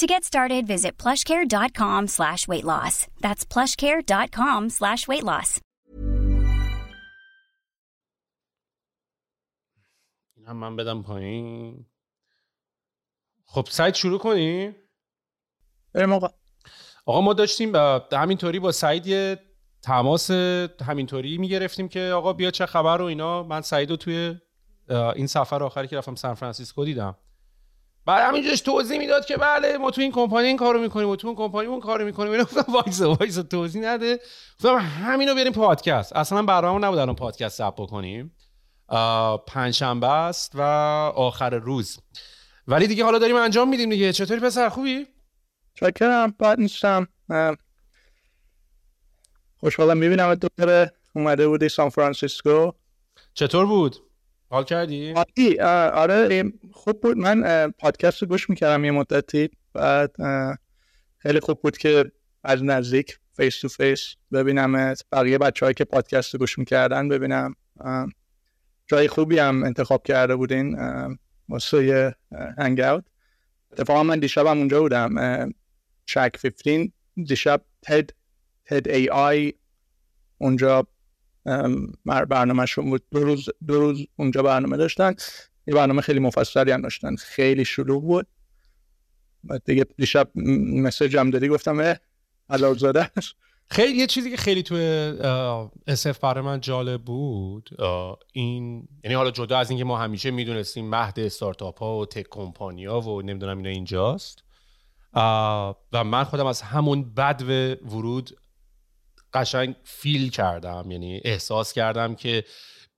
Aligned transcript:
To 0.00 0.06
get 0.06 0.24
started, 0.24 0.62
visit 0.66 0.92
plushcare.com 1.02 2.02
slash 2.18 2.46
weight 2.50 2.66
loss. 2.72 2.94
That's 3.24 3.42
plushcare.com 3.52 4.68
slash 4.70 5.08
weight 5.08 5.24
loss. 5.24 5.60
این 10.36 10.46
هم 10.46 10.56
من 10.56 10.76
بدم 10.76 11.02
پایین. 11.02 11.86
خب 13.44 13.66
سایت 13.70 13.94
شروع 13.94 14.18
کنیم 14.18 14.76
بریم 15.94 16.12
آقا. 16.12 16.28
آقا 17.06 17.20
ما 17.20 17.32
داشتیم 17.32 17.72
با- 17.72 18.08
همینطوری 18.12 18.58
با 18.58 18.72
سعید 18.72 19.06
یه 19.06 19.38
تماس 19.82 20.30
همینطوری 20.86 21.38
می‌گرفتیم 21.38 21.88
که 21.88 22.00
آقا 22.00 22.32
بیا 22.32 22.50
چه 22.50 22.66
خبر 22.66 23.00
و 23.02 23.04
اینا. 23.04 23.42
من 23.42 23.60
سعید 23.60 23.90
رو 23.90 23.96
توی 23.96 24.40
این 24.90 25.26
سفر 25.26 25.62
آخری 25.62 25.88
که 25.88 25.96
رفتم 25.98 26.14
سان 26.14 26.34
فرانسیسکو 26.34 26.84
دیدم. 26.84 27.16
بعد 28.06 28.28
همینجاش 28.28 28.60
توضیح 28.60 28.98
می‌داد 28.98 29.26
که 29.26 29.36
بله 29.36 29.78
ما 29.78 29.90
تو 29.90 30.00
این 30.00 30.12
کمپانی 30.12 30.46
این 30.46 30.56
کارو 30.56 30.80
می‌کنیم 30.80 31.08
و 31.08 31.16
تو 31.16 31.28
اون 31.28 31.36
کمپانی 31.36 31.66
اون 31.66 31.80
کارو 31.80 32.04
می‌کنیم. 32.04 32.32
اینا 32.32 32.44
گفتم 32.44 32.72
وایسا 32.72 33.14
وایسا 33.14 33.42
توضیح 33.42 33.82
نده. 33.84 34.20
گفتم 34.58 34.76
همینو 34.78 35.34
بریم 35.34 35.52
پادکست. 35.52 36.16
اصلا 36.16 36.42
برنامه 36.42 36.86
نبود 36.86 36.98
الان 36.98 37.14
پادکست 37.14 37.58
ثبت 37.58 37.74
بکنیم 37.74 38.36
پنجشنبه 39.46 40.06
است 40.06 40.52
و 40.54 40.60
آخر 41.16 41.50
روز. 41.50 41.98
ولی 42.68 42.86
دیگه 42.86 43.04
حالا 43.04 43.18
داریم 43.18 43.36
انجام 43.36 43.68
میدیم 43.68 43.90
دیگه. 43.90 44.12
چطوری 44.12 44.40
پسر؟ 44.40 44.68
خوبی؟ 44.68 45.06
چاکرم 45.74 46.30
بد 46.40 46.60
نیستم. 46.60 47.08
خوشحالم 49.60 49.96
می‌بینم 49.96 50.34
دوباره 50.34 50.92
اومده 51.14 51.48
بودی 51.48 51.68
سان 51.68 51.88
فرانسیسکو. 51.88 52.72
چطور 53.34 53.66
بود؟ 53.66 53.96
حال 54.50 54.64
کردی؟ 54.64 55.14
اه، 55.60 55.88
آره 55.90 56.52
خوب 56.72 57.00
بود. 57.00 57.16
من 57.16 57.70
پادکست 57.70 58.22
رو 58.22 58.28
گوش 58.28 58.50
می‌کردم 58.50 58.84
یه 58.84 58.90
مدتی. 58.90 59.50
بعد 59.72 60.16
خیلی 61.18 61.40
خوب 61.40 61.62
بود 61.62 61.78
که 61.78 62.12
از 62.44 62.64
نزدیک 62.64 63.18
face 63.32 63.60
to 63.60 63.68
face 63.68 64.14
ببینم 64.32 64.94
بقیه 65.12 65.38
بچه 65.38 65.74
که 65.74 65.84
پادکست 65.84 66.34
رو 66.34 66.38
گوش 66.38 66.58
می‌کردن 66.58 67.08
ببینم. 67.08 67.54
جای 68.86 69.08
خوبی 69.08 69.38
هم 69.38 69.64
انتخاب 69.64 70.02
کرده 70.02 70.36
بودین. 70.36 70.78
واسه 71.48 72.14
hang 72.58 72.80
out 72.80 73.04
اتفاقا 73.72 74.02
من 74.02 74.18
دیشب 74.18 74.46
هم 74.46 74.58
اونجا 74.58 74.80
بودم. 74.80 75.14
Shack 76.06 76.32
15 76.42 76.92
دیشب 77.16 77.60
TED 77.82 78.10
TED 78.64 78.88
AI 78.88 79.52
اونجا 80.38 80.86
برنامهشون 82.04 82.90
بود. 82.90 83.02
دو 83.10 83.24
روز 83.24 83.48
دو 83.66 83.80
روز 83.80 84.06
اونجا 84.16 84.42
برنامه 84.42 84.76
داشتن. 84.76 85.14
یه 85.66 85.74
برنامه 85.74 86.02
خیلی 86.02 86.18
مفصلی 86.18 86.70
هم 86.70 86.82
داشتن. 86.82 87.16
خیلی 87.16 87.64
شلوغ 87.64 88.02
بود. 88.02 88.26
بعد 89.44 89.62
دیگه 89.64 89.86
دیشب 89.96 90.30
مسیج 90.34 91.16
هم 91.16 91.30
دادی 91.30 91.48
گفتم 91.48 91.96
زاده 92.76 93.10
خیلی 93.70 93.98
یه 93.98 94.06
چیزی 94.06 94.30
که 94.30 94.36
خیلی 94.36 94.62
توی 94.62 94.80
اسف 95.86 96.18
برای 96.18 96.44
من 96.44 96.60
جالب 96.60 97.02
بود 97.04 97.70
این 98.32 98.88
یعنی 99.04 99.14
حالا 99.14 99.30
جدا 99.30 99.58
از 99.58 99.70
اینکه 99.70 99.84
ما 99.84 99.98
همیشه 99.98 100.30
می‌دونستیم 100.30 100.90
مهد 100.90 101.20
استارتاپ 101.20 101.78
ها 101.78 101.98
و 101.98 102.06
تک 102.06 102.26
کمپانی 102.30 102.84
ها 102.84 103.00
و 103.00 103.22
نمی‌دونم 103.22 103.56
اینا 103.56 103.70
اینجاست. 103.70 104.42
و 105.92 106.04
من 106.04 106.24
خودم 106.24 106.46
از 106.46 106.62
همون 106.62 107.14
بد 107.14 107.42
ورود 107.86 108.30
قشنگ 109.36 109.74
فیل 109.84 110.30
کردم 110.30 110.90
یعنی 110.90 111.20
احساس 111.24 111.72
کردم 111.72 112.14
که 112.14 112.44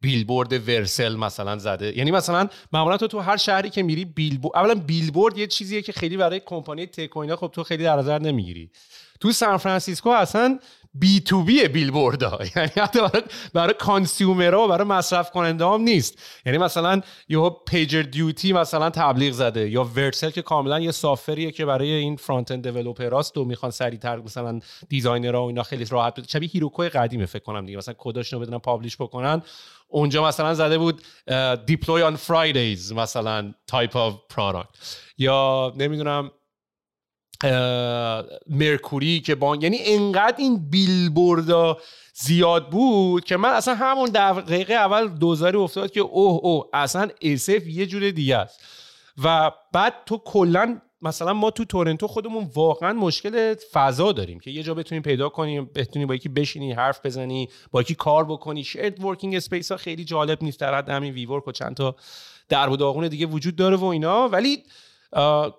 بیلبورد 0.01 0.69
ورسل 0.69 1.17
مثلا 1.17 1.59
زده. 1.59 1.99
یعنی 1.99 2.11
مثلا 2.11 2.49
معمولا 2.73 2.97
تو 2.97 3.07
تو 3.07 3.19
هر 3.19 3.37
شهری 3.37 3.71
که 3.71 3.83
میری 3.83 4.05
بیلبورد 4.05 4.57
اولا 4.57 4.75
بیلبورد 4.75 5.39
یه 5.39 5.47
چیزیه 5.47 5.83
که 5.83 5.93
خیلی 5.93 6.17
برای 6.17 6.41
کمپانی 6.47 6.87
تک 6.87 7.17
و 7.17 7.19
اینا 7.19 7.37
خب 7.37 7.51
تو 7.55 7.63
خیلی 7.63 7.85
در 7.85 7.97
نظر 7.97 8.19
نمی‌گیری. 8.19 8.71
تو 9.21 9.33
سان 9.33 9.57
فرانسیسکو 9.57 10.09
اصلا 10.09 10.59
B2B 10.95 11.21
billboard 11.21 12.23
ها 12.23 12.39
یعنی 12.57 12.71
حتی 12.77 13.01
برای, 13.01 13.23
برای 13.55 13.75
consumer 13.79 14.55
ها 14.55 14.65
و 14.65 14.69
برای 14.69 14.85
مصرف 14.85 15.31
کننده 15.31 15.65
هم 15.67 15.81
نیست. 15.81 16.19
یعنی 16.47 16.59
مثلا 16.59 17.01
یه 17.29 17.51
PagerDuty 17.67 18.53
مثلا 18.53 18.91
تبلیغ 18.91 19.33
زده 19.33 19.71
یا 19.71 19.85
Vercel 19.85 20.31
که 20.31 20.43
کاملا 20.43 20.81
یه 20.81 20.91
software 20.91 21.39
یه 21.39 21.51
که 21.51 21.65
برای 21.65 21.91
این 21.91 22.17
front 22.17 22.51
end 22.51 22.69
developer 22.69 23.21
هاست 23.21 23.39
و 23.39 23.45
می‌خوان 23.45 23.71
سریعتر 23.71 24.17
مثلا 24.17 24.61
designer 24.89 25.37
ها 25.37 25.43
و 25.45 25.47
اینا 25.47 25.63
خیلی 25.63 25.85
راحت 25.85 26.31
شبیه 26.31 26.49
Heroku 26.49 26.83
ی 26.83 26.89
قدیمه 26.89 27.27
فکر 27.27 27.43
کنم 27.43 27.67
دیگه. 27.67 27.79
مثلا 27.79 27.95
کداشون 27.99 28.39
رو 28.39 28.47
بدونن 28.47 28.59
publish 28.59 28.97
بکنن. 28.97 29.43
اونجا 29.89 30.25
مثلا 30.25 30.55
زده 30.55 30.79
بود 30.79 31.03
deploy 31.67 32.03
on 32.03 32.17
Fridays 32.17 32.93
مثلا 32.93 33.55
type 33.67 33.97
of 33.97 34.15
product 34.29 34.69
یا 35.19 35.73
نمی‌دونم 35.77 36.31
Mercury 38.47 39.21
که 39.21 39.35
بانک 39.35 39.63
یعنی 39.63 39.79
انقدر 39.81 40.37
این 40.39 40.71
بیلبوردا 40.71 41.79
زیاد 42.15 42.71
بود 42.71 43.25
که 43.25 43.37
من 43.37 43.49
اصلا 43.49 43.75
همون 43.75 44.11
دقیقه 44.11 44.75
اول 44.75 45.09
دوزاری 45.09 45.57
افتاد 45.57 45.91
که 45.91 46.01
اوه 46.01 46.41
اوه 46.43 46.69
اصلا 46.73 47.09
SF 47.23 47.67
یه 47.67 47.87
جور 47.87 48.11
دیگه 48.11 48.37
است. 48.37 48.61
و 49.25 49.53
بعد 49.73 49.95
تو 50.07 50.19
کلا 50.19 50.81
مثلا 51.03 51.33
ما 51.33 51.51
تو 51.51 51.65
تورنتو 51.65 52.07
خودمون 52.07 52.51
واقعا 52.55 52.93
مشکل 52.93 53.55
فضا 53.73 54.13
داریم 54.13 54.41
که 54.41 54.51
یه 54.51 54.63
جا 54.63 54.75
بتونیم 54.75 55.03
پیدا 55.03 55.29
کنیم 55.29 55.71
بتونی 55.75 56.07
با 56.07 56.15
یکی 56.15 56.29
بشینی 56.29 56.73
حرف 56.73 57.07
بزنی 57.07 57.49
با 57.71 57.81
یکی 57.81 57.95
کار 57.95 58.25
بکنی. 58.25 58.65
shared 58.65 59.05
working 59.05 59.35
space 59.35 59.73
ها 59.73 59.79
خیلی 59.79 60.05
جالب 60.05 60.43
نیست 60.43 60.61
در 60.61 60.75
حد 60.75 60.89
همین 60.89 61.15
WeWork 61.15 61.49
و 61.49 61.53
چند 61.53 61.75
تا 61.75 61.97
در 62.49 62.69
و 62.69 62.77
داغون 62.77 63.09
دیگه 63.09 63.27
وجود 63.27 63.57
داره 63.57 63.77
و 63.77 63.85
اینا. 63.85 64.29
ولی 64.29 64.63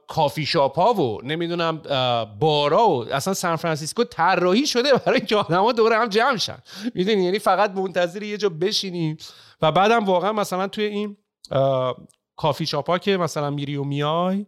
کافی 0.07 0.45
شاپ 0.45 0.79
ها 0.79 0.93
و 0.93 1.21
نمی‌دونم 1.23 1.81
بارا 2.39 2.89
و 2.89 3.13
اصلا 3.13 3.33
سان 3.33 3.55
فرانسیسکو 3.55 4.03
طراحی 4.03 4.67
شده 4.67 4.93
برای 4.93 5.17
اینکه 5.17 5.35
آدما 5.35 5.71
دور 5.71 5.93
هم 5.93 6.07
جمع 6.07 6.37
شن. 6.37 6.57
می‌دونی؟ 6.95 7.23
یعنی 7.23 7.39
فقط 7.39 7.71
منتظر 7.71 8.23
یه 8.23 8.37
جا 8.37 8.49
بشینی 8.49 9.17
و 9.61 9.71
بعدم 9.71 10.05
واقعا 10.05 10.33
مثلا 10.33 10.67
توی 10.67 10.83
این 10.83 11.17
کافی 12.35 12.65
شاپ 12.65 12.89
ها 12.89 12.97
که 12.97 13.17
مثلا 13.17 13.49
میری 13.49 13.75
و 13.75 13.83
میای 13.83 14.45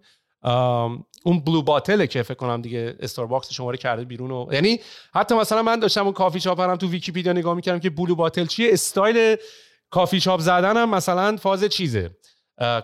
اون 1.24 1.39
Blue 1.45 1.62
Bottle 1.62 2.01
ه 2.01 2.07
که 2.07 2.24
فکر 2.24 2.33
کنم 2.33 2.62
دیگه 2.62 2.95
Starbucks 3.00 3.54
شماره 3.54 3.77
کرده 3.77 4.06
بیرون 4.06 4.31
و 4.31 4.47
یعنی 4.51 4.80
حتی 5.13 5.36
مثلا 5.36 5.63
من 5.63 5.80
داشتم 5.80 6.04
اون 6.04 6.13
کافی 6.13 6.39
شاپ 6.39 6.59
هم 6.59 6.75
تو 6.75 6.88
ویکیپدیا 6.88 7.33
نگاه 7.33 7.54
می‌کردم 7.54 7.80
که 7.80 7.89
Blue 7.89 8.16
Bottle 8.16 8.45
چیه؟ 8.45 8.74
استایل 8.74 9.36
کافی 9.89 10.19
شاپ 10.19 10.39
زدن 10.39 10.77
هم 10.77 10.89
مثلا 10.89 11.38
فاز 11.38 11.63
چیزه. 11.63 12.12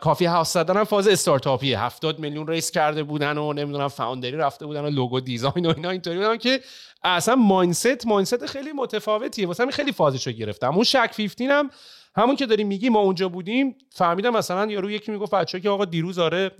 coffee 0.01 0.25
house 0.25 0.53
زدن 0.53 0.83
فاز 0.83 1.07
استارتاپیه. 1.07 1.83
70 1.83 2.19
میلیون 2.19 2.47
raise 2.47 2.71
کرده 2.71 3.03
بودن 3.03 3.38
و 3.38 3.53
نمی‌دونم 3.53 3.88
founder 3.88 4.31
ی 4.31 4.38
رفته 4.38 4.65
بودن 4.65 4.81
و 4.81 4.89
logo 4.89 5.19
design 5.19 5.65
و 5.65 5.74
اینا 5.75 5.89
اینطوری 5.89 6.18
بودن 6.18 6.38
که 6.38 6.59
اصلا 7.03 7.35
mindset 7.35 8.07
mindset 8.07 8.45
خیلی 8.45 8.71
متفاوتیه. 8.71 9.47
واسه 9.47 9.63
همین 9.63 9.74
خیلی 9.74 9.91
فازش 9.91 10.27
رو 10.27 10.33
گرفتم. 10.33 10.75
اون 10.75 10.83
Shack 10.83 11.13
15 11.18 11.53
هم 11.53 11.69
همون 12.15 12.35
که 12.35 12.45
داریم 12.45 12.68
میگی 12.68 12.89
ما 12.89 13.00
اونجا 13.00 13.29
بودیم 13.29 13.75
فهمیدم 13.91 14.29
مثلا 14.29 14.71
یارو 14.71 14.91
یکی 14.91 15.12
می‌گفت 15.12 15.31
بچه‌ها 15.31 15.62
که 15.62 15.69
آقا 15.69 15.85
دیروز 15.85 16.19
آره 16.19 16.51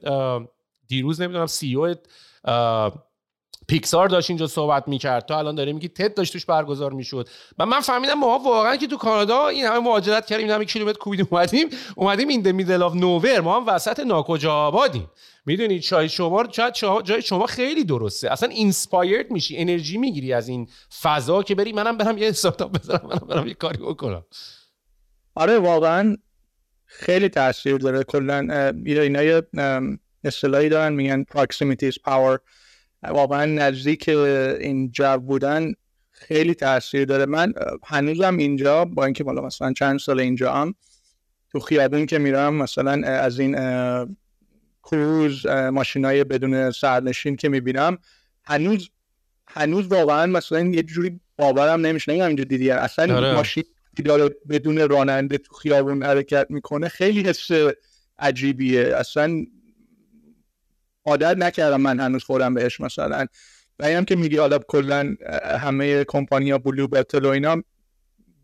دیروز 0.88 1.22
نمی‌دونم 1.22 1.46
CEO 1.45 1.75
Pixar 1.75 4.07
داشت 4.08 4.30
اینجا 4.30 4.48
صحبت 4.48 4.88
می‌کرد. 4.88 5.25
تو 5.25 5.34
الان 5.34 5.56
داره 5.56 5.74
میگی 5.74 5.88
TED 5.88 6.13
داشت 6.14 6.34
توش 6.34 6.46
برگزار 6.46 6.94
می‌شد. 6.94 7.30
و 7.60 7.66
من 7.66 7.80
فهمیدم 7.80 8.14
ما 8.14 8.40
واقعا 8.40 8.75
که 8.75 8.88
تو 8.88 8.98
کانادا 8.98 9.48
این 9.48 9.66
همه 9.66 9.80
مهاجرت 9.80 10.25
کردیم 10.25 10.46
این 10.46 10.56
همه 10.56 10.66
کیلومتر 10.66 10.98
کوبیدیم 10.98 11.28
اومدیم 11.31 11.68
اومدیم 11.96 12.28
این 12.28 12.52
میدل 12.52 12.81
اف 12.81 12.94
نوور 12.96 13.40
ما 13.40 13.60
هم 13.60 13.68
وسط 13.68 14.00
ناکجا 14.00 14.54
آبادیم. 14.54 15.12
می‌دونید 15.46 15.81
چای 15.81 16.10
شما 16.10 16.46
شاید 16.52 16.74
جای 17.04 17.22
شما 17.22 17.46
خیلی 17.46 17.84
درسته. 17.84 18.31
اصلا 18.31 18.50
اینسپایرد 18.50 19.31
میشی 19.31 19.58
انرژی 19.58 19.98
می‌گیری 19.98 20.34
از 20.34 20.48
این 20.48 20.68
فضا 21.02 21.44
که 21.44 21.56
بری 21.56 21.74
منم 21.74 21.98
برم 21.98 22.18
یه 22.18 22.30
استارتاپ 22.30 22.78
بزنم 22.78 23.02
منم 23.04 23.28
برم 23.28 23.48
یه 23.48 23.54
کاری 23.54 23.78
بکنم. 23.78 24.25
آره 25.36 25.60
واقعا 25.60 26.16
خیلی 26.86 27.30
تاثیر 27.30 27.78
داره. 27.78 28.04
کلا 28.04 28.72
اینا 28.86 29.24
یه 29.24 29.42
اصطلاحی 30.24 30.70
دارن 30.70 30.94
میگن 30.94 31.25
is 31.34 31.96
power. 32.06 32.40
واقعا 33.04 33.46
نزدیک 33.46 34.10
این 34.10 34.92
جو 34.92 35.18
بودن 35.18 35.74
خیلی 36.12 36.54
تاثیر 36.54 37.06
داره. 37.06 37.26
من 37.26 37.54
هنوزم 37.86 38.38
اینجا 38.38 38.86
با 38.86 39.06
اینکه 39.06 39.24
بالا 39.24 39.42
مثلا 39.42 39.74
چند 39.74 40.00
سال 40.00 40.20
اینجا 40.20 40.54
هم 40.54 40.76
تو 41.52 41.60
خیابون 41.60 42.06
که 42.06 42.18
میرم 42.18 42.54
مثلا 42.54 43.08
از 43.08 43.40
این 43.40 43.56
کروز 44.84 45.46
های 45.96 46.24
بدون 46.24 46.72
سرنشین 46.72 47.36
که 47.36 47.50
می‌بینم 47.50 47.98
هنوز 48.46 48.90
هنوز 49.48 49.88
واقعا 49.88 50.26
مثلا 50.26 50.60
یه 50.60 50.84
جوری 50.84 51.20
باورم 51.38 51.86
نمیشه. 51.86 52.12
نمی‌دونم 52.12 52.28
اینجا 52.28 52.44
دیدی 52.44 52.72
اصلا 52.72 53.18
آره. 53.18 53.34
ماشین 53.34 53.64
داره 54.06 54.36
بدون 54.50 54.90
راننده 54.90 55.38
تو 55.38 55.54
خیابون 55.54 56.04
حرکت 56.04 56.48
می‌کنه 56.50 56.88
خیلی 56.88 57.22
حس 57.22 57.50
عجیبیه. 58.20 58.96
اصلا 58.96 59.46
عادت 61.07 61.38
نکردم 61.38 61.81
من 61.81 62.00
هنوز 62.00 62.24
خودم 62.24 62.54
بهش 62.54 62.80
مثلا. 62.81 63.25
و 63.80 63.86
اینم 63.86 64.06
که 64.06 64.15
میگی 64.15 64.38
حالا 64.38 64.59
کلا 64.59 65.15
همه 65.59 66.04
کمپانیا 66.04 66.57
بلو 66.57 66.88
بتل 66.88 67.25
و 67.25 67.30
اینا 67.30 67.63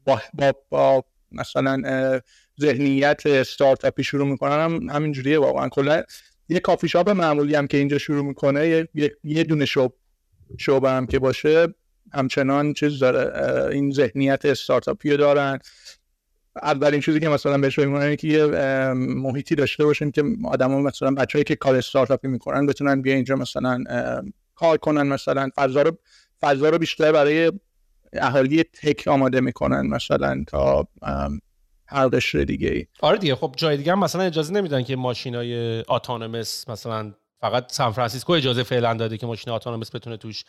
با, 0.05 0.21
با, 0.33 0.53
با 0.69 1.03
مثلا 1.31 1.81
ذهنیت 2.61 3.21
استارتاپی 3.25 4.03
شروع 4.03 4.27
می‌کنن 4.27 4.51
هم 4.51 4.89
همینجوریه 4.89 5.39
واقعا. 5.39 5.69
کلا 5.69 6.03
یه 6.49 6.59
کافی 6.59 6.87
شاپ 6.87 7.09
معمولی 7.09 7.55
هم 7.55 7.67
که 7.67 7.77
اینجا 7.77 7.97
شروع 7.97 8.25
می‌کنه 8.25 8.87
یه, 8.93 9.11
یه 9.23 9.43
دونه 9.43 9.65
شوب 9.65 9.93
شعبه 10.57 10.89
هم 10.89 11.05
که 11.05 11.19
باشه 11.19 11.67
همچنان 12.13 12.73
چیز 12.73 12.99
داره 12.99 13.67
این 13.71 13.91
ذهنیت 13.91 14.45
استارتاپی 14.45 15.11
رو 15.11 15.17
دارن. 15.17 15.59
اولین 16.55 17.01
چیزی 17.01 17.19
که 17.19 17.29
مثلا 17.29 17.57
بهش 17.57 17.79
فکر 17.79 18.15
که 18.15 18.27
یه 18.27 18.45
محیطی 18.93 19.55
داشته 19.55 19.85
باشیم 19.85 20.11
که 20.11 20.23
آدما 20.45 20.81
مثلا 20.81 21.11
بچه‌ای 21.11 21.43
که 21.43 21.55
کار 21.55 21.75
استارتاپی 21.75 22.27
می‌کنن 22.27 22.65
بتونن 22.65 23.01
بیا 23.01 23.15
اینجا 23.15 23.35
مثلا 23.35 23.83
کار 24.55 24.77
کنن 24.77 25.07
مثلا. 25.07 25.49
فضا 25.55 25.81
رو 25.81 25.97
فضا 26.41 26.69
رو 26.69 26.77
بیشتر 26.77 27.11
برای 27.11 27.51
اهالی 28.13 28.63
تک 28.63 29.07
آماده 29.07 29.41
می‌کنن 29.41 29.87
مثلا 29.87 30.43
تا 30.47 30.87
هر 31.87 32.07
قشر 32.07 32.43
دیگه 32.43 32.87
آره 33.01 33.17
دیگه 33.17 33.35
خب 33.35 33.53
جای 33.57 33.77
دیگه 33.77 33.91
هم 33.91 33.99
مثلا 33.99 34.21
اجازه 34.21 34.53
نمیدن 34.53 34.83
که 34.83 34.95
ماشینای 34.95 35.79
اتونومس 35.89 36.69
مثلا 36.69 37.13
فقط 37.41 37.71
سان 37.71 37.91
فرانسیسکو 37.91 38.33
اجازه 38.33 38.63
فعلا 38.63 38.93
داده 38.93 39.17
که 39.17 39.25
ماشین 39.27 39.53
اتونومس 39.53 39.95
بتونه 39.95 40.17
توش 40.17 40.43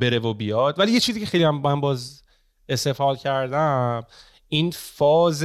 بره 0.00 0.18
و 0.18 0.34
بیاد. 0.34 0.78
ولی 0.78 0.92
یه 0.92 1.00
چیزی 1.00 1.20
که 1.20 1.26
خیلی 1.26 1.44
هم 1.44 1.60
من 1.60 1.80
باز 1.80 2.22
استفاده 2.68 3.18
کردم 3.20 4.02
این 4.48 4.70
فاز 4.70 5.44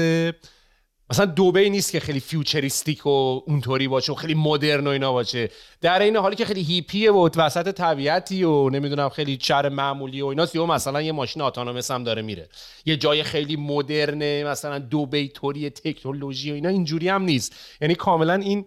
مثلا 1.10 1.26
دبی 1.26 1.70
نیست 1.70 1.92
که 1.92 2.00
خیلی 2.00 2.20
futuristic 2.20 3.06
و 3.06 3.10
اونطوری 3.48 3.88
باشه 3.88 4.12
و 4.12 4.16
خیلی 4.16 4.34
مدرن 4.34 4.88
و 4.88 4.90
اینا 4.90 5.14
باشه. 5.14 5.50
در 5.82 6.02
این 6.02 6.16
حالی 6.16 6.36
که 6.36 6.46
خیلی 6.46 6.64
هیپیه 6.64 7.12
و 7.12 7.30
وسط 7.36 7.72
طبیعتی 7.72 8.44
و 8.44 8.70
نمی‌دونم 8.70 9.10
خیلی 9.10 9.38
چیز 9.38 9.70
معمولی 9.70 10.22
و 10.22 10.26
اینا 10.26 10.48
یا 10.54 10.66
مثلا 10.66 11.02
یه 11.02 11.12
ماشین 11.12 11.42
autonomous 11.42 11.92
هم 11.92 12.04
داره 12.04 12.22
میره. 12.22 12.50
یه 12.86 12.98
جای 12.98 13.24
خیلی 13.24 13.56
مدرنه 13.56 14.44
مثلا 14.44 14.80
دبی 14.80 15.28
طوری 15.28 15.70
تکنولوژی 15.70 16.52
و 16.52 16.54
اینا 16.54 16.70
اینجوری 16.70 17.10
هم 17.10 17.24
نیست. 17.24 17.56
یعنی 17.82 17.96
کاملا 17.96 18.34
این 18.34 18.66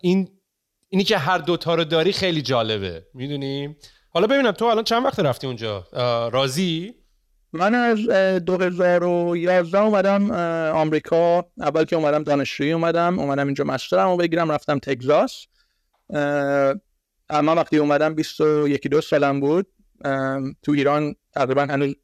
این 0.00 0.28
اینی 0.88 1.04
که 1.04 1.18
هر 1.18 1.38
دوتا 1.38 1.74
رو 1.74 1.84
داری 1.84 2.12
خیلی 2.12 2.42
جالبه. 2.42 3.06
می‌دونیم 3.14 3.76
حالا 4.10 4.26
ببینم 4.26 4.52
تو 4.52 4.64
الان 4.64 4.84
چند 4.84 5.04
وقت 5.04 5.20
رفتی 5.20 5.46
اونجا؟ 5.46 5.86
راضی؟ 6.32 6.94
من 7.54 7.74
از 7.74 7.98
2011 7.98 9.78
اومدم 9.78 10.30
آمریکا. 10.70 11.46
اول 11.60 11.84
که 11.84 11.96
اومدم 11.96 12.22
دانشجویی 12.22 12.72
اومدم 12.72 13.18
اومدم 13.18 13.46
اینجا 13.46 13.64
مسترم 13.64 14.08
رو 14.08 14.16
بگیرم 14.16 14.52
رفتم 14.52 14.78
تگزاس. 14.78 15.46
اما 17.30 17.54
وقتی 17.54 17.78
اومدم 17.78 18.14
21 18.14 18.88
دو 18.88 19.00
سالم 19.00 19.40
بود. 19.40 19.66
تو 20.62 20.72
ایران 20.72 21.14
تقریبا 21.34 21.62
هنوز 21.62 21.94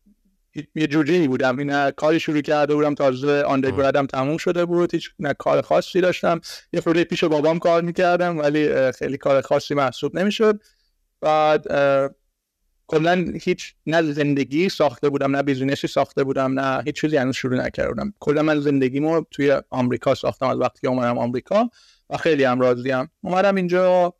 یه 0.74 0.86
جوجه 0.86 1.28
بودم. 1.28 1.58
این 1.58 1.90
کاری 1.90 2.20
شروع 2.20 2.40
کرده 2.40 2.74
بودم. 2.74 2.94
تازه 2.94 3.42
آندرگرادم 3.42 4.06
تموم 4.06 4.36
شده 4.36 4.64
بود. 4.64 4.94
هیچ 4.94 5.10
نه 5.18 5.34
کار 5.34 5.62
خاصی 5.62 6.00
داشتم. 6.00 6.40
یه 6.72 6.80
فرده 6.80 7.04
پیش 7.04 7.24
بابام 7.24 7.58
کار 7.58 7.82
می‌کردم 7.82 8.38
ولی 8.38 8.92
خیلی 8.92 9.16
کار 9.16 9.40
خاصی 9.40 9.74
محسوب 9.74 10.18
نمی‌شد. 10.18 10.60
بعد 11.20 11.66
کلا 12.90 13.24
هیچ 13.42 13.74
نه 13.86 14.02
زندگی 14.02 14.68
ساخته 14.68 15.08
بودم 15.08 15.36
نه 15.36 15.42
بیزینسی 15.42 15.86
ساخته 15.86 16.24
بودم 16.24 16.60
نه 16.60 16.82
هیچ 16.84 17.00
چیزی 17.00 17.16
هنوز 17.16 17.34
شروع 17.34 17.56
نکرده 17.56 17.88
بودم 17.88 18.14
کلا 18.20 18.42
من 18.42 18.60
زندگیمو 18.60 19.22
توی 19.30 19.60
آمریکا 19.70 20.14
ساختم 20.14 20.46
از 20.46 20.58
وقتی 20.58 20.80
که 20.80 20.88
اومدم 20.88 21.18
آمریکا 21.18 21.70
و 22.10 22.16
خیلی 22.16 22.44
هم 22.44 22.60
راضیم. 22.60 23.10
اومدم 23.20 23.54
اینجا 23.54 24.14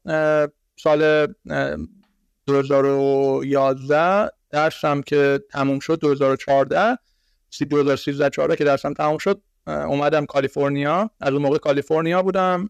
سال 0.76 1.26
2011 2.46 4.31
درسم 4.50 5.00
که 5.00 5.40
تموم 5.50 5.78
شد 5.78 6.00
2014 6.00 6.99
2013 7.70 8.31
14 8.31 8.56
که 8.56 8.64
درسم 8.64 8.93
تموم 8.93 9.19
شد 9.19 9.43
اومدم 9.67 10.26
کالیفرنیا. 10.26 11.11
از 11.20 11.32
اون 11.32 11.43
موقع 11.43 11.58
کالیفرنیا 11.58 12.22
بودم 12.22 12.69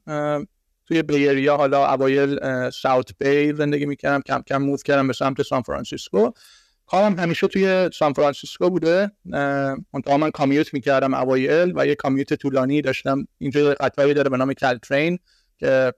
توی 0.90 1.02
Bay 1.02 1.25
Area 1.25 1.56
حالا 1.56 1.86
اوایل 1.92 2.38
South 2.70 3.10
Bay 3.18 3.52
زندگی 3.52 3.86
می‌کردم 3.86 4.20
کم 4.20 4.42
کم 4.46 4.62
move 4.62 4.76
کردم 4.76 5.06
به 5.06 5.12
سمت 5.12 5.42
سان 5.42 5.62
فرانسیسکو. 5.62 6.30
کارم 6.86 7.18
همیشه 7.18 7.46
توی 7.46 7.90
سان 7.92 8.12
فرانسیسکو 8.12 8.70
بوده. 8.70 9.10
منتها 9.94 10.16
من 10.16 10.30
commute 10.30 10.74
می‌کردم 10.74 11.14
اوایل 11.14 11.72
و 11.76 11.86
یه 11.86 11.94
commute 11.94 12.34
طولانی 12.34 12.82
داشتم. 12.82 13.26
اینجا 13.38 13.74
قطاری 13.80 14.14
داره 14.14 14.30
به 14.30 14.36
نام 14.36 14.52
Caltrain 14.52 15.18
که 15.58 15.92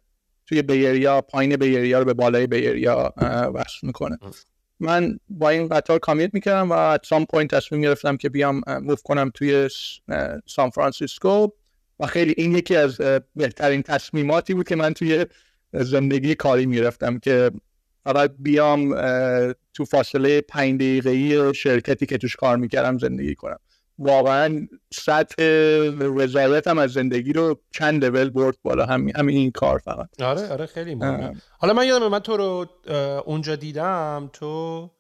توی 0.47 0.63
Bay 0.63 0.88
Area 0.88 1.21
پایین 1.21 1.57
Bay 1.57 1.75
Area 1.75 1.99
رو 1.99 2.05
به 2.05 2.15
بالای 2.15 2.47
Bay 2.47 2.76
Area 2.76 3.15
وصل 3.55 3.87
می‌کنه. 3.87 4.19
من 4.81 5.19
با 5.29 5.49
این 5.49 5.69
قطار 5.69 5.99
commute 5.99 6.35
می‌کردم 6.35 6.71
و 6.71 6.73
at 6.73 7.07
some 7.07 7.25
point 7.25 7.55
تصمیم 7.55 7.81
گرفتم 7.81 8.17
که 8.17 8.29
بیام 8.29 8.61
move 8.67 8.97
کنم 9.05 9.31
توی 9.35 9.69
سان 10.47 10.71
فرانسیسکو. 10.71 11.49
و 12.03 12.07
خیلی 12.07 12.35
این 12.37 12.55
یکی 12.55 12.77
از 12.77 13.01
بهترین 13.37 13.83
تصمیماتی 13.83 14.55
بود 14.55 14.69
که 14.69 14.77
من 14.77 14.95
توی 14.95 15.27
زندگی 15.73 16.35
کاری 16.35 16.67
می‌رفتم 16.67 17.19
که 17.19 17.51
فقط 18.05 18.35
بیام 18.39 18.95
تو 19.75 19.85
فاصله 19.85 20.41
پنج 20.41 20.75
دقیقه 20.81 21.53
شرکتی 21.53 22.07
که 22.07 22.19
توش 22.19 22.37
کار 22.37 22.57
می‌کردم 22.57 22.99
زندگی 22.99 23.35
کنم. 23.35 23.59
واقعا 23.99 24.69
سطح 24.93 25.43
رضایتم 26.01 26.79
از 26.79 26.93
زندگی 26.93 27.33
رو 27.33 27.61
چند 27.71 28.05
لول 28.05 28.31
برد 28.31 28.57
بالا. 28.63 28.87
همین 28.87 29.17
همین 29.17 29.37
این 29.37 29.51
کار 29.51 29.79
فقط. 29.79 30.23
آره 30.23 30.49
آره 30.49 30.67
خیلی 30.67 30.95
مهمه. 30.95 31.33
حالا 31.59 31.75
من 31.75 31.87
یادم 31.87 32.09
من 32.09 32.19
تو 32.19 32.37
رو 32.37 32.67
اونجا 33.27 33.57
دیدم 33.57 34.31
تو 34.33 34.91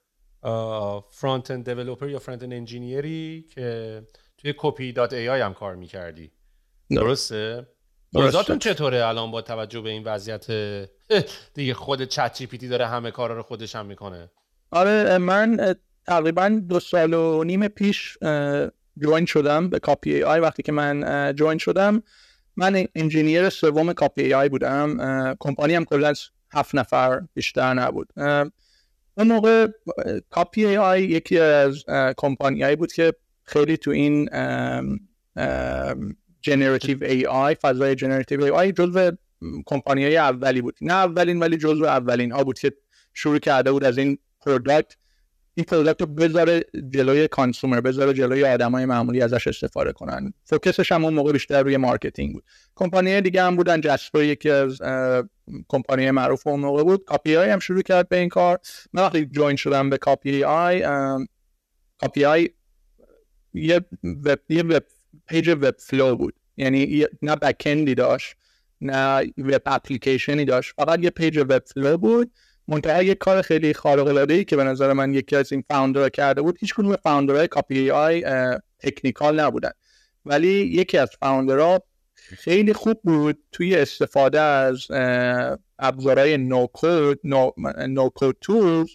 front-end 1.11 1.71
developer 1.71 2.09
یا 2.09 2.19
front-end 2.19 2.43
engineer 2.43 2.53
ی 2.53 3.47
که 3.55 4.03
توی 4.39 4.55
Copy.ai 4.59 5.41
هم 5.41 5.55
کار 5.55 5.75
می‌کردی. 5.75 6.31
درسته؟ 6.97 7.67
اوضاعتون 8.15 8.59
چطوره 8.59 9.07
الان 9.07 9.31
با 9.31 9.43
توجه 9.43 9.81
به 9.81 9.91
این 9.91 10.05
وضعیت؟ 10.05 10.47
دیگه 11.55 11.75
خود 11.75 12.05
ChatGPT 12.05 12.69
داره 12.69 12.87
همه 12.87 13.11
کارا 13.11 13.37
رو 13.37 13.43
خودش 13.43 13.77
هم 13.77 13.87
می‌کنه. 13.87 14.31
آره 14.71 15.19
من 15.19 15.75
تقریبا 16.07 16.61
دو 16.69 16.81
سال 16.81 17.15
و 17.15 17.45
نیم 17.45 17.69
پیش 17.69 18.19
join 18.97 19.27
شدم 19.27 19.69
به 19.71 19.79
Copy.ai 19.79 20.41
وقتی 20.41 20.63
که 20.63 20.73
من 20.73 21.33
join 21.37 21.59
شدم 21.59 22.03
من 22.57 22.87
engineer 22.95 23.49
سوم 23.49 23.93
Copy.ai 23.93 24.49
بودم. 24.49 24.97
کمپانی 25.41 25.75
هم 25.75 25.85
کلا 25.85 26.13
هفت 26.53 26.75
نفر 26.75 27.23
بیشتر 27.35 27.75
نبود. 27.75 28.13
اون 29.17 29.29
موقع 29.29 29.67
Copy.ai 30.31 31.03
یکی 31.03 31.39
از 31.39 31.85
کمپانی 32.17 32.77
بود 32.77 32.93
که 32.93 33.13
خیلی 33.45 33.77
تو 33.77 33.91
این 33.91 34.29
generative 36.43 37.05
AI 37.05 37.55
فضای 37.55 37.95
generative 37.95 38.45
AI 38.45 38.73
جزو 38.73 39.11
کمپانی 39.67 40.05
های 40.05 40.17
اولی 40.17 40.61
بود. 40.61 40.77
نه 40.81 40.93
اولین 40.93 41.41
ولی 41.41 41.57
جزو 41.57 41.85
اولین. 41.85 42.33
ها 42.33 42.45
بود 42.45 42.59
که 42.59 42.73
شروع 43.15 43.39
کرده 43.39 43.73
بود 43.73 43.85
از 43.85 43.99
این 43.99 44.19
product 44.41 44.97
این 45.55 45.65
product 45.65 46.01
رو 46.01 46.07
بذاره 46.07 46.65
جلوی 46.91 47.29
consumer 47.29 47.81
بذاره 47.81 48.13
جلوی 48.15 48.45
آدمای 48.45 48.85
معمولی 48.85 49.23
ازش 49.23 49.49
استفاده 49.49 49.93
کنن. 49.93 50.33
focus 50.45 50.79
ش 50.79 50.93
هم 50.93 51.05
اون 51.05 51.15
موقع 51.15 51.33
بیشتر 51.33 51.63
روی 51.63 51.77
marketing 51.77 52.33
بود. 52.33 52.45
کمپانی 52.75 53.21
دیگه 53.21 53.43
هم 53.43 53.57
بودن. 53.57 53.81
Jasper 53.81 54.23
یکی 54.23 54.51
از 54.51 54.79
کمپانی 55.69 56.11
معروف 56.11 56.47
اون 56.47 56.61
موقع 56.61 56.83
بود. 56.83 57.05
Copy.ai 57.05 57.51
هم 57.51 57.59
شروع 57.59 57.83
کرد 57.83 58.09
به 58.09 58.19
این 58.19 58.29
کار. 58.29 58.59
من 58.93 59.03
وقتی 59.03 59.27
join 59.27 59.57
شدم 59.57 59.91
به 59.91 59.99
Copy.ai 59.99 60.45
Copy.ai 60.45 62.49
یه 63.55 63.81
وب 64.25 64.39
یه 64.49 64.63
web 64.63 64.83
page 65.27 65.49
Webflow 65.49 66.17
بود. 66.17 66.35
یعنی 66.57 67.07
نه 67.23 67.37
backend 67.37 67.87
ی 67.88 67.95
داشت 67.95 68.35
نه 68.81 69.33
web 69.39 69.63
application 69.67 70.38
ی 70.38 70.45
داشت 70.45 70.75
فقط 70.77 71.05
یه 71.05 71.11
page 71.11 71.39
Webflow 71.39 71.97
بود. 71.97 72.31
منتها 72.69 73.03
یک 73.03 73.19
کار 73.19 73.43
خیلی 73.43 73.75
خارق 73.75 74.07
العاده 74.07 74.35
ای 74.35 74.45
که 74.45 74.57
به 74.57 74.65
نظر 74.65 74.93
من 74.93 75.15
یکی 75.15 75.37
از 75.37 75.53
این 75.53 75.65
founder 75.71 76.04
ها 76.04 76.09
کرده 76.09 76.43
بود 76.43 76.59
هیچ 76.61 76.75
کدوم 76.75 76.97
founder 76.97 77.49
های 77.49 77.91
Copy.ai 77.91 78.25
technical 78.79 79.41
نبودن. 79.41 79.71
ولی 80.27 80.49
یکی 80.49 80.99
از 80.99 81.11
founder 81.21 81.75
ها 81.75 81.83
خیلی 82.15 82.73
خوب 82.73 83.01
بود. 83.05 83.39
توی 83.53 83.77
استفاده 83.77 84.41
از 84.41 84.87
ابزارهای 85.79 86.39
no-code 86.39 87.21
no-code 87.89 88.37
tools 88.41 88.89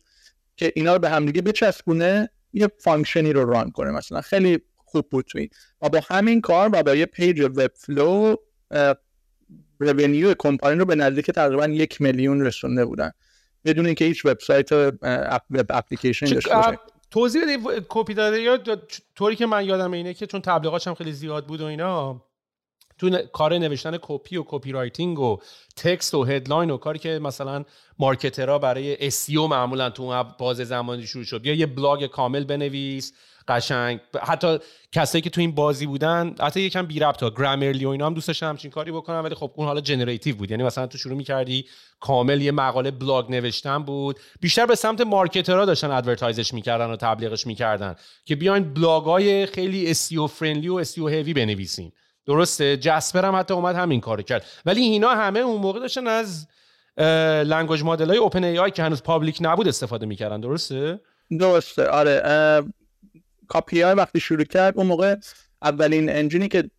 که 0.56 0.72
اینا 0.76 0.94
رو 0.94 1.00
به 1.00 1.10
همدیگه 1.10 1.42
بچسبونه 1.42 2.30
یه 2.54 2.70
function 2.80 3.28
ی 3.28 3.34
رو 3.34 3.46
run 3.46 3.72
کنه. 3.72 3.92
مثلا 3.92 4.22
خیلی 4.22 4.60
خوب 4.88 5.10
بود 5.10 5.26
توی 5.26 5.50
و 5.82 5.90
با 5.90 6.02
همین 6.10 6.42
کار 6.42 6.70
و 6.74 6.84
با 6.84 6.96
یه 6.96 7.06
page 7.06 7.42
Webflow 7.42 8.36
revenue 9.80 10.34
کمپانی 10.40 10.80
رو 10.80 10.86
به 10.86 10.96
نزدیک 10.96 11.32
تقریبا 11.32 11.68
یک 11.68 12.02
میلیون 12.02 12.42
رسونده 12.42 12.86
بودن. 12.86 13.12
بدون 13.66 13.86
اینکه 13.86 14.06
هیچ 14.06 14.26
website 14.26 14.72
web 14.72 15.66
application 15.70 16.26
داشته 16.26 16.56
باشه. 16.56 16.80
توضیح 17.12 17.42
بده 17.44 17.86
Copy.ai 17.90 18.60
طوری 19.16 19.36
که 19.36 19.46
من 19.46 19.66
یادم 19.66 19.92
اینه 19.92 20.14
که 20.14 20.28
چون 20.28 20.42
تبلیغاتش 20.42 20.88
هم 20.88 20.94
خیلی 20.94 21.12
زیاد 21.12 21.48
بود 21.48 21.62
و 21.62 21.66
اینا 21.66 22.22
تو 22.98 23.18
کار 23.34 23.58
نوشتن 23.58 23.98
کپی 24.02 24.38
و 24.38 24.44
copywriting 24.48 25.20
و 25.20 25.38
text 25.76 26.14
و 26.14 26.24
headline 26.24 26.72
و 26.72 26.78
کاری 26.78 27.00
که 27.00 27.20
مثلا 27.24 27.66
marketer 28.00 28.53
ها 28.53 28.60
برای 28.60 29.08
SEO 29.08 29.48
معمولا 29.48 29.90
تو 29.90 30.04
اون 30.04 30.24
بازه 30.40 30.58
زمانی 30.58 31.08
شروع 31.08 31.24
شد. 31.24 31.46
یا 31.46 31.54
یه 31.54 31.66
بلاگ 31.66 32.06
کامل 32.06 32.44
بنویس 32.44 33.14
قشنگ. 33.48 34.00
حتی 34.22 34.60
کسایی 34.92 35.22
که 35.22 35.30
تو 35.30 35.42
این 35.42 35.52
بازی 35.52 35.86
بودن 35.86 36.36
حتی 36.40 36.62
یکم 36.62 36.86
بی 36.86 37.00
ربط 37.00 37.24
ها 37.24 37.30
Grammarly 37.30 37.86
و 37.86 37.90
اینا 37.90 38.06
هم 38.06 38.14
دوست 38.14 38.28
داشتن 38.28 38.48
همچین 38.48 38.72
کاری 38.72 38.92
بکنن 38.92 39.20
ولی 39.20 39.36
خب 39.36 39.52
اون 39.56 39.68
حالا 39.68 39.82
generative 39.82 40.36
بود. 40.36 40.52
یعنی 40.52 40.64
مثلا 40.64 40.88
تو 40.88 40.98
شروع 40.98 41.18
می‌کردی 41.18 41.66
کامل 42.00 42.42
یه 42.42 42.52
مقاله 42.52 42.92
بلاگ 42.92 43.32
نوشتن 43.32 43.84
بود. 43.84 44.20
بیشتر 44.42 44.66
به 44.66 44.76
سمت 44.76 45.02
marketer 45.02 45.59
ها 45.59 45.66
داشتن 45.66 45.92
advertise 45.92 46.42
ش 46.42 46.54
می‌کردن 46.54 46.90
و 46.90 46.96
تبلیغش 46.96 47.48
می‌کردن 47.48 47.96
که 48.26 48.36
بیاین 48.36 48.74
بلاگ 48.74 49.04
های 49.04 49.46
خیلی 49.46 49.92
SEO 49.92 50.28
friendly 50.28 50.70
و 50.70 50.76
SEO 50.76 51.08
heavy 51.08 51.34
بنویسین. 51.34 51.92
درسته؟ 52.26 52.78
Jasper 52.78 53.26
هم 53.26 53.36
حتی 53.36 53.54
اومد 53.54 53.76
همین 53.76 54.02
کارو 54.02 54.24
کرد. 54.24 54.46
ولی 54.66 54.82
اینا 54.82 55.10
همه 55.10 55.40
اون 55.40 55.62
موقع 55.62 55.80
داشتن 55.80 56.08
از 56.08 56.48
language 57.48 57.84
model 57.84 58.08
های 58.08 58.18
OpenAI 58.18 58.72
که 58.72 58.84
هنوز 58.84 59.04
public 59.04 59.38
نبود 59.42 59.68
استفاده 59.68 60.06
می‌کردن. 60.06 60.40
درسته؟ 60.40 61.00
درسته. 61.40 61.88
آره 61.88 62.22
Copy.ai 63.48 63.94
وقتی 63.94 64.20
شروع 64.20 64.44
کرد 64.44 64.78
اون 64.78 64.88
موقع 64.88 65.16
اولین 65.62 66.10
engine 66.10 66.42
ی 66.42 66.48
که 66.48 66.70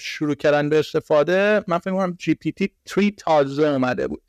شروع 0.00 0.34
کردن 0.34 0.68
به 0.68 0.78
استفاده 0.78 1.64
من 1.66 1.78
فکر 1.78 1.90
کنم 1.90 2.16
GPT 2.18 2.70
3 2.86 3.10
تازه 3.10 3.66
اومده 3.66 4.08
بود. 4.08 4.22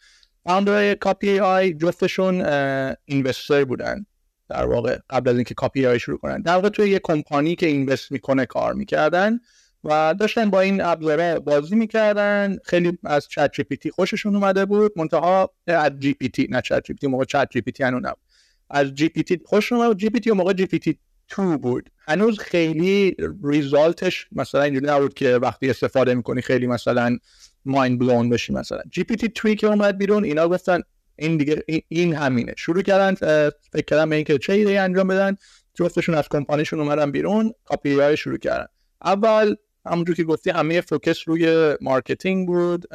founder 0.44 0.96
Copy.ai 0.96 1.74
جفتشون 1.74 2.42
investor 3.06 3.64
بودن. 3.64 4.06
در 4.50 4.66
واقع 4.66 4.98
قبل 5.10 5.30
از 5.30 5.36
اینکه 5.36 5.54
Copy.ai 5.54 6.00
شروع 6.00 6.18
کنن. 6.18 6.42
در 6.42 6.54
واقع 6.54 6.70
توی 6.70 6.90
یه 6.90 7.00
کمپانی 7.04 7.56
که 7.56 7.66
invest 7.66 8.12
می‌کنه 8.12 8.46
کار 8.46 8.74
می‌کردن 8.74 9.40
و 9.84 10.16
داشتن 10.20 10.50
با 10.50 10.62
این 10.62 10.82
ابزاره 10.82 11.40
بازی 11.40 11.76
می‌کردن. 11.76 12.58
خیلی 12.66 12.98
از 13.04 13.28
ChatGPT 13.28 13.92
خوششون 13.92 14.36
اومده 14.36 14.66
بود. 14.66 14.92
منتها 14.96 15.54
از 15.68 15.92
جی 16.00 16.14
پی 16.14 16.30
تی 16.30 16.48
نه 16.50 16.62
ChatGPT 16.62 17.08
موقع 17.08 17.26
چت 17.26 17.48
GPT 17.52 17.84
نبود. 17.84 18.18
از 18.70 18.94
جی 18.94 19.10
پی 19.10 19.24
تی 19.24 19.42
خوش 19.46 19.72
اومد. 19.72 19.98
جی 19.98 20.10
پی 20.10 20.20
تی 20.20 20.32
موقع 20.32 20.54
جی 20.54 20.66
پی 20.66 20.80
تی 20.80 21.00
تو 21.30 21.58
بود. 21.58 21.90
هنوز 22.08 22.40
خیلی 22.40 23.16
result 23.44 24.07
ش 24.07 24.28
مثلا 24.32 24.62
اینجوری 24.62 24.88
نبود 24.88 25.14
که 25.14 25.36
وقتی 25.36 25.70
استفاده 25.70 26.14
می‌کنی 26.14 26.42
خیلی 26.42 26.68
مثلا 26.68 27.18
mind-blown 27.66 28.30
بشی 28.30 28.54
مثلا. 28.54 28.82
GPT 28.92 29.32
3 29.42 29.56
که 29.56 29.68
اومد 29.68 29.98
بیرون 29.98 30.24
اینا 30.24 30.48
گفتن 30.48 30.82
این 31.16 31.38
دیگه 31.38 31.64
این 31.88 32.16
همینه. 32.16 32.54
شروع 32.58 32.82
کردن 32.82 33.14
فکر 33.74 33.86
کردن 33.88 34.10
به 34.10 34.16
اینکه 34.16 34.38
چه 34.38 34.54
ایده 34.54 34.82
انجام 34.82 35.08
بدن. 35.08 35.36
جفتشون 35.74 36.16
از 36.16 36.30
کمپانیشون 36.30 36.80
اومدن 36.80 37.12
بیرون 37.12 37.54
کاپی 37.66 38.18
شروع 38.18 38.38
کردن. 38.38 38.68
اول 39.06 39.56
همونجور 39.86 40.16
که 40.16 40.24
گفتی 40.24 40.50
همه 40.50 40.82
focus 40.82 41.28
روی 41.28 41.76
marketing 41.82 42.48
بود. 42.48 42.86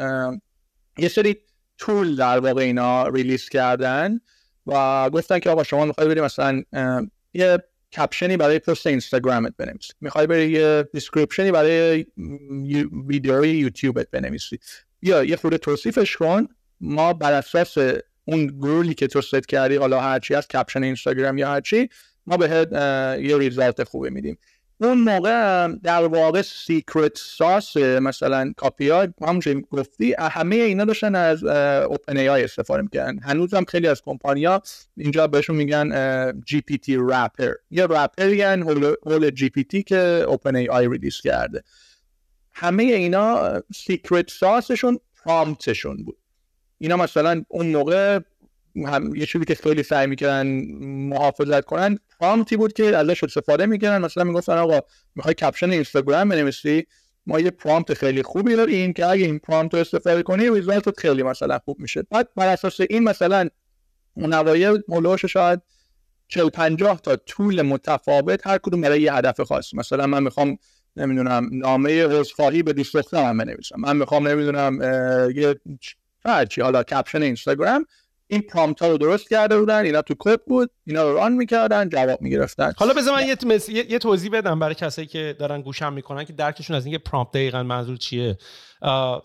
یه 0.98 1.08
سری 1.08 1.36
tool 1.78 2.16
در 2.16 2.38
واقع 2.38 2.62
اینا 2.62 3.08
release 3.08 3.48
کردن 3.48 4.20
و 4.66 5.10
گفتن 5.10 5.38
که 5.38 5.50
آقا 5.50 5.62
شما 5.62 5.84
می‌خوای 5.84 6.08
بریم 6.08 6.24
مثلا 6.24 6.62
یه 7.34 7.58
caption 7.96 8.31
ی 8.31 8.36
برای 8.36 8.58
پست 8.58 8.86
اینستاگرامت 8.86 9.54
بنویسی 9.56 9.92
می‌خوای 10.00 10.26
بری 10.26 10.50
یه 10.50 10.88
description 10.92 11.47
ی 11.47 11.52
برای 11.52 12.06
ویدیوی 13.08 13.48
یوتیوبت 13.50 14.10
بنویسی. 14.10 14.58
یا 15.02 15.24
یه 15.24 15.36
خورده 15.36 15.58
توصیفش 15.58 16.16
کن. 16.16 16.48
ما 16.80 17.12
بر 17.12 17.32
اساس 17.32 17.74
اون 18.24 18.46
گرولی 18.46 18.94
که 18.94 19.06
تو 19.06 19.20
ست 19.20 19.46
کردی 19.46 19.76
حالا 19.76 20.00
هرچی 20.00 20.34
از 20.34 20.48
caption 20.48 20.82
اینستاگرام 20.82 21.38
یا 21.38 21.48
هرچی 21.48 21.88
ما 22.26 22.36
بهت 22.36 22.72
یه 23.22 23.38
result 23.38 23.82
خوبی 23.82 24.10
میدیم. 24.10 24.38
اون 24.84 24.98
موقع 24.98 25.68
در 25.82 26.06
واقع 26.06 26.42
secret 26.42 27.18
sauce 27.18 27.76
مثلا 27.76 28.52
Copy.ai 28.56 29.08
همونجوری 29.22 29.64
گفتی 29.70 30.14
همه 30.18 30.56
اینا 30.56 30.84
داشتن 30.84 31.14
از 31.14 31.44
OpenAI 31.44 32.44
استفاده 32.44 32.82
می‌کنن 32.82 33.18
هنوز 33.22 33.54
هم 33.54 33.64
خیلی 33.64 33.88
از 33.88 34.02
کمپانیا 34.02 34.62
اینجا 34.96 35.26
بهشون 35.26 35.56
میگن 35.56 36.32
GPT 36.46 36.96
wrapper 37.00 37.52
یه 37.70 37.86
wrapper 37.86 38.28
یعنی 38.28 38.62
هول 39.06 39.30
جی 39.30 39.48
پی 39.48 39.64
تی 39.64 39.82
که 39.82 40.24
اوپن 40.28 40.56
ای 40.56 40.68
آی 40.68 40.88
ریلیز 40.88 41.20
کرده. 41.20 41.62
همه 42.52 42.82
اینا 42.82 43.62
secret 43.74 44.30
sauce 44.30 44.68
شون 44.68 44.98
prompt 45.24 45.72
شون 45.72 46.04
بود. 46.04 46.16
اینا 46.78 46.96
مثلا 46.96 47.44
اون 47.48 47.66
موقع 47.66 48.18
هم 48.76 49.14
یه 49.14 49.26
چیزی 49.26 49.44
که 49.44 49.54
خیلی 49.54 49.82
سعی 49.82 50.06
می‌کردن 50.06 50.46
محافظت 50.82 51.64
کنن 51.64 51.98
prompt 52.20 52.51
ی 52.51 52.56
بود 52.56 52.72
که 52.72 52.96
ازش 52.96 53.24
استفاده 53.24 53.66
می‌کردن. 53.66 54.04
مثلا 54.04 54.24
می‌گفتن 54.24 54.58
آقا 54.58 54.80
می‌خوای 55.14 55.34
caption 55.34 55.70
اینستاگرام 55.70 56.28
بنویسی؟ 56.28 56.86
ما 57.26 57.40
یه 57.40 57.50
prompt 57.50 57.94
خیلی 57.94 58.22
خوبی 58.22 58.56
داریم 58.56 58.92
که 58.92 59.06
اگه 59.06 59.24
این 59.24 59.38
prompt 59.38 59.74
رو 59.74 59.80
استفاده 59.80 60.22
کنی 60.22 60.50
result 60.50 61.00
خیلی 61.00 61.22
مثلا 61.22 61.58
خوب 61.58 61.80
میشه. 61.80 62.02
بعد 62.10 62.28
بر 62.36 62.48
اساس 62.48 62.80
این 62.80 63.04
مثلا 63.04 63.48
نوایل 64.16 64.82
مولوش 64.88 65.24
شاید 65.24 65.60
40 66.28 66.48
50 66.48 67.00
تا 67.00 67.16
tool 67.16 67.62
متفاوت 67.62 68.46
هر 68.46 68.58
کدوم 68.58 68.80
برای 68.80 69.02
یه 69.02 69.14
هدف 69.14 69.40
خاص. 69.40 69.74
مثلا 69.74 70.06
من 70.06 70.22
می‌خوام 70.22 70.58
نمی‌دونم 70.96 71.48
نامه 71.52 72.06
عذرخواهی 72.06 72.62
به 72.62 72.72
دوست 72.72 72.96
دخترم 72.96 73.38
بنویسم. 73.38 73.76
من 73.80 73.96
می‌خوام 73.96 74.28
نمی‌دونم 74.28 74.78
یه 75.34 75.54
هرچی 76.24 76.60
حالا 76.60 76.82
caption 76.82 77.22
اینستاگرام 77.22 77.86
این 78.34 78.42
prompt 78.42 78.82
ها 78.82 78.88
رو 78.88 78.98
درست 78.98 79.28
کرده 79.28 79.58
بودن 79.58 79.84
اینا 79.84 80.02
تو 80.02 80.14
Copy.ai 80.14 80.40
بود 80.46 80.70
اینا 80.86 81.02
رو 81.02 81.16
run 81.16 81.32
می‌کردن 81.32 81.88
جواب 81.88 82.22
می‌گرفتن. 82.22 82.72
حالا 82.76 82.94
بذار 82.94 83.14
من 83.14 83.26
یه, 83.26 83.36
یه 83.90 83.98
توضیح 83.98 84.30
بدم 84.30 84.58
برای 84.58 84.74
کسایی 84.74 85.08
که 85.08 85.36
دارن 85.38 85.62
گوشم 85.62 85.92
می‌کنن 85.92 86.24
که 86.24 86.32
درکشون 86.32 86.76
از 86.76 86.86
اینکه 86.86 86.98
prompt 86.98 87.32
دقیقا 87.32 87.62
منظور 87.62 87.96
چیه. 87.96 88.38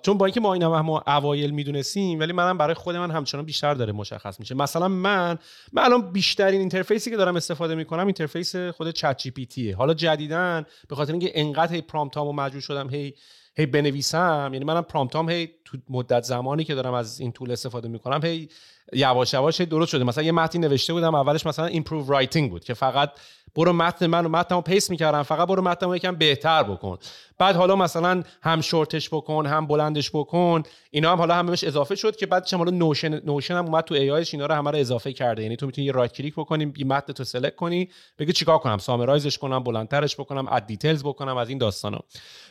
چون 0.01 0.17
با 0.17 0.25
اینکه 0.25 0.39
ما 0.39 0.53
اینا 0.53 0.81
ما 0.81 1.03
اوایل 1.07 1.51
می‌دونستیم 1.51 2.19
ولی 2.19 2.33
منم 2.33 2.57
برای 2.57 2.73
خود 2.73 2.95
من 2.95 3.11
همچنان 3.11 3.45
بیشتر 3.45 3.73
داره 3.73 3.93
مشخص 3.93 4.39
میشه. 4.39 4.55
مثلا 4.55 4.87
من 4.87 5.37
من 5.73 5.83
الان 5.83 6.11
بیشترین 6.11 6.59
interface 6.59 7.04
ی 7.04 7.09
که 7.09 7.17
دارم 7.17 7.35
استفاده 7.35 7.75
می‌کنم 7.75 8.05
interface 8.05 8.55
خود 8.55 8.91
ChatGPT 8.91 9.45
ه 9.45 9.75
حالا 9.75 9.93
جدیدن 9.93 10.65
به 10.89 10.95
خاطر 10.95 11.11
اینکه 11.11 11.31
انقدر 11.33 11.73
هی 11.75 11.81
prompt 11.81 12.17
هامو 12.17 12.33
مجبور 12.33 12.61
شدم 12.61 12.89
هی 12.89 13.13
هی 13.57 13.65
بنویسم 13.65 14.49
یعنی 14.53 14.65
منم 14.65 14.81
prompt 14.81 15.22
ام 15.22 15.29
هی 15.29 15.49
تو 15.65 15.77
مدت 15.89 16.23
زمانی 16.23 16.63
که 16.63 16.75
دارم 16.75 16.93
از 16.93 17.19
این 17.19 17.31
tool 17.31 17.51
استفاده 17.51 17.87
می‌کنم 17.87 18.19
هی 18.23 18.49
یواش 18.93 19.33
یواش 19.33 19.61
درست 19.61 19.91
شده. 19.91 20.03
مثلا 20.03 20.23
یه 20.23 20.31
متنی 20.31 20.61
نوشته 20.61 20.93
بودم 20.93 21.15
اولش 21.15 21.45
مثلا 21.45 21.65
improve 21.65 22.11
writing 22.11 22.51
بود 22.51 22.63
که 22.63 22.73
فقط 22.73 23.11
برو 23.55 23.73
متن 23.73 24.07
من 24.07 24.25
و 24.25 24.29
متنمو 24.29 24.61
paste 24.61 24.89
می‌کردم 24.89 25.23
فقط 25.23 25.47
برو 25.47 25.61
متنمو 25.61 25.95
یکم 25.95 26.15
بهتر 26.15 26.63
بکن. 26.63 26.97
بعد 27.37 27.55
حالا 27.55 27.75
مثلا 27.75 28.23
هم 28.43 28.61
شورتش 28.61 29.09
بکن 29.09 29.45
هم 29.45 29.67
بلندش 29.67 30.09
بکن 30.09 30.63
اینا 30.91 31.11
هم 31.11 31.17
حالا 31.17 31.35
هم 31.35 31.45
بهش 31.45 31.63
اضافه 31.63 31.95
شد 31.95 32.15
که 32.15 32.25
بعد 32.25 32.53
حالا 32.53 32.71
Notion 32.71 33.25
Notion 33.25 33.53
هم 33.53 33.65
اومد 33.65 33.83
تو 33.83 33.95
AI 33.95 34.11
ش 34.11 34.33
اینا 34.33 34.45
رو 34.45 34.55
همه 34.55 34.71
رو 34.71 34.77
اضافه 34.77 35.13
کرده. 35.13 35.43
یعنی 35.43 35.55
تو 35.55 35.65
می‌تونی 35.65 35.87
یه 35.87 35.91
right 35.91 36.13
click 36.13 36.33
بکنی 36.33 36.73
یه 36.77 36.85
متن 36.85 37.13
تو 37.13 37.23
select 37.23 37.55
کنی 37.55 37.89
بگی 38.19 38.33
چیکار 38.33 38.57
کنم؟ 38.57 38.77
summarize 38.77 39.26
ش 39.26 39.37
کنم 39.37 39.63
بلندترش 39.63 40.15
بکنم 40.15 40.47
add 40.47 40.65
details 40.65 41.03
بکنم 41.03 41.37
از 41.37 41.49
این 41.49 41.57
داستانا. 41.57 41.99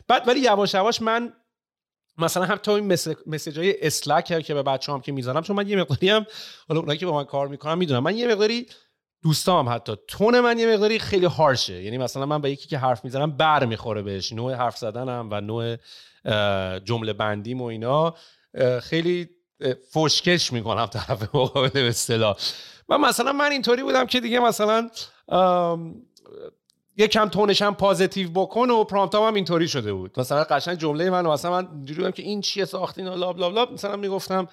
بعد 0.09 0.28
ولی 0.28 0.40
یواش 0.40 0.75
یواش 0.75 1.02
من 1.02 1.33
مثلا 2.19 2.45
هم 2.45 2.57
تا 2.57 2.77
این 2.77 2.97
مسیج 3.27 3.59
های 3.59 3.87
اسلک 3.87 4.43
که 4.43 4.55
به 4.55 4.63
بچه 4.63 4.93
هم 4.93 5.01
که 5.01 5.13
می‌ذارم 5.13 5.43
چون 5.43 5.57
من 5.57 5.69
یه 5.69 5.77
مقداری 5.77 6.11
هم 6.11 6.27
حالا 6.69 6.81
اونایی 6.81 6.99
که 6.99 7.07
با 7.07 7.13
من 7.13 7.25
کار 7.25 7.49
می‌کنم 7.49 7.79
می‌دونم 7.79 8.03
من 8.03 8.17
یه 8.17 8.29
مقداری 8.29 8.67
دوستام 9.23 9.69
حتی. 9.69 9.97
تون 10.09 10.41
من 10.41 10.59
یه 10.59 10.75
مقداری 10.75 10.99
خیلی 10.99 11.27
هارشه. 11.27 11.83
یعنی 11.83 11.99
مثلا 11.99 12.27
من 12.27 12.41
به 12.41 12.51
یکی 12.51 12.69
که 12.69 12.79
حرف 12.79 13.05
می‌زنم 13.05 13.37
بر 13.37 13.65
می‌خوره 13.65 14.03
بهش. 14.03 14.33
نوع 14.33 14.55
حرف 14.55 14.79
زدنم 14.79 15.29
و 15.31 15.41
نوع 15.41 15.77
جمله 16.79 17.13
بندیم 17.13 17.61
و 17.61 17.65
اینا 17.65 18.15
خیلی 18.83 19.29
فشکش 19.93 20.53
می‌کنم 20.53 20.87
طرف 20.87 21.23
مقابل 21.35 21.69
به 21.69 21.89
اصطلاح. 21.89 22.37
و 22.89 22.99
مثلا 22.99 23.33
من 23.33 23.53
اینطوری 23.53 23.83
بودم 23.83 24.07
که 24.07 24.21
دیگه 24.21 24.41
مثلا 24.41 24.91
یه 26.99 27.09
کم 27.09 27.28
tone 27.29 27.51
ش 27.51 27.62
هم 27.62 27.75
positive 27.75 28.31
بکن 28.31 28.71
و 28.71 28.85
prompt 28.85 29.15
هم 29.14 29.35
اینطوری 29.35 29.69
شده 29.69 29.93
بود. 29.93 30.21
مثلا 30.21 30.45
قشنگ 30.45 30.78
جمله 30.78 31.11
من 31.11 31.26
مثلا 31.26 31.50
من 31.50 31.69
اینجوری 31.73 32.12
که 32.12 32.23
این 32.23 32.40
چیه 32.40 32.64
ساختین 32.64 33.09
و 33.09 33.17
blah 33.17 33.38
blah 33.38 33.53
blah 33.55 33.73
مثلا 33.73 33.97
می‌گفتم 33.97 34.49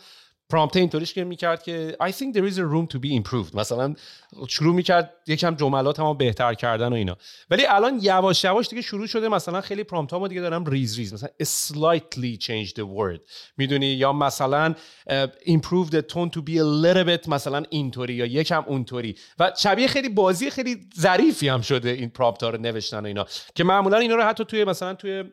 prompt 0.49 0.77
اینطوریش 0.77 1.13
که 1.13 1.23
می‌کرد 1.23 1.63
که 1.63 1.97
I 2.01 2.11
think 2.11 2.35
there 2.35 2.51
is 2.51 2.57
a 2.57 2.61
room 2.61 2.95
to 2.95 2.99
be 2.99 3.23
improved. 3.23 3.55
مثلا 3.55 3.95
شروع 4.47 4.75
می‌کرد 4.75 5.13
یکم 5.27 5.55
جملات 5.55 5.99
هم 5.99 6.17
بهتر 6.17 6.53
کردن 6.53 6.87
و 6.87 6.93
اینا. 6.93 7.17
ولی 7.49 7.65
الان 7.65 7.99
یواش 8.01 8.43
یواش 8.43 8.67
دیگه 8.67 8.81
شروع 8.81 9.07
شده 9.07 9.29
مثلا 9.29 9.61
خیلی 9.61 9.83
prompt 9.83 10.13
هم 10.13 10.27
دیگه 10.27 10.41
دارم 10.41 10.65
ریز 10.65 10.97
ریز. 10.97 11.13
مثلا 11.13 11.29
slightly 11.43 12.37
change 12.45 12.69
the 12.69 12.83
word. 12.83 13.19
می‌دونی؟ 13.57 13.87
یا 13.87 14.13
مثلا 14.13 14.75
improve 15.45 15.89
the 15.89 16.01
tone 16.13 16.29
to 16.35 16.41
be 16.41 16.57
a 16.57 16.83
little 16.83 17.07
bit 17.07 17.27
مثلا 17.27 17.63
اینطوری 17.69 18.13
یا 18.13 18.25
یکم 18.25 18.63
اونطوری. 18.67 19.15
و 19.39 19.51
شبیه 19.57 19.87
خیلی 19.87 20.09
بازی 20.09 20.49
خیلی 20.49 20.89
ظریفی 20.99 21.47
هم 21.47 21.61
شده 21.61 21.89
این 21.89 22.09
prompt 22.09 22.43
ها 22.43 22.49
رو 22.49 22.57
نوشتن 22.61 22.99
و 22.99 23.05
اینا. 23.05 23.25
که 23.55 23.63
معمولا 23.63 23.97
اینا 23.97 24.15
رو 24.15 24.23
حتی 24.23 24.45
توی 24.45 24.63
مثلا 24.63 24.93
توی 24.93 25.23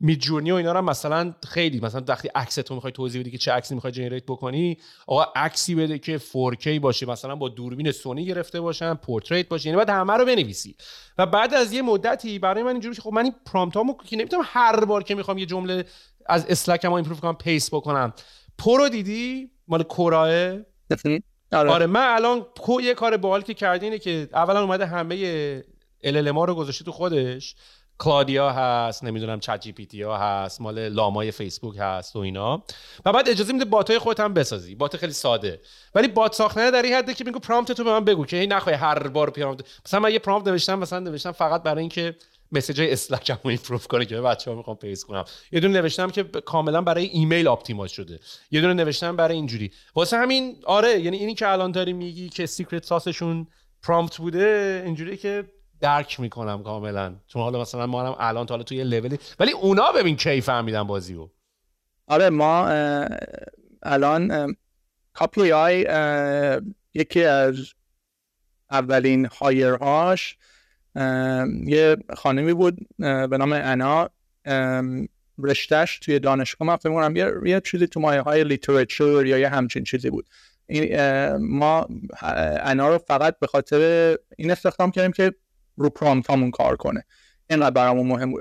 Midjourney 0.00 0.52
و 0.52 0.54
اینا 0.54 0.72
رو 0.72 0.82
مثلا 0.82 1.34
خیلی 1.48 1.80
مثلا 1.80 2.04
وقتی 2.08 2.28
عکس 2.34 2.54
تو 2.54 2.74
می‌خوای 2.74 2.92
توضیح 2.92 3.20
بدی 3.20 3.30
که 3.30 3.38
چه 3.38 3.52
عکسی 3.52 3.74
می‌خوای 3.74 3.92
generate 3.92 4.24
بکنی 4.24 4.78
آقا 5.06 5.22
عکسی 5.36 5.74
بده 5.74 5.98
که 5.98 6.18
4K 6.18 6.68
باشه 6.68 7.06
مثلا 7.06 7.36
با 7.36 7.48
دوربین 7.48 7.92
سونی 7.92 8.26
گرفته 8.26 8.60
باشن 8.60 8.94
portrait 8.94 9.48
باشه 9.48 9.66
یعنی 9.66 9.76
باید 9.76 9.90
همه 9.90 10.12
رو 10.12 10.24
بنویسی. 10.24 10.76
و 11.18 11.26
بعد 11.26 11.54
از 11.54 11.72
یه 11.72 11.82
مدتی 11.82 12.38
برای 12.38 12.62
من 12.62 12.70
اینجوری 12.72 12.94
خب 12.94 13.12
من 13.12 13.24
این 13.24 13.34
prompt 13.46 13.82
امو 13.82 13.94
که 14.06 14.16
نمی‌تونم 14.16 14.42
هر 14.46 14.84
بار 14.84 15.02
که 15.02 15.14
می‌خوام 15.14 15.38
یه 15.38 15.46
جمله 15.46 15.84
از 16.26 16.46
Slack 16.46 16.84
م 16.84 16.92
improve 16.92 17.20
کنم 17.20 17.34
paste 17.34 17.74
بکنم. 17.74 18.12
Poe 18.58 18.76
رو 18.76 18.88
دیدی؟ 18.88 19.50
مال 19.68 19.82
Quora 19.82 20.44
ه 20.44 20.56
آره. 21.52 21.70
آره 21.70 21.86
من 21.86 22.14
الان 22.14 22.46
یه 22.82 22.94
کار 22.94 23.16
باحال 23.16 23.42
که 23.42 23.54
کردی 23.54 23.86
اینه 23.86 23.98
که 23.98 24.28
اولا 24.32 24.62
اومده 24.62 24.86
همه 24.86 25.16
LLM 26.04 26.28
رو 26.28 26.54
گذاشته 26.54 26.84
تو 26.84 26.92
خودش. 26.92 27.54
Claude 28.00 28.43
یا 28.43 28.50
هست 28.50 29.04
نمی‌دونم 29.04 29.40
ChatGPT 29.40 30.02
ها 30.02 30.16
هست 30.18 30.60
مال 30.60 30.88
Llama 30.88 31.23
ی 31.23 31.30
فیسبوک 31.30 31.76
هست 31.78 32.16
و 32.16 32.18
اینا. 32.18 32.62
و 33.04 33.12
بعد 33.12 33.28
اجازه 33.28 33.52
میده 33.52 33.64
bot 33.64 33.89
ای 33.89 33.98
خودت 33.98 34.20
هم 34.20 34.34
بسازی. 34.34 34.74
bot 34.74 34.96
خیلی 34.96 35.12
ساده. 35.12 35.60
ولی 35.94 36.08
bot 36.08 36.34
ساختن 36.34 36.70
در 36.70 36.82
این 36.82 36.94
حده 36.94 37.14
که 37.14 37.24
میگه 37.24 37.38
prompt 37.38 37.72
تو 37.72 37.84
به 37.84 37.90
من 37.90 38.04
بگو 38.04 38.26
که 38.26 38.36
هی 38.36 38.46
نخوای 38.46 38.74
هر 38.74 39.08
بار 39.08 39.30
prompt 39.30 39.64
مثلا 39.86 40.00
من 40.00 40.12
یه 40.12 40.18
prompt 40.18 40.48
نوشتم 40.48 40.78
مثلا 40.78 40.98
نوشتم 40.98 41.32
فقط 41.32 41.62
برای 41.62 41.80
اینکه 41.80 42.16
message 42.52 42.80
های 42.80 42.92
Slack 42.92 43.30
رو 43.30 43.50
improve 43.50 43.78
کنه 43.78 44.04
که 44.04 44.20
بچه‌ها 44.20 44.56
می‌خوام 44.56 44.76
paste 44.76 45.04
کنم. 45.04 45.24
یه 45.52 45.60
دونه 45.60 45.80
نوشتم 45.80 46.10
که 46.10 46.22
کاملا 46.22 46.82
برای 46.82 47.04
ایمیل 47.04 47.48
optimize 47.48 47.92
شده. 47.92 48.20
یه 48.50 48.60
دونه 48.60 48.74
نوشتم 48.74 49.16
برای 49.16 49.36
اینجوری. 49.36 49.70
واسه 49.94 50.16
همین 50.16 50.56
آره 50.66 51.00
یعنی 51.00 51.16
اینی 51.16 51.34
که 51.34 51.48
الان 51.48 51.72
داری 51.72 51.92
میگی 51.92 52.28
که 52.28 52.46
secret 52.46 52.84
sauce 52.84 53.18
شون 53.18 53.46
prompt 53.82 54.16
بوده 54.16 54.82
اینجوری 54.86 55.16
که 55.16 55.44
درک 55.80 56.20
می‌کنم 56.20 56.62
کاملا. 56.62 57.14
چون 57.26 57.42
حالا 57.42 57.60
مثلا 57.60 57.86
ما 57.86 58.06
هم 58.06 58.16
الان 58.18 58.46
تا 58.46 58.54
حالا 58.54 58.64
توی 58.64 58.84
لولی 58.84 59.18
ولی 59.40 59.52
اونا 59.52 59.92
ببین 59.92 60.16
کی 60.16 60.40
فهمیدن 60.40 60.82
بازی 60.82 61.14
رو 61.14 61.30
آره 62.06 62.30
ما 62.30 62.68
الان 63.82 64.56
Copy 65.12 65.52
AI 65.52 65.86
یکی 66.94 67.24
از 67.24 67.56
اولین 68.70 69.28
hire 69.40 69.95
هاش 69.95 70.36
یه 71.66 71.96
خانمی 72.16 72.54
بود 72.54 72.78
به 72.98 73.38
نام 73.38 73.52
انا 73.52 74.08
رشتهش 75.38 75.98
توی 75.98 76.18
دانشگاه. 76.18 76.68
من 76.68 76.76
فکر 76.76 77.16
یه, 77.16 77.50
یه 77.50 77.60
چیزی 77.60 77.86
تو 77.86 78.00
مایه 78.00 78.20
های 78.20 78.44
literature 78.44 79.26
یا 79.26 79.38
یه 79.38 79.48
همچین 79.48 79.84
چیزی 79.84 80.10
بود. 80.10 80.28
ما 81.40 81.86
انا 82.62 82.88
رو 82.88 82.98
فقط 82.98 83.38
به 83.38 83.46
خاطر 83.46 84.16
این 84.36 84.50
استخدام 84.50 84.90
کردیم 84.90 85.12
که 85.12 85.34
رو 85.80 85.90
prompt 85.90 86.30
همون 86.30 86.50
کار 86.50 86.76
کنه. 86.76 87.04
اینقدر 87.50 87.70
برامون 87.70 88.06
مهم 88.06 88.34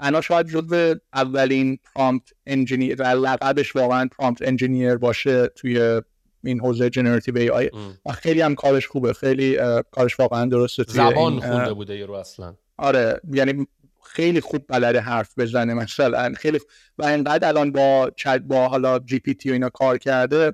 انا 0.00 0.20
شاید 0.20 0.46
جزو 0.46 0.94
اولین 1.12 1.78
prompt 1.94 2.32
engineer 2.46 3.02
لقبش 3.02 3.76
واقعا 3.76 4.08
prompt 4.18 4.42
engineer 4.42 4.96
باشه 4.96 5.46
توی 5.46 6.00
این 6.44 6.60
حوزه 6.60 6.90
generative 6.90 7.38
AI 7.38 7.70
و 8.06 8.12
خیلی 8.12 8.40
هم 8.40 8.54
کارش 8.54 8.86
خوبه. 8.86 9.12
خیلی 9.12 9.58
کارش 9.90 10.20
واقعا 10.20 10.44
درسته 10.44 10.84
توی 10.84 10.94
زبان 10.94 11.40
خونده 11.40 11.72
بوده 11.72 11.98
یه 11.98 12.06
رو 12.06 12.14
اصلا. 12.14 12.54
آره. 12.76 13.20
یعنی 13.32 13.66
خیلی 14.04 14.40
خوب 14.40 14.64
بلده 14.68 15.00
حرف 15.00 15.38
بزنه 15.38 15.74
مثلا. 15.74 16.32
خیلی 16.36 16.60
و 16.98 17.06
اینقدر 17.06 17.48
الان 17.48 17.72
با 17.72 18.10
چت 18.16 18.40
با 18.40 18.68
حالا 18.68 18.98
جی 18.98 19.18
پی 19.18 19.34
تی 19.34 19.50
و 19.50 19.52
اینا 19.52 19.68
کار 19.68 19.98
کرده. 19.98 20.52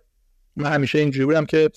من 0.56 0.72
همیشه 0.72 0.98
اینجوری 0.98 1.24
بودم 1.26 1.44
که 1.44 1.70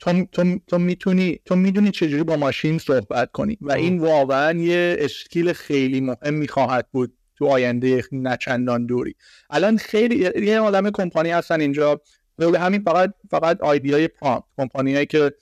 تو, 0.00 0.24
تو, 0.32 0.58
تو 0.66 0.78
می‌تونی 0.78 1.40
تو 1.44 1.56
می‌دونی 1.56 1.90
چجوری 1.90 2.22
با 2.22 2.36
ماشین 2.36 2.78
صحبت 2.78 3.32
کنی. 3.32 3.58
و 3.60 3.72
این 3.72 3.98
واقعا 3.98 4.58
یه 4.58 4.96
اسکیل 4.98 5.52
خیلی 5.52 6.00
مهم 6.00 6.34
می‌خواهد 6.34 6.86
بود 6.92 7.14
تو 7.36 7.46
آینده 7.46 8.04
نچندان 8.12 8.86
دوری. 8.86 9.14
الان 9.50 9.76
خیلی 9.76 10.30
یه 10.46 10.58
عالم 10.58 10.90
کمپانی 10.90 11.30
هستن 11.30 11.60
اینجا. 11.60 12.00
به 12.36 12.60
همین 12.60 12.82
فقط 12.82 13.14
فقط 13.30 13.60
های 13.60 14.08
پرامپت 14.08 14.44
کمپانیایی 14.56 15.06
که 15.06 15.32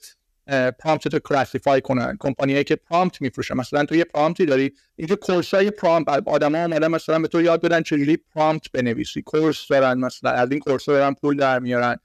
prompt 0.79 1.13
رو 1.13 1.19
classify 1.19 1.81
کنن. 1.81 2.17
کمپانیایی 2.19 2.63
که 2.63 2.75
prompt 2.75 3.21
میفروشن. 3.21 3.53
مثلا 3.53 3.85
تو 3.85 3.95
یه 3.95 4.03
prompt 4.03 4.39
ی 4.39 4.45
داری 4.45 4.73
اینجا 4.95 5.15
course 5.15 5.53
های 5.53 5.71
prompt 5.71 6.23
آدما 6.27 6.57
اومدن 6.57 6.87
مثلا 6.87 7.19
به 7.19 7.27
تو 7.27 7.41
یاد 7.41 7.61
بدن 7.61 7.81
چجوری 7.81 8.17
prompt 8.35 8.71
بنویسی. 8.71 9.21
course 9.21 9.67
دارن 9.67 9.99
مثلا 9.99 10.31
از 10.31 10.51
این 10.51 10.59
course 10.59 10.85
دارن 10.85 11.13
پول 11.13 11.37
در 11.37 11.59
میارن. 11.59 11.97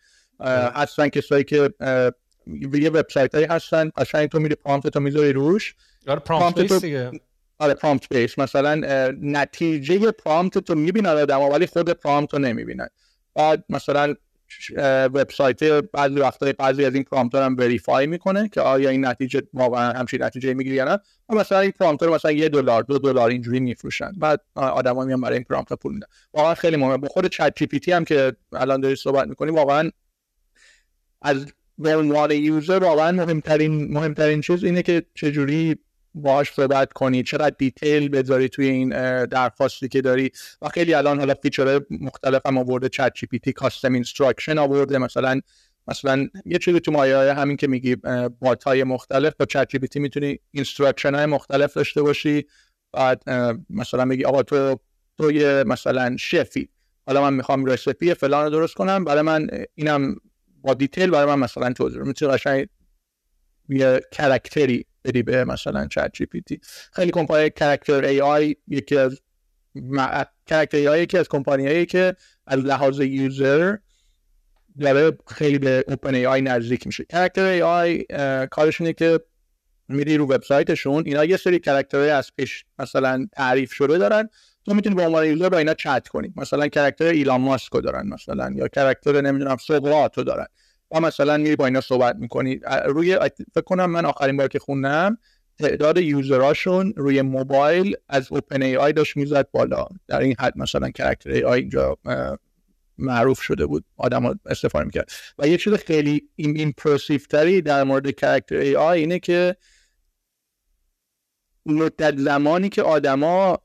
هستن 0.74 1.08
کسایی 1.08 1.44
که 1.44 1.70
یه 2.72 2.90
وبسایت 2.90 3.34
هایی 3.34 3.46
هستن 3.46 3.90
قشنگ 3.96 4.28
تو 4.28 4.38
میری 4.38 4.54
prompt 4.54 4.88
تو 4.88 5.00
می‌ذاری 5.00 5.32
روش. 5.32 5.74
آره 6.06 6.20
PromptBase 6.20 6.80
دیگه. 6.80 7.10
آره 7.58 7.74
PromptBase. 7.74 8.38
مثلا 8.38 8.74
نتیجه 9.20 10.10
prompt 10.10 10.58
تو 10.58 10.74
می‌بینن 10.74 11.08
آدم 11.08 11.40
ولی 11.40 11.66
خود 11.66 11.90
prompt 11.90 12.32
رو 12.34 12.38
نمی‌بینن. 12.38 12.88
بعد 13.34 13.64
مثلا 13.68 14.14
وبسایت 15.14 15.64
بعضی 15.64 16.14
وقتا 16.14 16.52
بعضی 16.58 16.84
از 16.84 16.94
این 16.94 17.02
prompt 17.02 17.34
هم 17.34 17.56
verify 17.58 18.06
می‌کنه 18.06 18.48
که 18.48 18.60
آیا 18.60 18.90
این 18.90 19.06
نتیجه 19.06 19.42
واقعا 19.54 19.92
همچین 19.92 20.22
نتیجه 20.22 20.54
می‌گیری 20.54 20.76
یا 20.76 20.84
نه. 20.84 20.98
و 21.28 21.34
مثلا 21.34 21.60
این 21.60 21.70
prompt 21.70 22.02
رو 22.02 22.14
مثلا 22.14 22.32
یه 22.32 22.48
دلار 22.48 22.82
دو 22.82 22.98
دلار 22.98 23.30
اینجوری 23.30 23.60
میفروشن. 23.60 24.12
بعد 24.16 24.40
آدما 24.54 25.04
میان 25.04 25.20
برای 25.20 25.34
این 25.34 25.44
prompt 25.44 25.72
پول 25.72 25.94
میدن. 25.94 26.06
واقعا 26.34 26.54
خیلی 26.54 26.76
مهمه. 26.76 26.96
با 26.96 27.08
خود 27.08 27.26
ChatGPT 27.26 27.92
هم 27.92 28.04
که 28.04 28.32
الان 28.52 28.80
داری 28.80 28.96
صحبت 28.96 29.28
می‌کنی 29.28 29.50
واقعا 29.50 29.90
از 31.22 31.46
به 31.78 31.96
عنوان 31.96 32.30
user 32.30 32.78
واقعا 32.78 33.12
مهمترین 33.12 33.92
مهمترین 33.92 34.40
چیز 34.40 34.64
اینه 34.64 34.82
که 34.82 35.02
چجوری 35.14 35.76
باهاش 36.14 36.52
صحبت 36.52 36.92
کنی 36.92 37.22
چقدر 37.22 37.54
detail 37.58 38.08
بذاری 38.08 38.48
توی 38.48 38.66
این 38.66 38.88
درخواستی 39.24 39.88
که 39.88 40.00
داری. 40.00 40.30
و 40.62 40.68
خیلی 40.68 40.94
الان 40.94 41.18
حالا 41.18 41.34
feature 41.34 41.80
مختلف 41.90 42.46
هم 42.46 42.58
آورده 42.58 42.88
ChatGPT 42.88 43.52
custom 43.52 43.92
instruction 43.92 44.58
آورده. 44.58 44.98
مثلا 44.98 45.40
مثلا 45.88 46.28
یه 46.46 46.58
چیزی 46.58 46.80
تو 46.80 46.92
مایه 46.92 47.34
همین 47.34 47.56
که 47.56 47.66
میگی 47.66 47.96
bot 48.40 48.64
های 48.64 48.84
مختلف. 48.84 49.32
با 49.38 49.46
ChatGPT 49.46 50.00
می‌تونی 50.00 50.38
instruction 50.50 51.14
های 51.14 51.26
مختلف 51.26 51.74
داشته 51.74 52.02
باشی. 52.02 52.46
بعد 52.92 53.22
مثلا 53.70 54.04
میگی 54.04 54.24
آقا 54.24 54.42
تو 54.42 54.76
تو 55.18 55.32
یه 55.32 55.64
مثلا 55.66 56.16
chef 56.16 56.51
ی. 56.51 56.68
حالا 57.06 57.22
من 57.22 57.34
می‌خوام 57.34 57.64
recipe 57.64 58.14
فلان 58.14 58.44
رو 58.44 58.50
درست 58.50 58.74
کنم. 58.74 59.04
برای 59.04 59.22
من 59.22 59.48
اینم 59.74 60.16
با 60.62 60.74
detail 60.74 61.10
برای 61.10 61.26
من 61.26 61.38
مثلا 61.38 61.72
توضیح 61.72 62.02
می‌تونی 62.02 62.32
قشنگ 62.32 62.66
یه 63.68 64.00
character 64.12 64.79
ی 64.79 64.86
بدی 65.04 65.22
به 65.22 65.44
مثلا 65.44 65.86
ChatGPT 65.86 66.60
خیلی 66.92 67.10
کمپانی 67.10 67.50
Character 67.50 68.04
AI 68.04 68.56
یکی 68.68 68.96
از 68.96 69.20
Character 70.46 70.76
AI 70.76 71.02
یکی 71.02 71.18
از 71.18 71.28
کمپانی 71.28 71.86
که 71.86 72.16
از 72.46 72.58
لحاظ 72.58 73.00
user 73.00 73.76
داره 74.80 75.18
خیلی 75.26 75.58
به 75.58 75.84
OpenAI 75.88 76.40
نزدیک 76.40 76.86
میشه. 76.86 77.04
Character 77.04 77.44
AI 77.44 78.04
کارش 78.50 78.80
اینه 78.80 78.92
که 78.92 79.20
میری 79.88 80.16
رو 80.16 80.24
وبسایتشون 80.24 81.02
اینا 81.06 81.24
یه 81.24 81.36
سری 81.36 81.58
کاراکترهای 81.58 82.10
از 82.10 82.30
پیش 82.36 82.64
مثلا 82.78 83.26
تعریف 83.32 83.72
شده 83.72 83.98
دارن. 83.98 84.28
تو 84.64 84.74
می‌تونی 84.74 84.94
به 84.94 85.06
عنوان 85.06 85.26
user 85.26 85.48
با 85.48 85.58
اینا 85.58 85.74
چت 85.74 86.08
کنی 86.08 86.32
مثلا 86.36 86.68
کاراکتر 86.68 87.04
ایلان 87.04 87.40
ماسکو 87.40 87.80
دارن 87.80 88.08
مثلا 88.08 88.52
یا 88.56 88.68
کاراکتر 88.68 89.20
نمی‌دونم 89.20 89.56
سقراطو 89.56 90.22
دارن. 90.22 90.46
و 90.90 91.00
مثلا 91.00 91.36
میری 91.36 91.56
با 91.56 91.66
اینا 91.66 91.80
صحبت 91.80 92.16
می‌کنی. 92.16 92.60
روی 92.84 93.18
فکر 93.54 93.64
کنم 93.66 93.90
من 93.90 94.04
آخرین 94.04 94.36
بار 94.36 94.48
که 94.48 94.58
خوندم 94.58 95.18
تعداد 95.58 95.98
user 95.98 96.45
اشون 96.45 96.92
روی 96.96 97.22
موبایل 97.22 97.96
از 98.08 98.32
OpenAI 98.32 98.92
داشت 98.92 99.16
می‌زد 99.16 99.50
بالا. 99.50 99.86
در 100.08 100.20
این 100.20 100.34
حد 100.38 100.58
مثلا 100.58 100.90
Character 100.90 101.30
AI 101.30 101.60
اینجا 101.60 101.96
معروف 102.98 103.40
شده 103.40 103.66
بود. 103.66 103.84
آدم 103.96 104.40
استفاده 104.46 104.84
می‌کرد. 104.84 105.10
و 105.38 105.48
یه 105.48 105.56
چیز 105.56 105.74
خیلی 105.74 106.28
impressive 106.36 107.20
تری 107.30 107.62
در 107.62 107.84
مورد 107.84 108.10
Character 108.10 108.56
AI 108.56 109.00
اینه 109.00 109.18
که 109.18 109.56
مدت 111.66 112.18
زمانی 112.18 112.68
که 112.68 112.82
آدما 112.82 113.58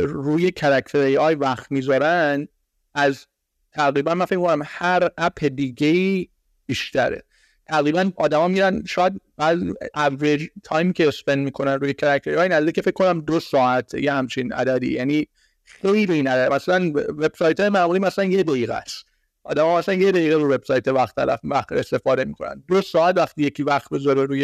روی 0.00 0.50
Character 0.50 0.98
AI 0.98 1.34
وقت 1.34 1.72
می‌ذارن 1.72 2.48
از 2.94 3.26
تقریبا 3.72 4.14
من 4.14 4.24
فکر 4.24 4.62
هر 4.64 5.08
app 5.18 5.44
دیگه 5.44 6.26
بیشتره. 6.66 7.22
تقریبا 7.66 8.12
آدما 8.16 8.48
میرن 8.48 8.82
شاید 8.86 9.20
از 9.38 9.58
average 9.94 10.48
time 10.62 10.92
که 10.92 11.08
spend 11.08 11.38
می‌کنن 11.38 11.72
روی 11.72 11.94
Character 11.94 12.38
AI 12.38 12.48
نزدیک 12.48 12.80
فکر 12.80 12.90
کنم 12.90 13.20
دو 13.20 13.40
ساعت 13.40 13.94
یه 13.94 14.12
همچین 14.12 14.52
عددی. 14.52 14.92
یعنی 14.92 15.28
خیلی 15.64 16.20
عدد. 16.20 16.52
مثلا 16.52 16.92
وبسایت 16.94 17.60
های 17.60 17.68
معمولی 17.68 17.98
مثلا 17.98 18.24
یه 18.24 18.42
دقیقه 18.42 18.74
است. 18.74 19.04
آدم 19.44 19.68
مثلا 19.68 19.94
یه 19.94 20.12
دقیقه 20.12 20.34
رو 20.34 20.54
وبسایت 20.54 20.88
وقت 20.88 21.16
طرف 21.16 21.40
وقت 21.44 21.72
استفاده 21.72 22.24
می‌کنن. 22.24 22.62
دو 22.68 22.82
ساعت 22.82 23.16
وقتی 23.16 23.42
یکی 23.42 23.62
وقت 23.62 23.90
بذاره 23.90 24.24
روی 24.24 24.40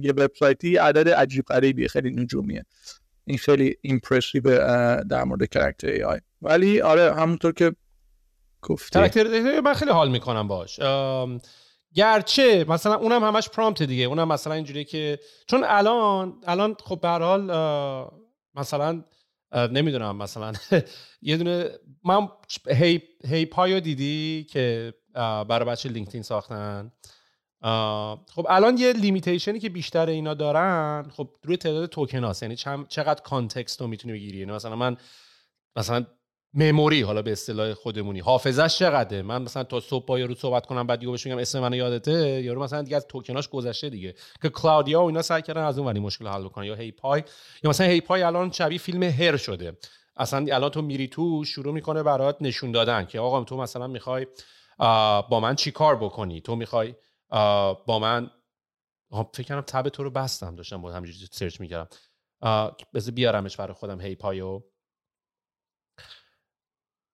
یه 0.00 0.12
وبسایتی 0.12 0.76
عدد 0.76 1.08
عجیب 1.08 1.44
غریبیه. 1.44 1.88
خیلی 1.88 2.10
نجومیه. 2.10 2.64
این 3.24 3.38
خیلی 3.38 3.76
impressive 3.80 4.42
در 5.04 5.24
مورد 5.24 5.48
Character 5.50 5.88
AI 5.88 6.20
ولی 6.42 6.80
آره 6.80 7.14
همونطور 7.14 7.52
که 7.52 7.72
گفتی. 8.62 8.98
کرکتر 8.98 9.60
من 9.60 9.74
خیلی 9.74 9.90
حال 9.90 10.10
می‌کنم 10.10 10.48
باش 10.48 10.80
گرچه 11.94 12.64
مثلا 12.68 12.94
اونم 12.94 13.24
همش 13.24 13.48
پرامپت 13.48 13.82
دیگه. 13.82 14.04
اونم 14.04 14.28
مثلا 14.28 14.52
اینجوریه 14.52 14.84
که 14.84 15.18
چون 15.46 15.64
الان 15.66 16.40
الان 16.46 16.76
خب 16.84 17.00
به 17.00 17.08
حال 17.08 17.40
مثلا 18.54 19.04
نمی‌دونم 19.54 20.16
مثلا 20.16 20.52
یه 21.22 21.36
دونه 21.36 21.68
من 22.04 22.28
هی, 22.68 23.02
هی 23.28 23.46
پایو 23.46 23.80
دیدی 23.80 24.46
که 24.50 24.94
برای 25.48 25.68
بچه 25.68 25.88
لینکدین 25.88 26.22
ساختن. 26.22 26.92
خب 28.34 28.46
الان 28.48 28.78
یه 28.78 28.92
لیمیتیشنی 28.92 29.58
که 29.58 29.68
بیشتر 29.68 30.06
اینا 30.06 30.34
دارن 30.34 31.10
خب 31.16 31.28
روی 31.42 31.56
تعداد 31.56 31.88
توکن 31.88 32.24
هاست. 32.24 32.42
یعنی 32.42 32.56
چقدر 32.88 33.22
کانتکست 33.22 33.80
رو 33.80 33.86
می‌تونی 33.86 34.14
بگیری؟ 34.14 34.38
یعنی 34.38 34.52
مثلا 34.52 34.76
من 34.76 34.96
مثلا 35.76 36.06
مموری 36.54 37.02
حالا 37.02 37.22
به 37.22 37.32
اصطلاح 37.32 37.74
خودمونی. 37.74 38.20
حافظش 38.20 38.78
چقدره؟ 38.78 39.22
من 39.22 39.42
مثلا 39.42 39.64
تا 39.64 39.80
صبح 39.80 40.06
با 40.06 40.18
یارو 40.18 40.34
صحبت 40.34 40.66
کنم 40.66 40.86
بعد 40.86 40.98
دیگه 40.98 41.12
بهش 41.12 41.26
میگم 41.26 41.38
اسم 41.38 41.60
منو 41.60 41.76
یادته 41.76 42.42
یارو 42.42 42.62
مثلا 42.62 42.82
دیگه 42.82 42.96
از 42.96 43.06
توکناش 43.06 43.48
گذشته 43.48 43.90
دیگه. 43.90 44.14
که 44.42 44.48
کلاودیا 44.48 45.02
و 45.02 45.06
اینا 45.06 45.22
سعی 45.22 45.42
کردن 45.42 45.62
از 45.62 45.78
اون 45.78 45.88
ولی 45.88 46.00
مشکل 46.00 46.26
حل 46.26 46.44
بکنن. 46.44 46.64
یا 46.64 46.74
هی 46.74 46.92
پای 46.92 47.22
یا 47.64 47.70
مثلا 47.70 47.86
هی 47.86 48.00
پای 48.00 48.22
الان 48.22 48.50
شبیه 48.50 48.78
فیلم 48.78 49.02
هر 49.02 49.36
شده. 49.36 49.78
اصلا 50.16 50.54
الان 50.54 50.70
تو 50.70 50.82
میری 50.82 51.08
تو 51.08 51.44
شروع 51.44 51.74
می‌کنه 51.74 52.02
برات 52.02 52.36
نشون 52.40 52.72
دادن 52.72 53.04
که 53.04 53.20
آقا 53.20 53.44
تو 53.44 53.56
مثلا 53.56 53.86
می‌خوای 53.86 54.26
با 55.28 55.40
من 55.42 55.54
چی 55.54 55.70
کار 55.70 55.96
بکنی؟ 55.96 56.40
تو 56.40 56.56
می‌خوای 56.56 56.94
با 57.86 57.98
من 57.98 58.30
فکر 59.34 59.48
کنم 59.48 59.60
تب 59.60 59.88
تو 59.88 60.02
رو 60.02 60.10
بستم 60.10 60.54
داشتم 60.54 60.82
با 60.82 60.92
همینجوری 60.92 61.28
سرچ 61.32 61.60
می‌کردم. 61.60 61.88
بذار 62.94 63.14
بیارمش 63.14 63.56
برای 63.56 63.74
خودم. 63.74 64.00
هی 64.00 64.14
پایو. 64.14 64.62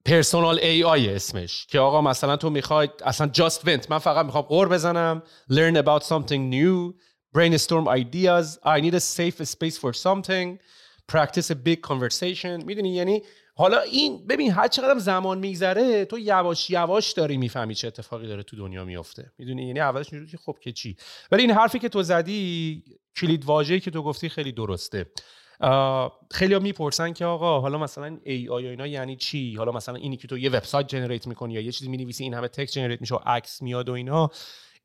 پرسونال 0.05 0.59
ای 0.59 0.85
آی 0.85 1.15
اسمش 1.15 1.67
که 1.67 1.79
آقا 1.79 2.01
مثلا 2.01 2.37
تو 2.37 2.51
می‌خوای 2.51 2.89
اصلا 3.05 3.27
جاست 3.27 3.69
ونت 3.69 3.91
من 3.91 3.99
فقط 3.99 4.27
می‌خوام 4.27 4.45
قور 4.45 4.69
بزنم 4.69 5.23
learn 5.53 5.77
about 5.77 6.03
something 6.03 6.53
new 6.53 6.95
brainstorm 7.37 7.89
ideas 7.89 8.59
I 8.65 8.81
need 8.81 8.95
a 8.95 9.01
safe 9.01 9.45
space 9.45 9.77
for 9.79 9.93
something 9.93 10.59
practice 11.13 11.51
a 11.51 11.55
big 11.55 11.81
conversation. 11.81 12.65
می‌دونی؟ 12.65 12.95
یعنی 12.95 13.23
حالا 13.59 13.81
این 13.81 14.27
ببین 14.27 14.53
هر 14.53 14.69
چقدر 14.69 14.99
زمان 14.99 15.39
میگذره 15.39 16.05
تو 16.05 16.19
یواش 16.19 16.71
یواش 16.71 17.13
داری 17.13 17.37
می‌فهمی 17.37 17.75
چه 17.75 17.89
اتفاقی 17.89 18.27
داره 18.27 18.43
تو 18.43 18.57
دنیا 18.57 18.85
میفته 18.85 19.33
می‌دونی؟ 19.39 19.67
یعنی 19.67 19.81
اولش 19.81 20.13
میگی 20.13 20.37
خب 20.37 20.57
که 20.61 20.73
چی؟ 20.73 20.97
ولی 21.33 21.43
این 21.43 21.51
حرفی 21.51 21.79
که 21.79 21.89
تو 21.89 22.03
زدی 22.03 22.85
کلید 23.17 23.45
واژه‌ای 23.45 23.81
که 23.81 23.91
تو 23.91 24.03
گفتی 24.03 24.29
خیلی 24.29 24.53
درسته. 24.53 25.07
خیلی 26.31 26.55
ها 26.55 26.61
می‌پرسن 26.61 27.13
که 27.13 27.25
آقا 27.25 27.61
حالا 27.61 27.79
مثلا 27.79 28.19
ای 28.25 28.49
آی 28.49 28.67
اینا 28.67 28.87
یعنی 28.87 29.17
چی؟ 29.17 29.55
حالا 29.55 29.73
مثلا 29.73 29.95
اینی 29.95 30.17
که 30.17 30.29
تو 30.29 30.39
یه 30.39 30.51
وبسایت 30.51 30.87
جنریت 30.87 31.27
می‌کنی 31.27 31.55
یا 31.55 31.61
یه 31.61 31.73
چیزی 31.73 31.91
می‌نویسی 31.91 32.25
این 32.25 32.35
همه 32.35 32.49
تکست 32.49 32.73
جنریت 32.73 33.01
میشه 33.01 33.15
و 33.15 33.19
عکس 33.27 33.63
میاد 33.63 33.89
و 33.89 33.93
اینا. 33.93 34.31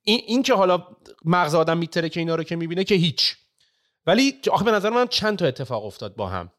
این, 0.04 0.22
این 0.28 0.44
که 0.44 0.54
حالا 0.54 0.88
مغز 1.26 1.56
آدم 1.56 1.78
میتره 1.78 2.10
که 2.10 2.20
اینا 2.20 2.36
رو 2.36 2.44
که 2.44 2.56
می‌بینه 2.56 2.84
که 2.84 2.96
هیچ. 2.96 3.36
ولی 4.06 4.40
آخه 4.52 4.66
به 4.66 4.72
نظر 4.72 4.90
من 4.90 5.08
چند 5.08 5.38
تا 5.38 5.46
اتفاق 5.46 5.86
افتاد 5.86 6.16
با 6.16 6.28
هم. 6.28 6.52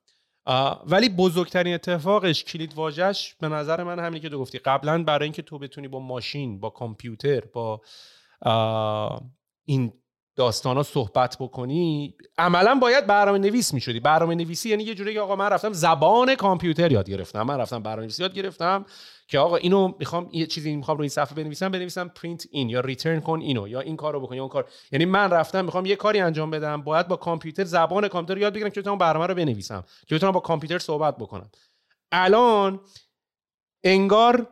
ولی 0.87 1.09
بزرگترین 1.09 1.75
اتفاقش 1.75 2.45
کلید 2.45 2.75
واژش 2.75 3.35
به 3.35 3.49
نظر 3.49 3.83
من 3.83 3.99
همینی 3.99 4.21
که 4.21 4.29
تو 4.29 4.39
گفتی. 4.39 4.59
قبلا 4.59 5.05
برای 5.05 5.25
اینکه 5.25 5.43
تو 5.43 5.59
بتونی 5.59 5.89
با 5.89 6.01
ماشین 6.01 6.61
با 6.61 6.71
کامپیوتر 6.71 7.41
با 7.41 7.81
این 9.65 9.93
داستانا 10.37 10.83
صحبت 10.83 11.37
بکنی 11.41 12.15
عملا 12.39 12.75
باید 12.75 13.07
برنامه 13.07 13.39
نویس 13.39 13.75
می‌شدی. 13.75 14.01
برنامه 14.01 14.35
نویسی 14.35 14.69
یعنی 14.69 14.85
یه 14.85 14.95
جوری 14.95 15.19
آقا 15.19 15.37
من 15.37 15.49
رفتم 15.49 15.73
زبان 15.73 16.35
کامپیوتر 16.35 16.93
یاد 16.93 17.11
گرفتم. 17.11 17.43
من 17.43 17.61
رفتم 17.61 17.83
برنامه 17.83 18.03
نویسی 18.03 18.23
یاد 18.23 18.35
گرفتم 18.35 18.87
که 19.29 19.39
آقا 19.39 19.57
اینو 19.57 19.93
می‌خوام 19.99 20.29
یه 20.33 20.47
چیزی 20.47 20.77
می‌خوام 20.77 20.99
روی 20.99 21.09
صفحه 21.09 21.35
بنویسم 21.35 21.69
بنویسم 21.69 22.09
پرینت 22.09 22.47
این 22.51 22.69
یا 22.69 22.81
return 22.81 23.21
کن 23.21 23.41
اینو 23.41 23.69
یا 23.69 23.81
این 23.81 23.97
کارو 23.97 24.21
بکن 24.21 24.35
یا 24.35 24.43
اون 24.43 24.49
کار. 24.49 24.69
یعنی 24.93 25.05
من 25.05 25.31
رفتم 25.31 25.65
می‌خوام 25.65 25.87
یه 25.87 25.97
کاری 25.97 26.21
انجام 26.21 26.51
بدم 26.51 26.83
باید 26.83 27.09
با 27.09 27.17
کامپیوتر 27.17 27.65
زبان 27.65 28.09
کامپیوتر 28.09 28.41
یاد 28.41 28.53
بگیرم 28.55 28.71
که 28.71 28.81
بتونم 28.81 28.99
برنامه 28.99 29.27
رو 29.27 29.35
بنویسم 29.35 29.85
که 30.07 30.15
بتونم 30.15 30.33
با 30.33 30.41
کامپیوتر 30.41 30.79
صحبت 30.79 31.17
بکنم. 31.17 31.51
الان 32.13 32.81
انگار 33.85 34.49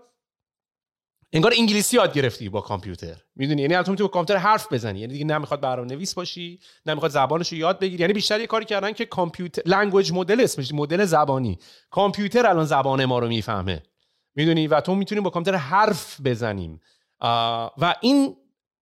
انگار 1.32 1.52
انگلیسی 1.58 1.96
یاد 1.96 2.14
گرفتی 2.14 2.48
با 2.48 2.60
کامپیوتر. 2.60 3.16
می‌دونی؟ 3.36 3.62
یعنی 3.62 3.74
الان 3.74 3.96
تو 3.96 4.04
با 4.04 4.08
کامپیوتر 4.08 4.42
حرف 4.42 4.72
بزنی. 4.72 5.00
یعنی 5.00 5.12
دیگه 5.12 5.24
نمی‌خواد 5.24 5.60
برنامه 5.60 5.94
نویس 5.94 6.14
باشی 6.14 6.60
نمی‌خواد 6.86 7.10
زبانش 7.10 7.52
رو 7.52 7.58
یاد 7.58 7.78
بگیری. 7.78 8.00
یعنی 8.00 8.12
بیشتر 8.12 8.40
یه 8.40 8.46
کاری 8.46 8.64
کردن 8.64 8.92
که 8.92 9.06
کامپیوتر 9.06 9.62
language 9.66 10.12
model 10.12 10.40
اسمش 10.40 10.72
مدل 10.74 11.04
زبانی. 11.04 11.58
کامپیوتر 11.90 12.46
الان 12.46 12.64
زبان 12.64 13.04
ما 13.04 13.18
رو 13.18 13.28
می‌فهمه. 13.28 13.82
می‌دونی؟ 14.34 14.66
و 14.66 14.80
تو 14.80 14.94
می‌تونی 14.94 15.20
با 15.20 15.30
کامپیوتر 15.30 15.58
حرف 15.58 16.20
بزنیم. 16.24 16.80
و 17.78 17.94
این 18.00 18.36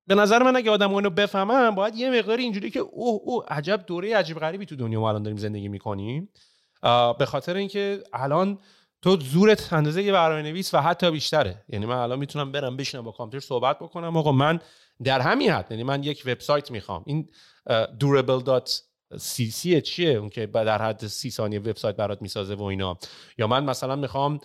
به 0.06 0.14
نظر 0.14 0.42
من 0.42 0.56
اگه 0.56 0.70
آدم 0.70 0.94
اینو 0.94 1.10
بفهمن 1.10 1.70
باید 1.70 1.94
یه 1.94 2.10
مقداری 2.10 2.42
اینجوری 2.42 2.70
که 2.70 2.78
اوه 2.78 3.20
اوه 3.24 3.44
عجب 3.48 3.84
دوره 3.86 4.16
عجیب 4.16 4.38
غریبی 4.38 4.66
تو 4.66 4.76
دنیا 4.76 5.00
ما 5.00 5.08
الان 5.08 5.22
داریم 5.22 5.38
زندگی 5.38 5.68
می‌کنیم. 5.68 6.28
به 7.18 7.26
خاطر 7.26 7.56
اینکه 7.56 8.02
الان 8.12 8.58
تو 9.02 9.16
زورت 9.20 9.72
اندازه 9.72 10.02
یه 10.02 10.12
برنامه 10.12 10.42
نویس 10.42 10.74
و 10.74 10.78
حتی 10.78 11.10
بیشتره. 11.10 11.64
یعنی 11.68 11.86
من 11.86 11.96
الان 11.96 12.18
می‌تونم 12.18 12.52
برم 12.52 12.76
بشینم 12.76 13.04
با 13.04 13.12
کامپیوتر 13.12 13.46
صحبت 13.46 13.78
بکنم. 13.78 14.16
آقا 14.16 14.32
من 14.32 14.60
در 15.04 15.20
همین 15.20 15.50
حد 15.50 15.66
یعنی 15.70 15.82
من 15.82 16.02
یک 16.02 16.22
وبسایت 16.26 16.70
می‌خوام. 16.70 17.04
این 17.06 17.28
durable.cc 18.00 19.82
چیه؟ 19.82 20.10
اون 20.10 20.28
که 20.28 20.46
در 20.46 20.82
حد 20.82 21.06
سی 21.06 21.30
ثانیه 21.30 21.60
وبسایت 21.60 21.96
برات 21.96 22.22
می‌سازه 22.22 22.54
و 22.54 22.62
اینا. 22.62 22.98
یا 23.38 23.46
من 23.46 23.64
مثلا 23.64 23.96
می‌خوام 23.96 24.38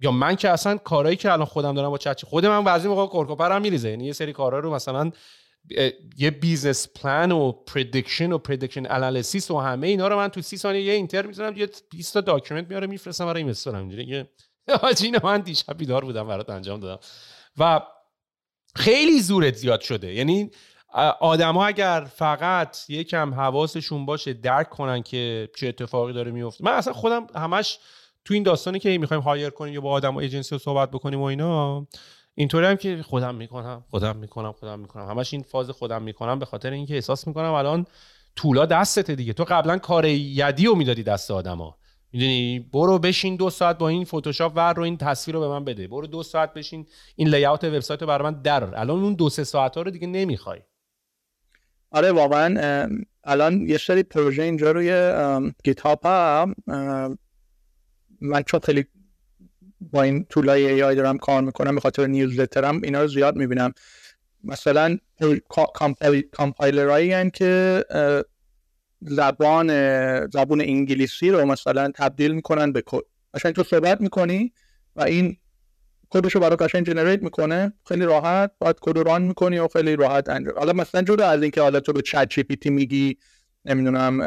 یا 0.00 0.10
من 0.10 0.36
که 0.36 0.50
اصلا 0.50 0.76
کارهایی 0.76 1.16
که 1.16 1.32
الان 1.32 1.46
خودم 1.46 1.74
دارم 1.74 1.90
با 1.90 1.98
چت 1.98 2.24
خود 2.24 2.46
من 2.46 2.64
بعضی 2.64 2.88
موقع 2.88 3.06
کرک 3.06 3.37
و 3.37 3.43
پرم 3.43 3.62
میریزه. 3.62 3.90
یعنی 3.90 4.04
یه 4.06 4.12
سری 4.12 4.32
کارا 4.32 4.58
رو 4.58 4.74
مثلا 4.74 5.10
یه 6.16 6.30
business 6.30 6.88
plan 6.88 7.32
و 7.32 7.52
prediction 7.52 8.32
و 8.32 8.38
prediction 8.38 8.86
analysis 8.90 9.50
و 9.50 9.58
همه 9.58 9.86
اینا 9.86 10.08
رو 10.08 10.16
من 10.16 10.28
تو 10.28 10.42
سی 10.42 10.56
ثانیه 10.56 10.82
یه 10.82 10.92
enter 10.92 11.26
می‌ذارم 11.26 11.56
یه 11.56 11.68
20 11.90 12.14
تا 12.14 12.20
document 12.20 12.68
میاره 12.68 12.86
میفرستم 12.86 13.26
برای 13.26 13.42
investor 13.42 13.83
م 13.83 13.88
اینجوری 13.88 14.24
حاجی 14.80 15.12
من 15.24 15.40
دیشب 15.40 15.78
بیدار 15.78 16.04
بودم 16.04 16.28
برات 16.28 16.50
انجام 16.50 16.80
دادم. 16.80 17.02
و 17.58 17.80
خیلی 18.74 19.20
زورت 19.20 19.54
زیاد 19.54 19.80
شده. 19.80 20.14
یعنی 20.14 20.50
آدما 21.20 21.66
اگر 21.66 22.06
فقط 22.14 22.78
یکم 22.88 23.34
حواسشون 23.34 24.06
باشه 24.06 24.32
درک 24.32 24.70
کنن 24.70 25.02
که 25.02 25.48
چه 25.56 25.68
اتفاقی 25.68 26.12
داره 26.12 26.30
میفته 26.30 26.64
من 26.64 26.72
اصلا 26.72 26.92
خودم 26.92 27.26
همش 27.34 27.78
تو 28.24 28.34
این 28.34 28.42
داستانی 28.42 28.78
که 28.78 28.98
می‌خوایم 28.98 29.22
هایر 29.22 29.50
کنیم 29.50 29.74
یا 29.74 29.80
با 29.80 29.90
آدم 29.90 30.14
و 30.14 30.18
ایجنسی 30.18 30.54
رو 30.54 30.58
صحبت 30.58 30.90
بکنیم 30.90 31.20
و 31.20 31.24
اینا 31.24 31.86
اینطوری 32.38 32.66
هم 32.66 32.76
که 32.76 33.02
خودم 33.02 33.34
می‌کنم 33.34 33.84
خودم 33.90 34.16
می‌کنم 34.16 34.52
خودم 34.52 34.80
می‌کنم. 34.80 35.08
همش 35.08 35.34
این 35.34 35.42
فاز 35.42 35.70
خودم 35.70 36.02
می‌کنم 36.02 36.38
به 36.38 36.44
خاطر 36.44 36.70
اینکه 36.70 36.94
احساس 36.94 37.26
می‌کنم 37.26 37.52
الان 37.52 37.86
طولا 38.36 38.66
دستته 38.66 39.14
دیگه. 39.14 39.32
تو 39.32 39.44
قبلا 39.44 39.78
کار 39.78 40.04
یدی 40.04 40.66
رو 40.66 40.74
می‌دادی 40.74 41.02
دست 41.02 41.30
آدما. 41.30 41.76
می‌دونی؟ 42.12 42.60
برو 42.72 42.98
بشین 42.98 43.36
دو 43.36 43.50
ساعت 43.50 43.78
با 43.78 43.88
این 43.88 44.04
فتوشاپ 44.04 44.52
ور 44.56 44.72
رو 44.72 44.82
این 44.82 44.96
تصویر 44.96 45.34
رو 45.34 45.40
به 45.40 45.48
من 45.48 45.64
بده. 45.64 45.88
برو 45.88 46.06
دو 46.06 46.22
ساعت 46.22 46.54
بشین 46.54 46.86
این 47.16 47.28
لیاوت 47.28 47.64
وبسایت 47.64 48.00
رو 48.00 48.08
برای 48.08 48.30
من 48.30 48.42
در 48.42 48.64
الان 48.64 49.02
اون 49.02 49.14
دو 49.14 49.28
سه 49.28 49.44
ساعت 49.44 49.76
ها 49.76 49.82
رو 49.82 49.90
دیگه 49.90 50.06
نمی‌خوای. 50.06 50.60
آره 51.90 52.12
واقعا 52.12 52.88
الان 53.24 53.68
یه 53.68 53.78
سری 53.78 54.02
پروژه 54.02 54.42
اینجا 54.42 54.70
روی 54.72 54.90
گیت 55.64 55.86
من 58.20 58.42
چون 58.46 58.60
خیلی 58.60 58.86
با 59.80 60.02
این 60.02 60.24
طولای 60.24 60.66
ای 60.66 60.82
آی 60.82 60.94
دارم 60.94 61.18
کار 61.18 61.42
می‌کنم 61.42 61.74
به 61.74 61.80
خاطر 61.80 62.06
نیوزلترم 62.06 62.80
اینا 62.82 63.02
رو 63.02 63.08
زیاد 63.08 63.36
می‌بینم. 63.36 63.72
مثلا 64.44 64.98
کامپایلرایی 66.32 67.30
که 67.30 67.84
زبان 69.00 69.68
زبان 70.26 70.60
انگلیسی 70.60 71.30
رو 71.30 71.44
مثلا 71.44 71.92
تبدیل 71.94 72.32
می‌کنن 72.32 72.72
به 72.72 72.82
کد. 72.86 73.02
تو 73.54 73.62
صحبت 73.62 74.00
می‌کنی 74.00 74.52
و 74.96 75.02
این 75.02 75.36
کدش 76.10 76.34
رو 76.34 76.40
برات 76.40 76.56
قشنگ 76.56 76.86
generate 76.86 77.22
می‌کنه 77.22 77.72
خیلی 77.88 78.04
راحت 78.04 78.50
باید 78.58 78.76
کد 78.80 78.98
run 78.98 79.22
می‌کنی 79.22 79.58
و 79.58 79.68
خیلی 79.68 79.96
راحت 79.96 80.28
انجام. 80.28 80.58
حالا 80.58 80.72
مثلا 80.72 81.02
جدا 81.02 81.28
از 81.28 81.42
اینکه 81.42 81.60
حالا 81.60 81.80
تو 81.80 81.92
به 81.92 82.02
چت 82.02 82.28
جی 82.30 82.42
پی 82.42 82.56
تی 82.56 82.70
میگی 82.70 83.16
نمی‌دونم 83.64 84.20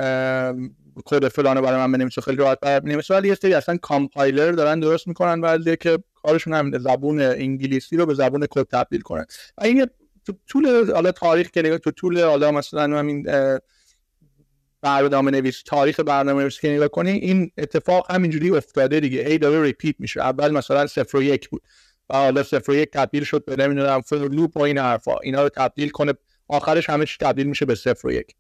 کد 1.05 1.27
فلان 1.27 1.61
برای 1.61 1.77
من 1.77 1.91
بنویسه 1.91 2.21
خیلی 2.21 2.37
راحت 2.37 2.59
برای 2.59 2.79
بنویسه 2.79 3.13
ولی 3.13 3.27
یه 3.27 3.35
سری 3.35 3.53
اصلا 3.53 3.77
کامپایلر 3.77 4.51
دارن 4.51 4.79
درست 4.79 5.07
می‌کنن 5.07 5.41
بعضی 5.41 5.77
که 5.77 5.99
کارشون 6.15 6.53
همینه 6.53 6.79
زبون 6.79 7.21
انگلیسی 7.21 7.97
رو 7.97 8.05
به 8.05 8.13
زبون 8.13 8.47
کد 8.49 8.63
تبدیل 8.63 9.01
کنن. 9.01 9.25
و 9.57 9.63
این 9.63 9.87
تو 10.25 10.33
طول 10.47 10.91
حالا 10.93 11.11
تاریخ 11.11 11.49
که 11.49 11.77
تو 11.77 11.91
طول 11.91 12.23
حالا 12.23 12.51
مثلا 12.51 12.99
همین 12.99 13.25
برنامه 14.81 15.31
نویس 15.31 15.63
تاریخ 15.63 15.99
برنامه 15.99 16.41
نویس 16.41 16.59
که 16.59 16.69
نگاه 16.69 16.87
کنی 16.87 17.11
این 17.11 17.51
اتفاق 17.57 18.11
همینجوری 18.11 18.49
افتاده 18.49 18.99
دیگه. 18.99 19.23
هی 19.23 19.37
داره 19.37 19.61
repeat 19.61 19.95
میشه. 19.99 20.21
اول 20.21 20.51
مثلا 20.51 20.87
صفر 20.87 21.17
و 21.17 21.23
یک 21.23 21.49
بود. 21.49 21.61
و 22.09 22.15
حالا 22.15 22.43
صفر 22.43 22.71
و 22.71 22.75
یک 22.75 22.91
تبدیل 22.91 23.23
شد 23.23 23.45
به 23.45 23.55
نمی‌دونم 23.55 24.01
for 24.01 24.19
loop 24.19 24.57
و 24.57 24.61
این 24.61 24.77
حرفا. 24.77 25.17
اینا 25.23 25.43
رو 25.43 25.49
تبدیل 25.49 25.89
کنه. 25.89 26.13
آخرش 26.47 26.89
همه 26.89 27.05
تبدیل 27.19 27.47
میشه 27.47 27.65
به 27.65 27.75
صفر 27.75 28.07
و 28.07 28.11
یک. 28.11 28.35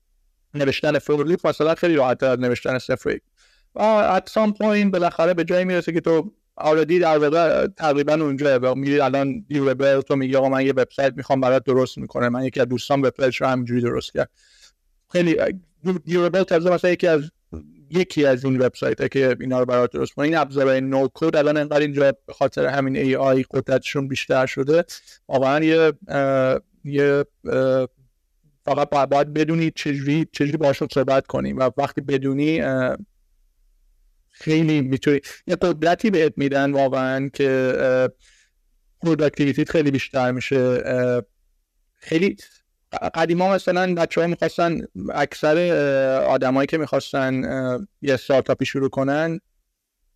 نوشتن 0.53 0.99
for 0.99 1.25
loop 1.25 1.47
مثلا 1.47 1.75
خیلی 1.75 1.95
راحت 1.95 2.23
از 2.23 2.39
نوشتن 2.39 2.77
صفر 2.77 3.19
و 3.75 3.79
و 3.79 3.83
at 3.83 4.29
some 4.29 4.53
point 4.53 4.93
بالاخره 4.93 5.33
به 5.33 5.43
جایی 5.43 5.65
می‌رسه 5.65 5.91
که 5.91 6.01
تو 6.01 6.31
already 6.55 6.99
در 6.99 7.17
واقع 7.17 7.67
تقریبا 7.67 8.13
اونجا 8.13 8.73
میری 8.73 8.99
الان 8.99 9.45
دیو 9.47 10.01
تو 10.01 10.15
میگی 10.15 10.35
آقا 10.35 10.49
من 10.49 10.65
یه 10.65 10.71
وبسایت 10.71 11.13
می‌خوام 11.15 11.41
برات 11.41 11.63
درست 11.63 11.97
می‌کنه 11.97 12.29
من 12.29 12.43
یکی 12.43 12.59
از 12.59 12.67
دوستان 12.67 13.01
وبسایتش 13.01 13.41
رو 13.41 13.47
همینجوری 13.47 13.81
درست 13.81 14.13
کرد. 14.13 14.29
خیلی 15.11 15.37
Durable 16.05 16.43
تازه 16.43 16.69
مثلا 16.69 16.91
یکی 16.91 17.07
از 17.07 17.31
یکی 17.91 18.25
از 18.25 18.45
این 18.45 18.61
وبسایت 18.61 19.11
که 19.11 19.37
اینا 19.39 19.59
رو 19.59 19.65
برات 19.65 19.91
درست 19.91 20.13
کنه 20.13 20.25
این 20.25 20.37
ابزار 20.37 20.79
no 20.79 21.07
code 21.13 21.35
الان 21.35 21.57
انقدر 21.57 21.79
اینجا 21.79 22.11
به 22.11 22.33
خاطر 22.33 22.65
همین 22.65 22.97
AI 22.97 23.45
قدرتشون 23.51 24.07
بیشتر 24.07 24.45
شده. 24.45 24.85
واقعا 25.27 25.63
یه 25.63 25.93
یه 26.83 27.25
فقط 28.75 28.89
باید 28.89 29.33
بدونی 29.33 29.71
چجوری 29.75 30.27
چجوری 30.31 30.57
باشون 30.57 30.87
صحبت 30.91 31.27
کنی. 31.27 31.53
و 31.53 31.71
وقتی 31.77 32.01
بدونی 32.01 32.61
خیلی 34.29 34.81
می‌تونی 34.81 35.19
یه 35.47 35.55
قدرتی 35.55 36.09
بهت 36.09 36.33
میدن 36.37 36.71
واقعا 36.71 37.29
که 37.33 38.09
productivity 39.01 39.64
ت 39.64 39.69
خیلی 39.71 39.91
بیشتر 39.91 40.31
میشه. 40.31 40.83
خیلی 41.95 42.35
قدیما 43.13 43.53
مثلا 43.53 43.95
بچه 43.95 44.21
ها 44.21 44.27
می‌خواستن 44.27 44.81
اکثر 45.13 45.57
آدمایی 46.27 46.67
که 46.67 46.77
می‌خواستن 46.77 47.43
یه 48.01 48.13
استارتاپی 48.13 48.65
شروع 48.65 48.89
کنن 48.89 49.39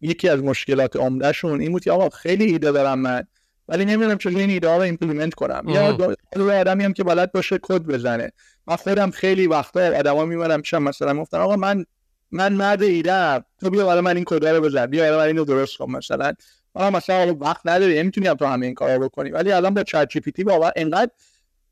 یکی 0.02 0.30
از 0.30 0.44
مشکلات 0.44 0.96
عمدهشون 0.96 1.62
این 1.62 1.72
بود 1.72 1.84
که 1.84 1.92
آقا 1.92 2.10
خیلی 2.10 2.44
ایده 2.44 2.72
دارم 2.72 3.00
من. 3.00 3.24
ولی 3.68 3.86
نمی‌دونم 3.86 4.18
چجوری 4.18 4.40
این 4.40 4.50
ایده 4.50 4.70
ها 4.70 4.76
رو 4.76 4.82
implement 4.82 5.34
کنم. 5.34 5.64
یا 5.68 5.92
یا 6.36 6.52
آدمی 6.52 6.84
هم 6.84 6.94
که 6.94 7.04
بلد 7.04 7.32
باشه 7.32 7.60
کد 7.62 7.82
بزنه. 7.82 8.32
من 8.68 8.76
خودم 8.76 9.12
خیلی 9.12 9.48
وقتا 9.48 9.98
آدما 10.00 10.26
میمونم 10.26 10.62
پیشم 10.62 10.84
مثلا 10.84 11.22
گفتن 11.22 11.38
آقا 11.38 11.56
من 11.56 11.86
من 12.32 12.54
مرد 12.54 12.84
ایده 12.84 13.44
تو 13.60 13.70
بیا 13.70 13.86
برای 13.86 14.02
من 14.02 14.16
این 14.16 14.26
کد 14.26 14.46
رو 14.46 14.62
بزن. 14.62 14.86
بیا 14.86 15.04
برای 15.04 15.18
من 15.18 15.28
اینو 15.28 15.46
درست 15.46 15.78
کن 15.78 15.92
مثلا. 15.92 16.34
حالا 16.74 16.90
مثلا 16.90 17.36
وقت 17.40 17.62
نداری 17.66 18.00
نمی‌تونی 18.00 18.28
هم 18.28 18.36
تو 18.36 18.46
همه 18.46 18.66
این 18.66 18.76
کارا 18.76 19.00
بکنی. 19.00 19.30
ولی 19.30 19.52
الان 19.52 19.74
به 19.74 19.84
چت 19.84 20.10
جی 20.10 20.20
پی 20.20 20.32
تی 20.32 20.46
انقدر 20.76 21.12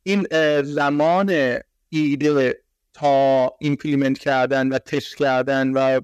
این 0.04 0.27
زمان 0.62 1.58
ایده 1.89 2.58
تا 2.93 3.51
implement 3.60 4.17
کردن 4.17 4.69
و 4.69 4.77
تست 4.77 5.17
کردن 5.17 5.71
و 5.73 6.01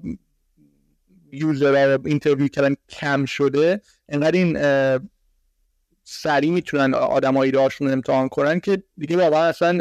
user 1.32 1.96
رو 1.96 2.02
interview 2.06 2.48
کردن 2.48 2.74
کم 2.88 3.24
شده 3.24 3.80
انقدر 4.08 4.38
این 4.38 4.56
سریع 6.10 6.50
می‌تونن 6.50 6.94
آدم 6.94 7.36
ها 7.36 7.42
ایده 7.42 7.60
هاشون 7.60 7.92
امتحان 7.92 8.28
کنن 8.28 8.60
که 8.60 8.82
دیگه 8.98 9.16
واقعا 9.16 9.44
اصلا 9.44 9.78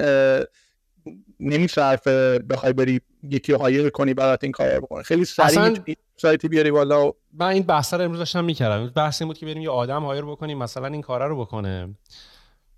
صرف 1.69 2.07
بخوای 2.49 2.73
بری 2.73 3.01
یکی 3.23 3.53
hire 3.53 3.89
کنی 3.89 4.13
برات 4.13 4.43
این 4.43 4.51
کار 4.51 4.79
بکنه 4.79 5.03
خیلی 5.03 5.25
سریع 5.25 5.79
سایتی 6.17 6.47
بیاری 6.47 6.71
بالا 6.71 7.11
من 7.33 7.47
این 7.47 7.63
بحث 7.63 7.93
رو 7.93 8.01
امروز 8.01 8.19
داشتم 8.19 8.43
می‌کردم. 8.43 8.87
بحث 8.87 9.21
این 9.21 9.27
بود 9.27 9.37
که 9.37 9.45
بریم 9.45 9.61
یه 9.61 9.69
آدم 9.69 10.03
hire 10.03 10.25
بکنیم 10.25 10.57
مثلا 10.57 10.87
این 10.87 11.01
کار 11.01 11.27
رو 11.27 11.41
بکنه. 11.41 11.95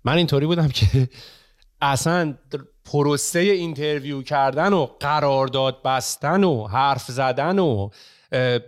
من 0.04 0.16
اینطوری 0.16 0.46
بودم 0.46 0.68
که 0.68 1.08
اصلا 1.80 2.34
پروسه 2.84 3.38
interview 3.38 4.22
کردن 4.22 4.72
و 4.72 4.86
قرارداد 5.00 5.82
بستن 5.82 6.44
و 6.44 6.66
حرف 6.66 7.10
زدن 7.10 7.58
و 7.58 7.90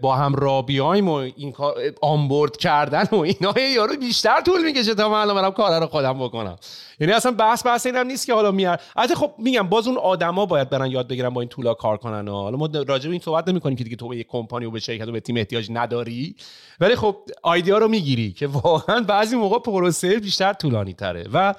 با 0.01 0.17
هم 0.17 0.35
راه 0.35 0.59
بیایم 0.59 1.09
و 1.09 1.13
این 1.13 1.53
کار 1.53 1.75
onboard 2.03 2.57
کردن 2.57 3.05
و 3.13 3.17
اینا 3.17 3.55
یارو 3.75 3.97
بیشتر 3.97 4.41
طول 4.41 4.65
می‌کشه 4.65 4.95
تا 4.95 5.09
من 5.09 5.21
الان 5.21 5.37
برم 5.37 5.51
کار 5.51 5.81
رو 5.81 5.87
خودم 5.87 6.19
بکنم. 6.19 6.57
یعنی 7.01 7.13
اصلا 7.13 7.33
بحث 7.33 7.67
بحث 7.67 7.87
اینم 7.87 8.07
نیست 8.07 8.27
که 8.27 8.35
حالا 8.35 8.51
میار 8.51 8.81
البته 8.97 9.15
خب 9.15 9.35
میگم 9.39 9.69
باز 9.69 9.87
اون 9.87 9.97
آدما 9.99 10.47
باید 10.47 10.71
برن 10.71 10.91
یاد 10.91 11.09
بگیرن 11.09 11.29
با 11.29 11.41
این 11.41 11.49
tool 11.49 11.69
ا 11.69 11.75
کار 11.75 11.97
کنن 11.97 12.29
و 12.29 12.33
حالا 12.33 12.57
ما 12.57 12.69
راجع 12.87 13.07
به 13.07 13.13
این 13.13 13.21
صحبت 13.21 13.49
نمی‌کنیم 13.49 13.77
که 13.77 13.85
دیگه 13.85 13.97
تو 13.97 14.09
به 14.09 14.17
یک 14.17 14.27
کمپانی 14.29 14.67
و 14.67 14.71
به 14.71 14.81
شرکت 14.81 15.09
و 15.09 15.13
به 15.13 15.21
تیم 15.21 15.37
احتیاج 15.37 15.69
نداری. 15.71 16.37
ولی 16.81 16.97
خب 16.97 17.17
ایده 17.55 17.79
رو 17.79 17.89
می‌گیری 17.89 18.33
که 18.33 18.47
واقعا 18.47 19.01
بعضی 19.01 19.37
موقع 19.37 19.59
پروسه 19.59 20.19
بیشتر 20.19 20.53
طولانی 20.53 20.95
تره 20.95 21.27
و 21.33 21.55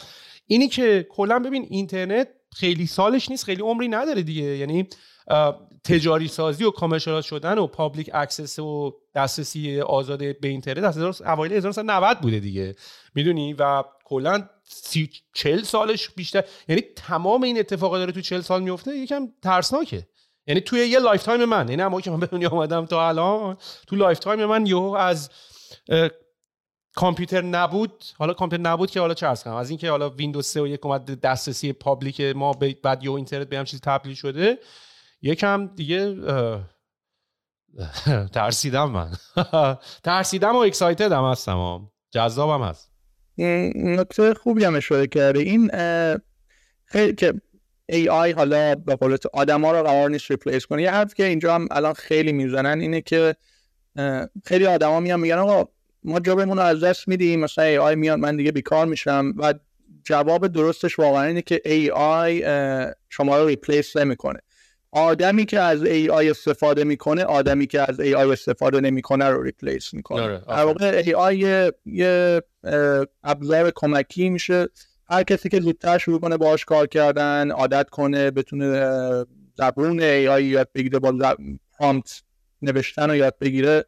اینی 0.45 0.67
که 0.67 1.07
کلا 1.09 1.39
ببین 1.39 1.67
اینترنت 1.69 2.27
خیلی 2.55 2.87
سالش 2.87 3.29
نیست 3.29 3.45
خیلی 3.45 3.61
عمری 3.61 3.87
نداره 3.87 4.21
دیگه. 4.21 4.43
یعنی 4.43 4.87
تجاری 5.83 6.27
سازی 6.27 6.63
و 6.63 6.71
commercial 6.71 7.21
شدن 7.21 7.57
و 7.57 7.67
public 7.67 8.09
access 8.13 8.59
و 8.59 8.93
دسترسی 9.15 9.81
آزاد 9.81 10.19
به 10.19 10.47
اینترنت 10.47 10.83
از 10.83 11.21
اوایل 11.21 11.53
1990 11.53 12.19
بوده 12.19 12.39
دیگه. 12.39 12.75
می‌دونی؟ 13.15 13.53
و 13.53 13.83
کلا 14.05 14.49
سی 14.63 15.09
چل 15.33 15.63
سالش 15.63 16.09
بیشتر 16.09 16.43
یعنی 16.67 16.81
تمام 16.95 17.43
این 17.43 17.59
اتفاقات 17.59 17.99
داره 17.99 18.11
تو 18.11 18.21
چل 18.21 18.41
سال 18.41 18.63
میفته 18.63 18.97
یکم 18.97 19.27
ترسناکه. 19.41 20.07
یعنی 20.47 20.61
توی 20.61 20.79
یه 20.79 20.99
lifetime 20.99 21.45
من 21.45 21.69
یعنی 21.69 21.81
اما 21.81 22.01
که 22.01 22.11
من 22.11 22.19
به 22.19 22.25
دنیا 22.25 22.49
اومدم 22.49 22.85
تا 22.85 23.07
الان 23.07 23.57
تو 23.87 23.95
lifetime 23.95 24.45
من 24.45 24.65
یهو 24.65 24.95
از 24.99 25.29
کامپیوتر 26.95 27.41
نبود. 27.41 28.03
حالا 28.17 28.33
کامپیوتر 28.33 28.69
نبود 28.69 28.91
که 28.91 28.99
حالا 28.99 29.13
چه 29.13 29.35
کنم؟ 29.35 29.53
از 29.53 29.69
اینکه 29.69 29.89
حالا 29.89 30.09
ویندوز 30.09 30.45
3 30.45 30.61
و 30.61 30.67
یک 30.67 30.85
اومد 30.85 31.19
دسترسی 31.19 31.73
public 31.73 32.21
ما 32.21 32.53
بعد 32.83 33.03
یهو 33.03 33.11
اینترنت 33.11 33.49
به 33.49 33.63
چیز 33.63 33.81
تبدیل 33.81 34.13
شده. 34.13 34.57
یکم 35.21 35.67
دیگه 35.67 36.15
ترسیدم 38.33 38.91
من. 38.91 39.11
ترسیدم 40.03 40.55
و 40.55 40.59
excited 40.59 41.22
م 41.22 41.31
هستم. 41.31 41.89
جذابم 42.11 42.63
هست. 42.63 42.91
نکته 43.75 44.33
خوبی 44.33 44.65
هم 44.65 44.75
اشاره 44.75 45.07
کرده. 45.07 45.39
این 45.39 45.71
خیلی 46.85 47.15
که 47.15 47.33
AI 47.89 48.31
حالا 48.31 48.75
به 48.75 48.95
قول 48.95 49.17
آدما 49.33 49.71
رو 49.71 49.83
قرار 49.83 50.09
نیست 50.09 50.31
replace 50.31 50.65
کنه. 50.65 50.81
یه 50.81 50.91
حرف 50.91 51.13
که 51.13 51.25
اینجا 51.25 51.55
هم 51.55 51.67
الان 51.71 51.93
خیلی 51.93 52.31
می‌زنن 52.31 52.79
اینه 52.79 53.01
که 53.01 53.35
خیلی 54.45 54.65
آدما 54.65 54.99
میان 54.99 55.19
میگن 55.19 55.37
آقا 55.37 55.69
ما 56.05 56.19
job 56.19 56.38
مون 56.38 56.57
رو 56.57 56.63
از 56.63 56.83
دست 56.83 57.07
میدیم. 57.07 57.39
مثلا 57.39 57.63
AI 57.63 57.95
میاد 57.95 58.19
من 58.19 58.35
دیگه 58.35 58.51
بیکار 58.51 58.85
میشم. 58.85 59.33
و 59.37 59.53
جواب 60.03 60.47
درستش 60.47 60.99
واقعا 60.99 61.23
اینه 61.23 61.41
که 61.41 61.61
AI 61.65 62.45
شما 63.09 63.37
رو 63.37 63.47
replace 63.47 63.97
نمی‌کنه. 63.97 64.39
آدمی 64.91 65.45
که 65.45 65.59
از 65.59 65.83
AI 65.83 66.29
استفاده 66.29 66.83
می‌کنه 66.83 67.23
آدمی 67.23 67.67
که 67.67 67.91
از 67.91 67.99
AI 67.99 68.31
استفاده 68.31 68.79
نمی‌کنه 68.79 69.29
رو 69.29 69.43
replace 69.43 69.93
می‌کنه. 69.93 70.21
آره، 70.21 70.41
در 70.47 70.63
واقع 70.63 71.01
AI 71.05 71.71
یه 71.85 72.41
ابزار 73.23 73.71
کمکی 73.75 74.29
میشه. 74.29 74.67
هر 75.09 75.23
کسی 75.23 75.49
که 75.49 75.59
زودتر 75.59 75.97
شروع 75.97 76.19
کنه 76.19 76.37
باهاش 76.37 76.65
کار 76.65 76.87
کردن 76.87 77.51
عادت 77.51 77.89
کنه 77.89 78.31
بتونه 78.31 79.25
زبون 79.55 79.99
AI 79.99 80.45
یاد 80.45 80.69
بگیره 80.75 80.99
یا 80.99 81.35
prompt 81.79 82.21
نوشتن 82.61 83.09
رو 83.09 83.15
یاد 83.15 83.35
بگیره 83.41 83.85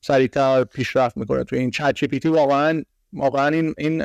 سریعتر 0.00 0.64
پیشرفت 0.64 1.16
می‌کنه. 1.16 1.44
تو 1.44 1.56
این 1.56 1.70
Chat 1.70 1.94
G 1.94 2.28
واقعا 2.28 2.82
واقعا 3.12 3.48
این 3.48 3.74
این 3.78 4.02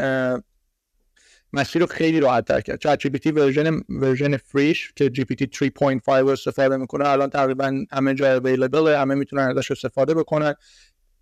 مسیر 1.53 1.81
رو 1.81 1.87
خیلی 1.87 2.19
راحت 2.19 2.45
تر 2.45 2.61
کرد. 2.61 2.79
ChatGPT 2.79 3.31
version 3.31 3.81
version 3.89 4.37
free 4.37 4.75
ش 4.75 4.93
که 4.95 5.09
GPT 5.09 5.69
3.5 5.69 6.07
رو 6.07 6.29
استفاده 6.29 6.77
می‌کنه 6.77 7.09
الان 7.09 7.29
تقریبا 7.29 7.85
همه 7.91 8.13
جای 8.13 8.31
available 8.31 8.95
همه 8.95 9.15
می‌تونن 9.15 9.57
ازش 9.57 9.71
استفاده 9.71 10.13
بکنن. 10.13 10.55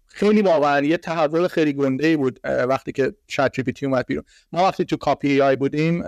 خیلی 0.07 0.41
واقعا 0.41 0.85
یه 0.85 0.97
تحول 0.97 1.47
خیلی 1.47 1.73
گنده 1.73 2.07
ای 2.07 2.17
بود 2.17 2.39
وقتی 2.43 2.91
که 2.91 3.13
ChatGPT 3.27 3.85
اومد 3.85 4.05
بیرون. 4.05 4.23
ما 4.51 4.63
وقتی 4.63 4.85
تو 4.85 4.97
Copy 4.97 5.31
AI 5.31 5.55
بودیم 5.55 6.03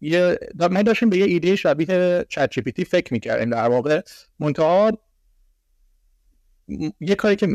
یه 0.00 0.38
من 0.70 0.82
داشتیم 0.82 1.10
به 1.10 1.18
یه 1.18 1.24
ایده 1.24 1.56
شبیه 1.56 2.24
ChatGPT 2.28 2.84
فکر 2.84 3.12
می‌کردیم. 3.12 3.50
در 3.50 3.68
واقع 3.68 4.00
منتها 4.38 4.98
یه 7.00 7.14
کاری 7.14 7.36
که 7.36 7.46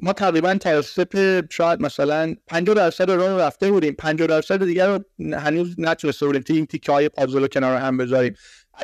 ما 0.00 0.12
تقریبا 0.12 0.54
توسط 0.54 1.44
شاید 1.50 1.80
مثلا 1.80 2.34
50 2.46 2.74
درصد 2.74 3.10
رو 3.10 3.38
رفته 3.38 3.70
بودیم 3.70 3.94
50 3.94 4.26
درصد 4.26 4.64
دیگر 4.64 4.86
رو 4.86 5.04
هنوز 5.38 5.74
نتونسته 5.78 6.26
بودیم 6.26 6.42
این 6.48 6.66
تیکه 6.66 6.92
های 6.92 7.08
پازل 7.08 7.40
رو 7.40 7.48
کنار 7.48 7.76
هم 7.76 7.96
بذاریم. 7.96 8.34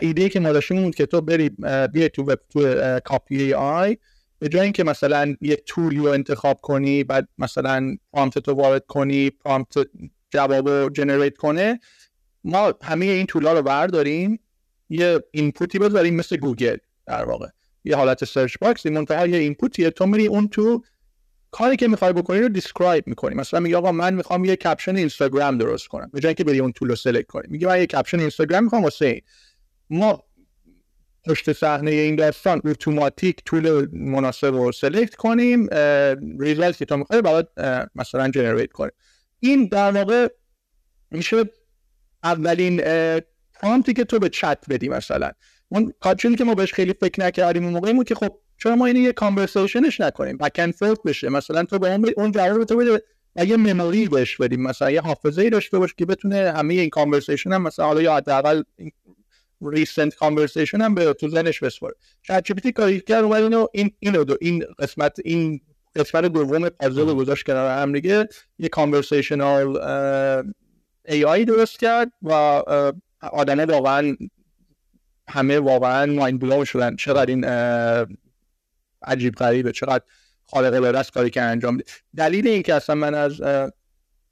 ایده 0.02 0.28
که 0.28 0.40
ما 0.40 0.52
داشتیم 0.52 0.82
بود 0.82 0.94
که 0.94 1.06
تو 1.06 1.20
بری 1.20 1.48
بیای 1.92 2.08
تو 2.08 2.22
وب 2.22 2.38
تو 2.48 3.00
Copy 3.04 3.54
AI 3.54 3.96
به 4.38 4.48
جای 4.48 4.62
اینکه 4.62 4.84
مثلا 4.84 5.36
یه 5.40 5.56
tool 5.56 5.90
ی 5.90 5.98
رو 5.98 6.06
انتخاب 6.06 6.60
کنی 6.60 7.04
بعد 7.04 7.28
مثلا 7.38 7.96
prompt 8.12 8.38
تو 8.38 8.52
وارد 8.52 8.86
کنی 8.86 9.30
prompt 9.30 9.88
جواب 10.30 10.68
رو 10.68 10.90
generate 10.90 11.36
کنه 11.36 11.80
ما 12.44 12.74
همه 12.82 13.04
این 13.04 13.26
tool 13.26 13.47
ا 13.47 13.52
رو 13.52 13.62
برداریم 13.62 14.40
یه 14.90 15.20
input 15.30 15.70
ی 15.70 15.78
بذاریم 15.78 16.14
مثل 16.14 16.36
گوگل 16.36 16.76
در 17.06 17.24
واقع. 17.24 17.48
یه 17.86 17.96
حالت 17.96 18.24
search 18.24 18.56
box 18.60 18.86
منتها 18.86 19.26
یه 19.26 19.38
input 19.38 19.75
یه 19.75 19.90
تو 19.90 20.06
میری 20.06 20.26
اون 20.26 20.48
تو 20.48 20.84
کاری 21.50 21.76
که 21.76 21.88
می‌خوای 21.88 22.12
بکنی 22.12 22.40
رو 22.40 22.48
describe 22.48 23.06
می‌کنی. 23.06 23.34
مثلا 23.34 23.60
میگه 23.60 23.76
آقا 23.76 23.92
من 23.92 24.14
می‌خوام 24.14 24.44
یه 24.44 24.56
caption 24.56 24.96
اینستاگرام 24.96 25.58
درست 25.58 25.88
کنم. 25.88 26.10
به 26.12 26.20
جای 26.20 26.28
اینکه 26.28 26.44
بری 26.44 26.58
اون 26.58 26.72
tool 26.72 26.88
رو 26.88 26.96
select 26.96 27.26
کنی. 27.26 27.46
میگه 27.48 27.66
من 27.66 27.78
یه 27.78 27.86
caption 27.86 28.20
اینستاگرام 28.20 28.64
می‌خوام 28.64 28.84
واسه 28.84 29.06
این. 29.06 29.20
ما 29.90 30.22
پشت 31.26 31.52
صحنه 31.52 31.90
این 31.90 32.16
داستان 32.16 32.60
اتوماتیک 32.64 33.44
tool 33.44 33.88
مناسب 33.92 34.54
رو 34.54 34.72
select 34.72 35.14
کنیم 35.14 35.68
result 36.40 36.76
که 36.76 36.84
تو 36.84 36.96
می‌خوای 36.96 37.22
برات 37.22 37.48
مثلا 37.94 38.28
generate 38.28 38.72
کنیم. 38.72 38.92
این 39.40 39.68
در 39.68 39.90
واقع 39.90 40.28
میشه 41.10 41.44
اولین 42.22 42.80
prompt 43.54 43.87
ی 43.87 43.92
که 43.92 44.04
تو 44.04 44.18
به 44.18 44.28
چت 44.28 44.58
بدی 44.68 44.88
مثلا. 44.88 45.30
اون 45.68 45.92
catch 46.00 46.23
اصلی 46.23 46.36
که 46.36 46.44
ما 46.44 46.54
بهش 46.54 46.72
خیلی 46.72 46.94
فکر 47.00 47.20
نکردیم 47.20 47.64
اون 47.64 47.72
موقعی 47.72 47.92
بود 47.92 48.08
که 48.08 48.14
خب 48.14 48.38
چرا 48.58 48.76
ما 48.76 48.86
اینو 48.86 49.00
یه 49.00 49.12
conversation 49.12 49.88
ش 49.88 50.00
نکنیم؟ 50.00 50.36
back 50.36 50.52
and 50.58 50.74
forth 50.74 51.02
بشه. 51.02 51.28
مثلا 51.28 51.64
تو 51.64 51.78
به 51.78 51.92
اون 51.92 52.12
اون 52.16 52.32
جواب 52.32 52.64
تو 52.64 52.76
بده 52.76 53.02
یه 53.36 53.56
memory 53.56 54.08
بهش 54.08 54.36
بدیم. 54.36 54.62
مثلا 54.62 54.90
یه 54.90 55.00
حافظه 55.00 55.42
ای 55.42 55.50
داشته 55.50 55.78
باشه 55.78 55.94
که 55.98 56.06
بتونه 56.06 56.52
همه 56.56 56.74
این 56.74 56.90
conversation 56.90 57.52
هم 57.52 57.62
مثلا 57.62 57.86
حالا 57.86 58.02
یا 58.02 58.16
حداقل 58.16 58.62
recent 59.62 60.14
conversation 60.14 60.80
هم 60.80 60.94
به 60.94 61.12
تو 61.12 61.28
ذهنش 61.28 61.60
بسپره 61.60 61.94
ChatGPT 62.22 62.72
کاری 62.72 63.00
کرد 63.00 63.24
اومد 63.24 63.42
اینو 63.42 63.66
این 63.72 63.90
اینو 63.98 64.24
دو 64.24 64.36
این 64.40 64.64
قسمت 64.78 65.16
این 65.24 65.60
قسمت 65.96 66.24
دوم 66.24 66.68
پازل 66.68 67.14
گذاشت 67.14 67.46
کنار 67.46 67.78
هم 67.78 67.92
دیگه. 67.92 68.28
یه 68.58 68.68
conversational 68.68 69.78
AI 71.08 71.44
درست 71.44 71.78
کرد 71.78 72.12
و 72.22 72.32
آدمه 73.32 73.64
واقعا 73.64 74.16
همه 75.28 75.58
واقعا 75.58 76.12
mind 76.12 76.40
blow 76.40 76.64
شدن. 76.64 76.96
چقدر 76.96 77.30
این 77.30 77.44
عجیب 79.02 79.34
غریبه. 79.34 79.72
چقدر 79.72 80.04
خالق 80.46 80.80
به 80.80 80.92
دست 80.92 81.12
کاری 81.12 81.30
که 81.30 81.42
انجام 81.42 81.74
میده. 81.74 81.84
دلیل 82.16 82.48
این 82.48 82.62
که 82.62 82.74
اصلا 82.74 82.94
من 82.94 83.14
از 83.14 83.40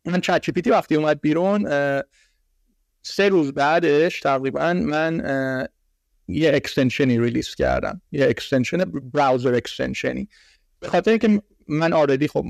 من 0.05 0.21
ChatGPT 0.23 0.71
وقتی 0.71 0.97
اومد 0.97 1.21
بیرون 1.21 1.63
سه 3.03 3.29
روز 3.29 3.53
بعدش 3.53 4.21
تقریبا 4.21 4.73
من 4.73 5.69
یه 6.29 6.55
extension 6.55 7.21
ی 7.21 7.25
release 7.25 7.55
کردم. 7.55 8.01
یه 8.13 8.29
extension 8.29 8.85
browser 8.85 9.55
extension 9.55 10.21
ی 10.21 10.29
به 10.81 10.89
خاطر 10.89 11.11
اینکه 11.11 11.43
من 11.69 11.93
already 11.93 12.29
خب 12.29 12.45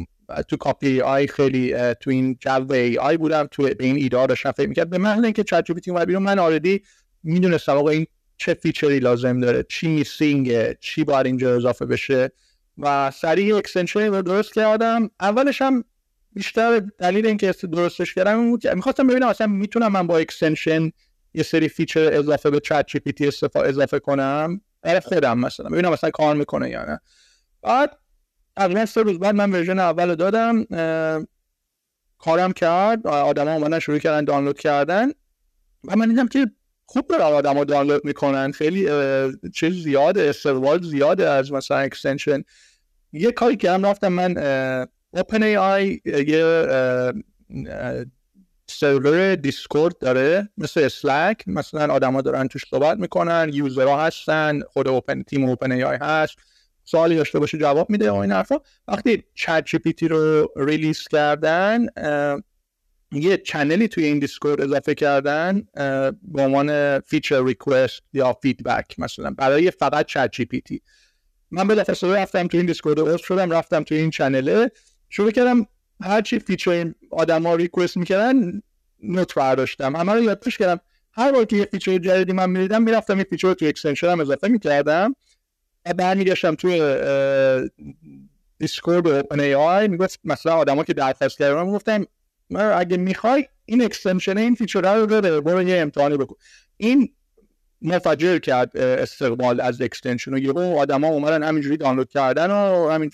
تو 0.49 0.57
Copy 0.57 1.01
AI 1.01 1.27
خیلی 1.27 1.95
تو 1.95 2.11
این 2.11 2.37
جو 2.41 2.73
AI 2.73 3.17
بودم. 3.17 3.49
تو 3.51 3.63
به 3.63 3.85
این 3.85 3.97
ایده 3.97 4.27
داشتم 4.27 4.53
فکر 4.53 4.69
می‌کرد. 4.69 4.91
به 4.91 4.99
محض 4.99 5.25
اینکه 5.25 5.45
ChatGPT 5.45 5.91
اومد 5.91 6.07
بیرون 6.07 6.23
من 6.23 6.39
already 6.39 6.83
می‌دونستم 7.23 7.73
آقا 7.73 7.91
این 7.91 8.07
چه 8.37 8.55
feature 8.55 8.93
ی 8.93 8.99
لازم 8.99 9.41
داره 9.41 9.67
چی 9.69 9.89
missing 9.89 10.68
ه 10.68 10.79
چی 10.81 11.05
باید 11.05 11.27
اینجا 11.27 11.57
اضافه 11.57 11.87
بشه 11.87 12.33
و 12.79 13.11
سریع 13.11 13.57
extension 13.57 14.01
رو 14.01 14.23
درست 14.23 14.55
کردم. 14.55 15.11
اولش 15.21 15.63
هم 15.63 15.85
بیشتر 16.33 16.83
دلیل 16.99 17.27
اینکه 17.27 17.53
درستش 17.53 18.15
کردم 18.15 18.39
این 18.39 18.51
بود 18.51 18.69
می‌خواستم 18.69 19.07
ببینم 19.07 19.29
اصلا 19.29 19.47
می‌تونم 19.47 19.93
من 19.93 20.07
با 20.07 20.19
extension 20.19 20.91
یه 21.35 21.43
سری 21.43 21.69
feature 21.69 22.11
اضافه 22.13 22.51
به 22.51 22.61
ChatGPT 22.61 23.31
اضافه 23.55 23.99
کنم؟ 23.99 24.61
برای 24.83 25.01
خودم 25.01 25.39
مثلا 25.39 25.69
ببینم 25.69 25.93
مثلا 25.93 26.11
کار 26.11 26.37
می‌کنه 26.37 26.71
یا 26.71 26.85
نه. 26.85 27.01
بعد 27.63 27.99
تقریبا 28.57 28.87
سه 28.87 29.03
روز 29.03 29.19
بعد 29.19 29.35
من 29.35 29.51
version 29.53 29.79
اول 29.79 30.15
دادم 30.15 30.65
کارم 32.19 32.53
کرد 32.53 33.07
آدم 33.07 33.49
ها 33.49 33.55
اومدن 33.55 33.79
شروع 33.79 33.99
کردن 33.99 34.25
دانلود 34.25 34.59
کردن 34.59 35.09
و 35.85 35.97
من 35.97 36.09
دیدم 36.09 36.29
که 36.29 36.47
خوب 36.87 37.07
دارن 37.07 37.23
آدم 37.23 37.65
دانلود 37.65 38.05
می‌کنن. 38.05 38.53
خیلی 38.53 38.89
چیز 39.55 39.83
زیاده 39.83 40.23
استقبال 40.23 40.83
زیاده 40.83 41.29
از 41.29 41.53
مثلا 41.53 41.77
extension 41.77 42.45
یه 43.13 43.33
کاری 43.33 43.57
که 43.57 43.71
هم 43.71 43.87
رفتم 43.87 44.09
من 44.09 44.37
OpenAI 45.13 46.01
یه 46.05 46.67
سرور 48.67 49.35
Discord 49.35 49.99
داره 49.99 50.49
مثل 50.59 50.81
Slack 50.81 51.43
مثلا 51.47 51.95
آدما 51.95 52.21
دارن 52.21 52.49
توش 52.49 52.65
صحبت 52.71 52.99
می‌کنن 52.99 53.51
user 53.53 53.94
ها 53.94 54.05
هستن 54.07 54.61
خود 54.73 54.89
Open 54.89 55.23
تیم 55.23 55.49
OpenAI 55.49 55.99
هست. 56.01 56.35
سوالی 56.85 57.17
داشته 57.17 57.39
باشه 57.39 57.59
جواب 57.59 57.91
میده 57.91 58.11
و 58.11 58.15
این 58.15 58.33
حرفا. 58.33 58.57
وقتی 58.89 59.25
ChatGPT 59.35 60.09
رو 60.09 60.53
release 60.57 61.09
کردن 61.09 61.87
یه 63.15 63.37
channel 63.37 63.82
ی 63.82 63.89
توی 63.89 64.05
این 64.05 64.19
Discord 64.19 64.61
اضافه 64.61 64.95
کردن 64.95 65.67
به 66.23 66.43
عنوان 66.43 67.01
feature 67.01 67.45
request 67.45 68.03
یا 68.13 68.33
feedback 68.33 68.99
مثلا 68.99 69.31
برای 69.31 69.71
فقط 69.71 70.07
ChatGPT 70.07 70.83
من 71.51 71.69
یه 71.69 71.75
دفعه 71.75 72.15
رفتم 72.15 72.47
توی 72.47 72.59
این 72.59 72.67
Discord 72.67 73.01
عضو 73.01 73.19
شدم 73.19 73.51
رفتم 73.51 73.83
توی 73.83 73.97
این 73.99 74.11
channel 74.11 74.63
ه 74.63 74.71
شروع 75.09 75.31
کردم 75.31 75.67
هر 76.01 76.21
چی 76.21 76.39
feature 76.39 76.95
آدما 77.11 77.55
request 77.55 77.97
می‌کردن 77.97 78.63
note 79.03 79.35
برداشتم. 79.35 79.97
همه 79.97 80.13
رو 80.13 80.23
یادداشت 80.23 80.59
کردم. 80.59 80.81
هر 81.13 81.33
بار 81.33 81.45
که 81.45 81.57
یه 81.57 81.65
feature 81.65 81.99
جدیدی 81.99 82.33
من 82.33 82.51
می‌دیدم 82.51 82.83
می‌رفتم 82.83 83.15
این 83.15 83.25
feature 83.31 83.49
رو 83.49 83.55
توی 83.55 83.69
extension 83.69 84.09
هم 84.09 84.21
اضافه 84.21 84.49
می‌کردم. 84.49 85.17
برمیگشتم 85.97 86.55
توی 86.55 86.99
Discord 88.59 89.09
OpenAI 89.09 89.89
می‌گفت 89.89 90.21
مثلا 90.25 90.53
آدما 90.55 90.85
که 90.85 90.93
درخواست 90.95 91.39
کردن 91.39 92.07
می‌گفتم 92.49 92.79
اگه 92.79 92.97
می‌خوای 92.97 93.49
این 93.65 93.85
extension 93.85 94.39
این 94.39 94.55
feature 94.55 95.01
رو 95.01 95.07
بده. 95.07 95.41
برو 95.41 95.63
یه 95.63 95.81
امتحانی 95.81 96.17
بکن. 96.17 96.37
این 96.77 97.15
منفجر 97.83 98.39
کرد 98.39 98.77
استقبال 98.77 99.61
از 99.61 99.83
extension 99.83 100.35
و 100.35 100.39
یهو 100.39 100.77
آدما 100.79 101.09
اومدن 101.09 101.43
همینجوری 101.43 101.77
دانلود 101.77 102.09
کردن 102.09 102.51
و 102.51 102.89
همین 102.89 103.11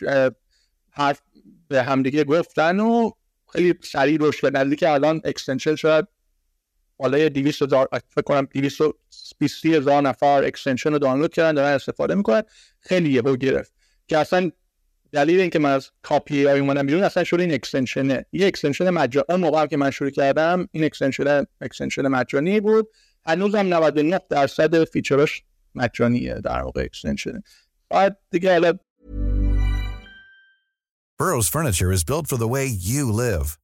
حرف 0.90 1.21
به 1.69 1.83
همدیگه 1.83 2.25
گفتن 2.25 2.81
و 2.81 3.11
خیلی 3.53 3.75
سریع 3.83 4.19
روش 4.19 4.40
به 4.40 4.51
نزدیک 4.51 4.83
الان 4.83 5.21
extension 5.24 5.76
شد 5.77 6.09
بالای 6.97 7.29
200 7.31 7.62
هزار 7.62 7.88
فکر 8.09 8.23
کنم 8.23 8.49
220 8.55 9.66
هزار 9.66 10.03
نفر 10.03 10.45
extension 10.44 10.92
رو 10.93 10.99
دانلود 10.99 11.35
کردن 11.35 11.55
دارن 11.55 11.73
استفاده 11.73 12.14
می‌کنن. 12.14 12.43
خیلی 12.81 13.12
یهو 13.12 13.37
گرفت. 13.37 13.73
که 14.09 14.19
اصلا 14.19 14.51
دلیل 15.12 15.39
اینکه 15.39 15.60
من 15.60 15.71
از 15.71 15.91
کاپی 16.01 16.45
های 16.45 16.60
اومدم 16.60 16.86
بیرون 16.86 17.04
اصلا 17.04 17.23
شده 17.23 17.43
این 17.43 17.54
اکستنشنه 17.54 18.25
یه 18.32 18.47
اکستنشن 18.47 18.89
مجانی 18.89 19.25
اون 19.30 19.39
موقع 19.39 19.65
که 19.65 19.78
من 19.78 19.91
شروع 19.91 20.10
کردم 20.10 20.67
این 20.71 20.84
اکستنشن 20.84 21.45
اکستنشن 21.62 22.08
مجانی 22.08 22.60
بود 22.60 22.88
هنوزم 23.25 23.73
99 23.73 24.19
درصد 24.30 24.84
فیچرش 24.84 25.43
مجانیه 25.75 26.34
در 26.34 26.62
واقع 26.62 26.84
اکستنشن 26.84 27.41
بعد 27.89 28.17
دیگه 28.32 28.80
Burroughs 31.17 31.47
Furniture 31.47 31.93
is 31.93 32.04
built 32.04 32.28
for 32.28 32.36
the 32.36 32.54
way 32.56 32.65
you 32.65 33.10
live. 33.10 33.58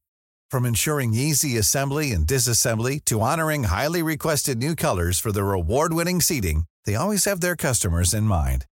From 0.50 0.64
ensuring 0.64 1.12
easy 1.12 1.58
assembly 1.58 2.12
and 2.12 2.26
disassembly 2.26 3.04
to 3.04 3.20
honoring 3.20 3.64
highly 3.64 4.02
requested 4.02 4.56
new 4.56 4.74
colors 4.74 5.20
for 5.20 5.32
their 5.32 5.52
award-winning 5.52 6.22
seating, 6.22 6.64
they 6.86 6.94
always 6.94 7.26
have 7.26 7.40
their 7.40 7.56
customers 7.56 8.14
in 8.14 8.24
mind. 8.24 8.64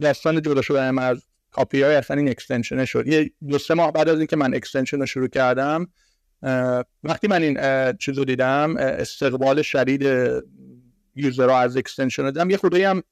داستان 0.00 0.42
جدا 0.42 0.62
شدن 0.62 0.98
از 0.98 1.22
کاپی 1.50 1.82
های 1.82 1.94
اصلا 1.94 2.16
این 2.16 2.28
اکستنشن 2.28 2.84
شد. 2.84 3.06
یه 3.06 3.30
دو 3.48 3.58
سه 3.58 3.74
ماه 3.74 3.92
بعد 3.92 4.08
از 4.08 4.18
اینکه 4.18 4.36
من 4.36 4.54
اکستنشن 4.54 5.00
رو 5.00 5.06
شروع 5.06 5.28
کردم 5.28 5.88
وقتی 7.04 7.28
من 7.28 7.42
این 7.42 7.58
چیز 7.92 8.18
رو 8.18 8.24
دیدم 8.24 8.76
استقبال 8.76 9.62
شدید 9.62 10.02
user 11.16 11.46
رو 11.46 11.52
از 11.52 11.76
extension 11.76 12.26
دیدم 12.26 12.50
یه 12.50 12.56
خورده 12.56 12.84
هم 12.84 13.02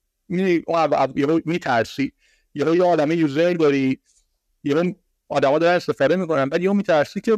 میترسی. 1.45 2.13
یه 2.55 2.75
یه 2.75 2.83
عالم 2.83 3.11
user 3.11 3.53
داری 3.53 3.99
یه 4.63 4.95
آدم 5.29 5.59
دارن 5.59 5.75
استفاده 5.75 6.15
می‌کنن 6.15 6.49
بعد 6.49 6.61
یه 6.61 6.73
میترسی 6.73 7.21
که 7.21 7.37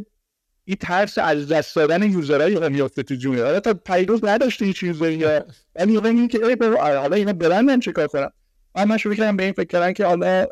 این 0.65 0.77
ترس 0.79 1.17
از 1.17 1.47
دست 1.47 1.75
دادن 1.75 2.03
user 2.11 2.39
های 2.39 2.53
یه 2.53 2.69
میفته 2.69 3.03
تو 3.03 3.15
جونت 3.15 3.43
حالا 3.43 3.59
تا 3.59 3.73
پریروز 3.73 4.25
نداشته 4.25 4.65
هیچ 4.65 4.83
user 4.83 5.07
ی 5.07 5.13
یا 5.13 5.45
بعد 5.73 5.89
یه 5.89 6.27
که 6.27 6.57
حالا 6.79 7.15
اینا 7.15 7.33
برن 7.33 7.61
من 7.61 7.79
چیکار 7.79 8.07
کنم 8.07 8.31
بعد 8.75 8.87
من 8.87 8.97
شروع 8.97 9.15
کردم 9.15 9.37
به 9.37 9.43
این 9.43 9.53
فکر 9.53 9.67
کردن 9.67 9.93
که 9.93 10.05
حالا 10.05 10.45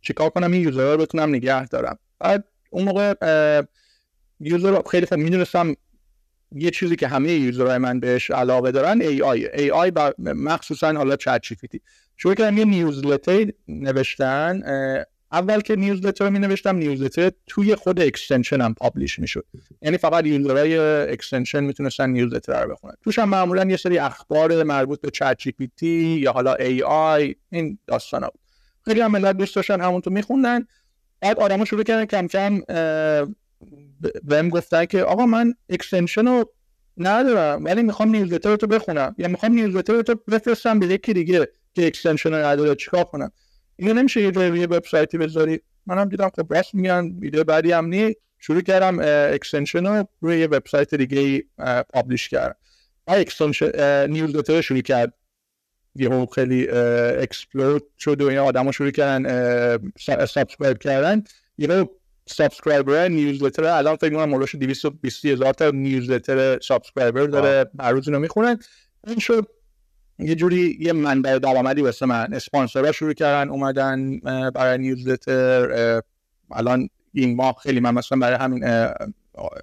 چیکار 0.00 0.30
کنم 0.30 0.52
این 0.52 0.62
user 0.62 0.88
ها 0.88 0.94
رو 0.94 1.02
بتونم 1.02 1.28
نگه 1.28 1.66
دارم. 1.66 1.98
بعد 2.18 2.44
اون 2.70 2.84
موقع 2.84 3.14
user 4.40 4.82
خیلی 4.90 5.06
خوب 5.06 5.18
می‌دونستم 5.18 5.74
یه 6.52 6.70
چیزی 6.70 6.96
که 6.96 7.08
همه 7.08 7.32
user 7.32 7.63
های 7.63 7.78
من 7.78 8.00
بهش 8.00 8.30
علاقه 8.30 8.70
دارن 8.70 9.00
AI 9.00 9.22
AI 9.22 9.92
مخصوصا 10.18 10.92
حالا 10.92 11.16
ChatGPT 11.16 11.80
شروع 12.16 12.34
کردم 12.34 12.58
یه 12.58 12.64
newsletter 12.64 13.46
نوشتن 13.68 14.62
اول 15.32 15.60
که 15.60 15.76
newsletter 15.76 16.28
می 16.28 16.38
نوشتم 16.38 16.76
newsletter 16.76 17.30
توی 17.46 17.74
خود 17.74 18.00
extension 18.00 18.60
هم 18.60 18.74
publish 18.74 19.18
می‌شد. 19.18 19.44
یعنی 19.82 19.96
فقط 19.96 20.26
user 20.26 20.78
های 21.12 21.22
extension 21.22 21.64
می‌تونستن 21.64 22.10
newsletter 22.10 22.64
رو 22.64 22.72
بخونن. 22.72 22.94
توش 23.04 23.18
هم 23.18 23.28
معمولا 23.28 23.64
یه 23.64 23.76
سری 23.76 23.98
اخبار 23.98 24.62
مربوط 24.62 25.00
به 25.00 25.10
ChatGPT 25.10 25.86
یا 25.86 26.32
حالا 26.32 26.54
AI 26.54 27.34
این 27.50 27.78
داستانا 27.86 28.30
خیلی 28.84 29.00
هم 29.00 29.10
ملت 29.10 29.36
دوست 29.36 29.56
داشتن 29.56 29.80
همونطور 29.80 30.12
میخوندن. 30.12 30.66
بعد 31.20 31.38
آدما 31.38 31.64
شروع 31.64 31.82
کردن 31.82 32.04
کم 32.04 32.26
کم 32.26 32.60
بهم 34.22 34.48
گفتن 34.48 34.84
که 34.84 35.02
آقا 35.02 35.26
من 35.26 35.54
extension 35.68 36.26
رو 36.26 36.52
ندارم 36.96 37.64
ولی 37.64 37.82
می‌خوام 37.82 38.08
newsletter 38.08 38.50
رو 38.50 38.68
بخونم. 38.68 39.14
یا 39.18 39.28
می‌خوام 39.28 39.52
newsletter 39.52 39.92
رو 39.92 40.02
بفرستم 40.30 40.78
به 40.78 40.86
یکی 40.86 41.12
دیگه 41.12 41.48
که 41.74 41.86
extension 41.86 42.30
رو 42.30 42.36
نداره 42.36 42.74
چیکار 42.74 43.04
کنم؟ 43.04 43.32
اینو 43.76 43.94
نمیشه 43.94 44.22
یه 44.22 44.30
جای 44.30 44.58
یه 44.58 44.66
وبسایتی 44.66 45.18
بذاری. 45.18 45.60
منم 45.86 46.08
دیدم 46.08 46.30
خب 46.36 46.54
راست 46.54 46.74
میگن 46.74 47.16
ویدیو 47.20 47.44
بعدی 47.44 47.72
هم 47.72 47.86
نی 47.86 48.14
شروع 48.38 48.60
کردم 48.60 48.98
extension 49.34 49.86
رو 49.86 50.08
روی 50.20 50.38
یه 50.38 50.46
وبسایت 50.46 50.94
دیگه 50.94 51.44
publish 51.92 52.28
کردم. 52.28 52.56
و 53.06 53.10
extension 53.12 54.10
newsletter 54.10 54.60
شروع 54.60 54.80
کرد. 54.80 55.14
یهو 55.94 56.26
خیلی 56.26 56.68
explode 56.68 57.82
شد 57.98 58.22
و 58.22 58.28
این 58.28 58.38
آدم 58.38 58.70
شروع 58.70 58.90
کردن 58.90 59.92
subscribe 60.26 60.78
کردن. 60.78 61.24
یه 61.58 61.88
subscriber 62.26 63.08
newsletter 63.08 63.64
الان 63.64 63.96
فکر 63.96 64.14
کنم 64.14 64.28
مولوش 64.28 64.54
220 64.54 65.26
هزار 65.26 65.52
تا 65.52 65.70
newsletter 65.70 66.60
subscriber 66.60 67.26
داره 67.26 67.70
هر 67.80 67.90
روز 67.90 68.08
اینو 68.08 68.20
می‌خونن. 68.20 68.58
این 69.06 69.18
شد 69.18 69.48
یه 70.22 70.34
جوری 70.34 70.76
یه 70.80 70.92
منبع 70.92 71.38
درآمدی 71.38 71.82
واسه 71.82 72.06
من 72.06 72.34
اسپانسرها 72.34 72.92
شروع 72.92 73.12
کردن 73.12 73.50
اومدن 73.50 74.18
برای 74.50 74.78
newsletter 74.78 76.02
الان 76.50 76.88
این 77.12 77.36
ماه 77.36 77.56
خیلی 77.62 77.80
من 77.80 77.94
مثلا 77.94 78.18
برای 78.18 78.36
همین 78.36 78.64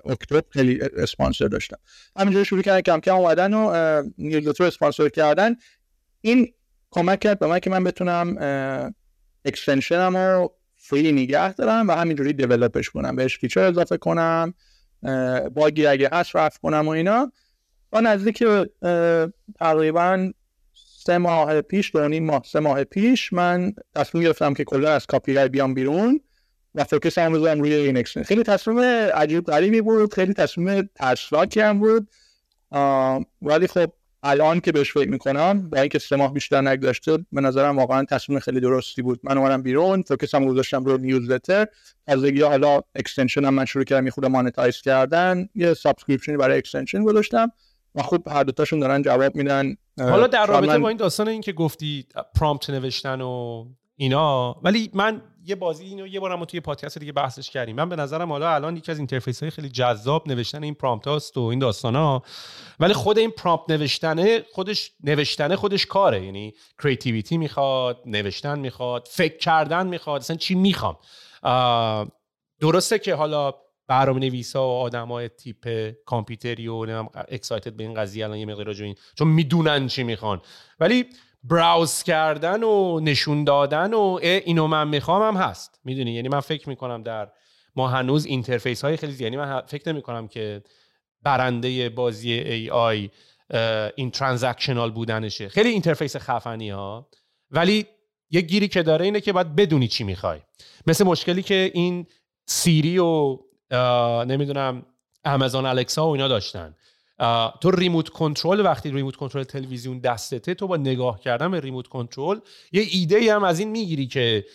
اکتبر 0.05 0.41
خیلی 0.49 0.79
اسپانسر 0.97 1.47
داشتم. 1.47 1.77
همینجوری 2.17 2.45
شروع 2.45 2.61
کردن 2.61 2.81
کم 2.81 2.99
کم 2.99 3.15
اومدن 3.15 3.53
و 3.53 4.03
newsletter 4.17 4.63
اسپانسر 4.63 5.09
کردن. 5.09 5.55
این 6.21 6.53
کمک 6.91 7.19
کرد 7.19 7.39
به 7.39 7.47
من 7.47 7.59
که 7.59 7.69
من 7.69 7.83
بتونم 7.83 8.35
extension 9.45 10.10
م 10.10 10.17
رو 10.17 10.53
free 10.75 11.11
نگه 11.11 11.53
دارم 11.53 11.87
و 11.87 11.91
همینجوری 11.91 12.33
develop 12.33 12.77
ش 12.77 12.89
کنم 12.89 13.15
بهش 13.15 13.37
feature 13.37 13.63
اضافه 13.63 13.97
کنم 13.97 14.53
باگی 15.55 15.85
اگه 15.85 16.09
هست 16.11 16.35
رفع 16.35 16.61
کنم 16.61 16.87
و 16.87 16.89
اینا. 16.89 17.31
و 17.93 18.01
نزدیک 18.01 18.43
تقریبا 19.59 20.31
سه 21.05 21.17
ماه 21.17 21.61
پیش 21.61 21.91
دو 21.95 22.07
نیم 22.07 22.25
ماه 22.25 22.43
سه 22.45 22.59
ماه 22.59 22.83
پیش 22.83 23.33
من 23.33 23.73
تصمیم 23.95 24.23
گرفتم 24.23 24.53
که 24.53 24.63
کلا 24.63 24.91
از 24.91 25.05
Copy.ai 25.05 25.49
بیام 25.49 25.73
بیرون 25.73 26.21
و 26.75 26.83
focus 26.83 27.17
م 27.17 27.33
بذارم 27.33 27.61
روی 27.61 27.73
این 27.73 27.97
extension 27.97 28.23
خیلی 28.23 28.43
تصمیم 28.43 28.79
عجیب 28.79 29.45
غریبی 29.45 29.81
بود 29.81 30.13
خیلی 30.13 30.33
تصمیم 30.33 30.89
ترسناکی 30.95 31.59
هم 31.59 31.79
بود. 31.79 32.07
ولی 33.41 33.67
خب 33.67 33.93
الان 34.23 34.59
که 34.59 34.71
بهش 34.71 34.93
فکر 34.93 35.09
می‌کنم 35.09 35.69
با 35.69 35.79
اینکه 35.79 35.99
سه 35.99 36.15
ماه 36.15 36.33
بیشتر 36.33 36.61
نگذشته 36.61 37.17
به 37.31 37.41
نظرم 37.41 37.77
واقعا 37.77 38.05
تصمیم 38.05 38.39
خیلی 38.39 38.59
درستی 38.59 39.01
بود. 39.01 39.19
من 39.23 39.37
اومدم 39.37 39.61
بیرون 39.61 40.01
focus 40.01 40.35
م 40.35 40.45
گذاشتم 40.45 40.85
روی 40.85 40.97
newsletter 40.97 41.67
از 42.07 42.23
دیگه 42.23 42.45
حالا 42.45 42.81
extension 42.95 43.45
هم 43.45 43.53
من 43.53 43.65
شروع 43.65 43.83
کردم 43.83 44.05
یه 44.05 44.11
خود 44.11 44.25
monetize 44.25 44.81
کردن 44.81 45.49
یه 45.55 45.73
subscription 45.73 46.32
ی 46.32 46.37
برای 46.37 46.57
extension 46.57 47.03
گذاشتم. 47.03 47.51
و 47.95 48.03
خب 48.03 48.27
هر 48.27 48.43
دوتاشون 48.43 48.79
دارن 48.79 49.01
جواب 49.01 49.35
میدن 49.35 49.75
حالا 49.99 50.27
در 50.27 50.45
رابطه 50.45 50.77
با 50.79 50.87
این 50.89 50.97
داستان 50.97 51.27
این 51.27 51.41
که 51.41 51.53
گفتی 51.53 52.05
prompt 52.35 52.69
نوشتن 52.69 53.21
و 53.21 53.65
اینا 53.95 54.53
ولی 54.63 54.89
من 54.93 55.21
یه 55.45 55.55
بازی 55.55 55.85
اینو 55.85 56.07
یه 56.07 56.19
بارم 56.19 56.45
توی 56.45 56.59
پادکست 56.59 56.97
دیگه 56.97 57.11
بحثش 57.11 57.49
کردیم. 57.49 57.75
من 57.75 57.89
به 57.89 57.95
نظرم 57.95 58.31
حالا 58.31 58.53
الان 58.53 58.77
یکی 58.77 58.91
از 58.91 58.97
interface 58.97 59.43
های 59.43 59.49
خیلی 59.49 59.69
جذاب 59.69 60.27
نوشتن 60.27 60.63
این 60.63 60.73
prompt 60.73 61.07
هاست 61.07 61.37
و 61.37 61.41
این 61.41 61.59
داستان 61.59 61.95
ها 61.95 62.23
ولی 62.79 62.93
خود 62.93 63.17
این 63.17 63.31
prompt 63.31 63.71
نوشتنه 63.71 64.43
خودش 64.53 64.91
نوشتنه 65.03 65.55
خودش 65.55 65.85
کاره. 65.85 66.25
یعنی 66.25 66.53
creativity 66.83 67.37
می‌خواد 67.37 68.01
نوشتن 68.05 68.59
می‌خواد 68.59 69.07
فکر 69.11 69.37
کردن 69.37 69.87
می‌خواد 69.87 70.21
اصلا 70.21 70.35
چی 70.35 70.55
می‌خوام؟ 70.55 70.97
درسته 72.59 72.99
که 72.99 73.15
حالا 73.15 73.53
برنامه 73.89 74.19
نویسا 74.19 74.67
و 74.67 74.71
آدمای 74.71 75.29
تیپ 75.29 75.91
کامپیوتری 76.05 76.67
و 76.67 77.05
excited 77.27 77.73
به 77.73 77.83
این 77.83 77.93
قضیه 77.93 78.25
الان 78.25 78.37
یه 78.37 78.45
مقدار 78.45 78.65
راجع 78.65 78.85
این 78.85 78.95
چون 79.15 79.27
می‌دونن 79.27 79.87
چی 79.87 80.03
می‌خوان. 80.03 80.41
ولی 80.79 81.05
browse 81.43 82.03
کردن 82.03 82.63
و 82.63 82.99
نشون 82.99 83.43
دادن 83.43 83.93
و 83.93 84.19
اینو 84.21 84.67
من 84.67 84.87
می‌خوام 84.87 85.37
هم 85.37 85.41
هست. 85.43 85.79
می‌دونی؟ 85.83 86.11
یعنی 86.11 86.29
من 86.29 86.39
فکر 86.39 86.69
می‌کنم 86.69 87.03
در 87.03 87.31
ما 87.75 87.87
هنوز 87.87 88.25
interface 88.25 88.83
های 88.83 88.97
خیلی 88.97 89.23
یعنی 89.23 89.37
من 89.37 89.61
فکر 89.61 89.91
نمی 89.91 90.01
کنم 90.01 90.27
که 90.27 90.63
برنده 91.21 91.89
بازی 91.89 92.31
AI 92.31 93.09
این 93.95 94.11
transactional 94.11 94.91
بودنشه. 94.91 95.49
خیلی 95.49 95.69
interface 95.69 96.17
خفنی 96.17 96.69
ها 96.69 97.09
ولی 97.51 97.85
یه 98.29 98.41
گیری 98.41 98.67
که 98.67 98.83
داره 98.83 99.05
اینه 99.05 99.21
که 99.21 99.33
باید 99.33 99.55
بدونی 99.55 99.87
چی 99.87 100.03
می‌خوای. 100.03 100.39
مثل 100.87 101.03
مشکلی 101.03 101.43
که 101.43 101.71
این 101.73 102.07
سیری 102.47 102.97
و 102.97 103.39
نمی‌دونم 104.27 104.85
آمازون 105.25 105.65
الکسا 105.65 106.07
و 106.07 106.11
اینا 106.11 106.27
داشتن. 106.27 106.75
تو 107.61 107.71
remote 107.71 108.09
control 108.09 108.65
وقتی 108.65 108.91
remote 108.91 109.15
control 109.15 109.43
تلویزیون 109.43 109.99
دستته 109.99 110.53
تو 110.53 110.67
با 110.67 110.77
نگاه 110.77 111.19
کردن 111.19 111.51
به 111.51 111.59
remote 111.59 111.87
control 111.87 112.39
یه 112.71 112.87
ایده 112.91 113.35
هم 113.35 113.43
از 113.43 113.59
این 113.59 113.69
می‌گیری 113.69 114.07
که 114.07 114.45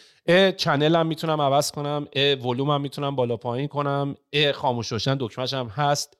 channel 0.56 0.96
هم 0.96 1.06
می‌تونم 1.06 1.40
عوض 1.40 1.70
کنم 1.70 2.08
ولوم 2.16 2.70
هم 2.70 2.80
می‌تونم 2.80 3.16
بالا 3.16 3.36
پایین 3.36 3.68
کنم 3.68 4.16
خاموش 4.54 4.92
داشتن 4.92 5.16
دکمهش 5.20 5.54
هم 5.54 5.66
هست 5.66 6.16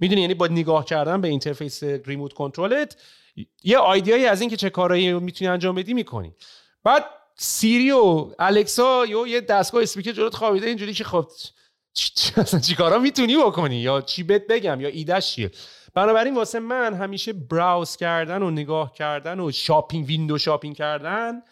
می‌دونی؟ 0.00 0.20
یعنی 0.20 0.34
با 0.34 0.46
نگاه 0.46 0.84
کردن 0.84 1.20
به 1.20 1.28
interface 1.28 1.82
remote 1.82 2.32
control 2.32 2.88
ت 2.88 2.96
یه 3.62 3.78
idea 3.78 4.10
یی 4.10 4.26
از 4.26 4.40
این 4.40 4.50
که 4.50 4.56
چه 4.56 4.70
کارایی 4.70 5.12
می‌تونی 5.12 5.48
انجام 5.48 5.74
بدی 5.74 5.94
می‌کنی. 5.94 6.34
بعد 6.84 7.04
سیری 7.36 7.90
و 7.90 8.26
الکسا 8.38 9.06
یه 9.28 9.40
دستگاه 9.40 9.82
اسپیکر 9.82 10.12
جلوت 10.12 10.34
خوابیده 10.34 10.66
اینجوری 10.66 10.94
که 10.94 11.04
خب 11.04 11.28
چی 12.62 12.74
کارا 12.74 12.98
می‌تونی 12.98 13.36
بکنی؟ 13.36 13.76
یا 13.76 14.00
چی 14.00 14.22
بهت 14.22 14.46
بگم؟ 14.46 14.80
یا 14.80 14.88
ایدهش 14.88 15.34
چیه؟ 15.34 15.50
بنابراین 15.94 16.34
واسه 16.34 16.60
من 16.60 16.94
همیشه 16.94 17.32
browse 17.32 17.96
کردن 17.96 18.42
و 18.42 18.50
نگاه 18.50 18.92
کردن 18.92 19.40
و 19.40 19.50
shopping 19.52 20.06
window 20.06 20.38
shopping 20.38 20.76
کردن 20.76 21.42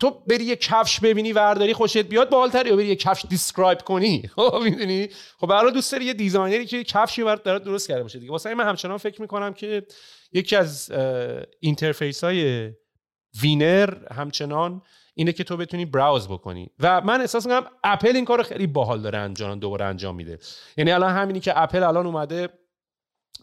تو 0.00 0.10
بری 0.10 0.44
یه 0.44 0.56
کفش 0.56 1.00
ببینی 1.00 1.32
ورداری 1.32 1.72
خوشت 1.72 1.98
بیاد 1.98 2.30
بالتر 2.30 2.66
یا 2.66 2.76
بری 2.76 2.86
یه 2.86 2.96
کفش 2.96 3.24
describe 3.28 3.78
کنی. 3.78 4.22
خب 4.36 4.60
می‌دونی؟ 4.62 5.08
خب 5.38 5.46
برای 5.46 5.72
دوست 5.72 5.92
داری 5.92 6.04
یه 6.04 6.14
designer 6.14 6.60
ی 6.60 6.66
که 6.66 6.84
کفشی 6.84 7.24
برات 7.24 7.42
داره 7.42 7.58
درست 7.58 7.88
کرده 7.88 8.02
باشه 8.02 8.18
دیگه. 8.18 8.32
واسه 8.32 8.54
من 8.54 8.68
همچنان 8.68 8.98
فکر 8.98 9.20
می‌کنم 9.20 9.54
که 9.54 9.86
یکی 10.32 10.56
از 10.56 10.92
interface 11.60 12.24
های 12.24 12.70
winner 13.42 13.94
همچنان 14.14 14.82
اینه 15.14 15.32
که 15.32 15.44
تو 15.44 15.56
بتونی 15.56 15.84
browse 15.84 16.28
بکنی. 16.28 16.70
و 16.80 17.00
من 17.00 17.20
احساس 17.20 17.46
می‌کنم 17.46 17.66
اپل 17.84 18.16
این 18.16 18.24
کارو 18.24 18.42
خیلی 18.42 18.66
باحال 18.66 19.02
داره 19.02 19.18
انجام 19.18 19.58
دوباره 19.58 19.84
انجام 19.84 20.16
میده. 20.16 20.38
یعنی 20.76 20.92
الان 20.92 21.10
همینی 21.10 21.40
که 21.40 21.62
اپل 21.62 21.82
الان 21.82 22.06
اومده 22.06 22.48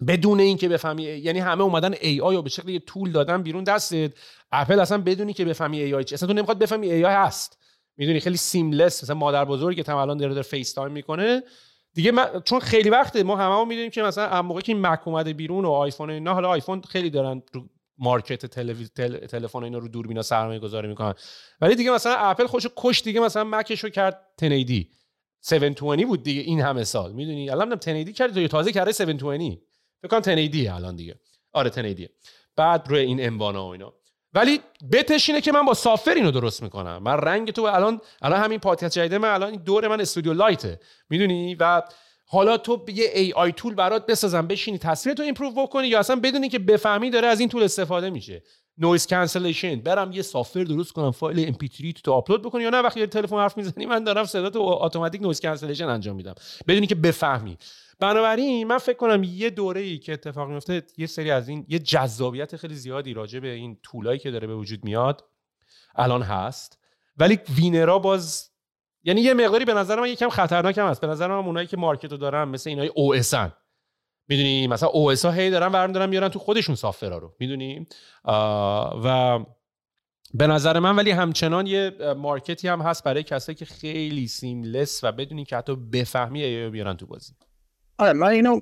بدون 0.07 0.39
اینکه 0.39 0.69
بفهمی 0.69 1.03
یعنی 1.03 1.39
همه 1.39 1.61
اومدن 1.61 1.93
AI 2.01 2.35
رو 2.35 2.41
به 2.41 2.49
شکل 2.49 2.69
یه 2.69 2.79
tool 2.79 3.11
دادن 3.11 3.43
بیرون 3.43 3.63
دستت. 3.63 4.11
اپل 4.51 4.79
اصلا 4.79 4.97
بدونی 4.97 5.33
که 5.33 5.45
بفهمی 5.45 5.79
AI 5.79 6.03
چی. 6.03 6.15
اصلا 6.15 6.27
تو 6.27 6.33
نمی‌خواد 6.33 6.59
بفهمی 6.59 6.91
AI 6.91 7.13
هست. 7.13 7.57
می‌دونی؟ 7.97 8.19
خیلی 8.19 8.37
سیملس 8.37 9.03
مثلا 9.03 9.15
مادر 9.15 9.45
بزرگ 9.45 9.85
که 9.85 9.95
الان 9.95 10.17
داره 10.17 10.33
داره 10.33 10.43
فیس 10.43 10.73
تایم 10.73 10.91
می‌کنه. 10.91 11.43
دیگه 11.93 12.11
من 12.11 12.41
چون 12.45 12.59
خیلی 12.59 12.89
وقته 12.89 13.23
ما 13.23 13.35
هممون 13.35 13.67
می‌دونیم 13.67 13.91
که 13.91 14.01
مثلا 14.01 14.41
موقعی 14.41 14.61
که 14.61 14.75
مک 14.75 15.07
اومده 15.07 15.33
بیرون 15.33 15.65
و 15.65 15.71
آیفون 15.71 16.09
اینا 16.09 16.33
حالا 16.33 16.49
آیفون 16.49 16.81
خیلی 16.81 17.09
دارن 17.09 17.41
مارکت 17.97 18.45
تلویز 18.45 18.91
تل... 18.91 19.17
تلفن 19.17 19.63
اینا 19.63 19.77
رو 19.77 19.87
دوربینا 19.87 20.21
سرمایه 20.21 20.59
گذاری 20.59 20.87
می‌کنن. 20.87 21.13
ولی 21.61 21.75
دیگه 21.75 21.91
مثلا 21.91 22.15
اپل 22.15 22.47
خوش 22.47 22.67
کش 22.75 23.01
دیگه 23.01 23.19
مثلا 23.19 23.43
مکش 23.43 23.83
رو 23.83 23.89
کرد 23.89 24.25
1080 24.41 24.87
720 25.51 26.07
بود 26.07 26.23
دیگه 26.23 26.41
این 26.41 26.61
همه 26.61 26.83
سال. 26.83 27.11
می‌دونی؟ 27.11 27.49
الان 27.49 27.71
1080 27.71 28.15
کرد 28.15 28.33
تو 28.33 28.47
تازه 28.47 28.71
کرده 28.71 28.89
720 28.89 29.61
فکر 30.01 30.09
کنم 30.11 30.21
1080 30.33 30.75
الان 30.75 30.95
دیگه. 30.95 31.19
آره 31.53 31.69
1080 31.69 32.09
بعد 32.55 32.87
روی 32.87 32.99
این 32.99 33.25
انوانا 33.25 33.67
و 33.67 33.71
اینا. 33.71 33.93
ولی 34.33 34.59
bet 34.91 35.14
ش 35.14 35.29
اینه 35.29 35.41
که 35.41 35.51
من 35.51 35.65
با 35.65 35.73
software 35.73 36.13
اینو 36.13 36.31
درست 36.31 36.63
می‌کنم. 36.63 37.03
من 37.03 37.17
رنگ 37.17 37.51
تو 37.51 37.61
الان 37.61 38.01
الان 38.21 38.39
همین 38.39 38.59
پادکست 38.59 38.95
جدید 38.99 39.15
من 39.15 39.29
الان 39.29 39.55
دور 39.55 39.87
من 39.87 40.01
استودیو 40.01 40.33
light 40.33 40.66
ه. 40.66 40.79
می‌دونی؟ 41.09 41.55
و 41.55 41.81
حالا 42.29 42.57
تو 42.57 42.85
یه 42.87 43.11
AI 43.15 43.33
tool 43.33 43.75
برات 43.75 44.05
بسازم 44.05 44.47
بشینی 44.47 44.77
تصویر 44.77 45.15
تو 45.15 45.23
improve 45.23 45.51
بکنی 45.51 45.87
یا 45.87 45.99
اصلا 45.99 46.15
بدونی 46.15 46.49
که 46.49 46.59
بفهمی 46.59 47.09
داره 47.09 47.27
از 47.27 47.39
این 47.39 47.49
tool 47.49 47.63
استفاده 47.63 48.09
میشه. 48.09 48.43
noise 48.77 49.07
cancellation 49.07 49.75
برم 49.75 50.11
یه 50.11 50.21
software 50.21 50.63
درست 50.63 50.91
کنم 50.91 51.11
فایل 51.11 51.47
MP3 51.47 52.01
تو 52.01 52.13
آپلود 52.13 52.41
بکنی 52.41 52.63
یا 52.63 52.69
نه؟ 52.69 52.77
وقتی 52.77 53.07
تلفن 53.07 53.35
حرف 53.35 53.57
می‌زنی 53.57 53.85
من 53.85 54.03
دارم 54.03 54.25
صدا 54.25 54.49
تو 54.49 54.61
اتوماتیک 54.61 55.21
noise 55.21 55.41
cancellation 55.41 55.85
انجام 55.85 56.15
میدم. 56.15 56.35
بدونی 56.67 56.87
که 56.87 56.95
بفهمی. 56.95 57.57
بنابراین 57.99 58.67
من 58.67 58.77
فکر 58.77 58.97
کنم 58.97 59.23
یه 59.23 59.49
دوره 59.49 59.81
ای 59.81 59.97
که 59.97 60.13
اتفاق 60.13 60.49
میفته 60.49 60.83
یه 60.97 61.07
سری 61.07 61.31
از 61.31 61.49
این 61.49 61.65
یه 61.69 61.79
جذابیت 61.79 62.55
خیلی 62.55 62.75
زیادی 62.75 63.13
راجع 63.13 63.39
به 63.39 63.51
این 63.51 63.77
tool 63.83 64.07
ایی 64.07 64.19
که 64.19 64.31
داره 64.31 64.47
به 64.47 64.55
وجود 64.55 64.83
میاد 64.83 65.23
الان 65.95 66.21
هست. 66.21 66.79
ولی 67.17 67.39
winner 67.55 67.93
ا 67.93 67.99
باز 67.99 68.49
یعنی 69.07 69.21
یه 69.21 69.33
مقداری 69.33 69.65
به 69.65 69.73
نظر 69.73 69.99
من 69.99 70.09
یکم 70.09 70.29
خطرناک 70.29 70.77
هم 70.77 70.87
هست 70.87 71.01
به 71.01 71.07
نظر 71.07 71.27
من 71.27 71.45
اونایی 71.45 71.67
که 71.67 71.77
market 71.77 72.11
رو 72.11 72.17
دارن 72.17 72.43
مثل 72.43 72.69
اینای 72.69 72.87
OS 72.87 73.15
ن 73.15 73.53
می‌دونی؟ 74.27 74.67
مثلا 74.67 74.89
OS 74.89 75.25
ها 75.25 75.31
هی 75.31 75.49
دارن 75.49 75.69
برم 75.69 75.91
دارن 75.91 76.09
میارن 76.09 76.29
تو 76.29 76.39
خودشون 76.39 76.75
software 76.75 77.13
ا 77.13 77.17
رو. 77.17 77.35
می‌دونی؟ 77.39 77.85
و 79.03 79.39
به 80.33 80.47
نظر 80.47 80.79
من 80.79 80.95
ولی 80.95 81.11
همچنان 81.11 81.67
یه 81.67 81.91
market 82.17 82.60
ی 82.60 82.67
هم 82.67 82.81
هست 82.81 83.03
برای 83.03 83.23
کسایی 83.23 83.55
که 83.55 83.65
خیلی 83.65 84.27
seamless 84.27 85.03
و 85.03 85.11
بدونی 85.11 85.45
که 85.45 85.57
حتی 85.57 85.75
بفهمی 85.75 86.43
AI 86.43 86.69
بیارن 86.69 86.93
تو 86.93 87.05
بازی. 87.05 87.33
آره 87.97 88.13
من 88.13 88.27
اینو 88.27 88.61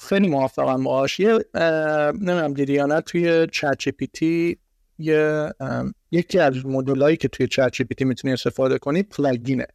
خیلی 0.00 0.28
موافقم 0.28 0.84
باش 0.84 1.20
یه 1.20 1.38
نمی‌دونم 1.54 2.54
دیدی 2.54 2.72
یا 2.72 2.86
نه 2.86 3.00
توی 3.00 3.46
ChatGPT 3.52 4.58
یه 4.98 5.52
یکی 6.10 6.38
از 6.38 6.66
مدلایی 6.66 7.16
که 7.16 7.28
توی 7.28 7.46
ChatGPT 7.46 8.04
می‌تونی 8.04 8.34
استفاده 8.34 8.78
کنی 8.78 9.02
plugin 9.02 9.50
ه. 9.50 9.66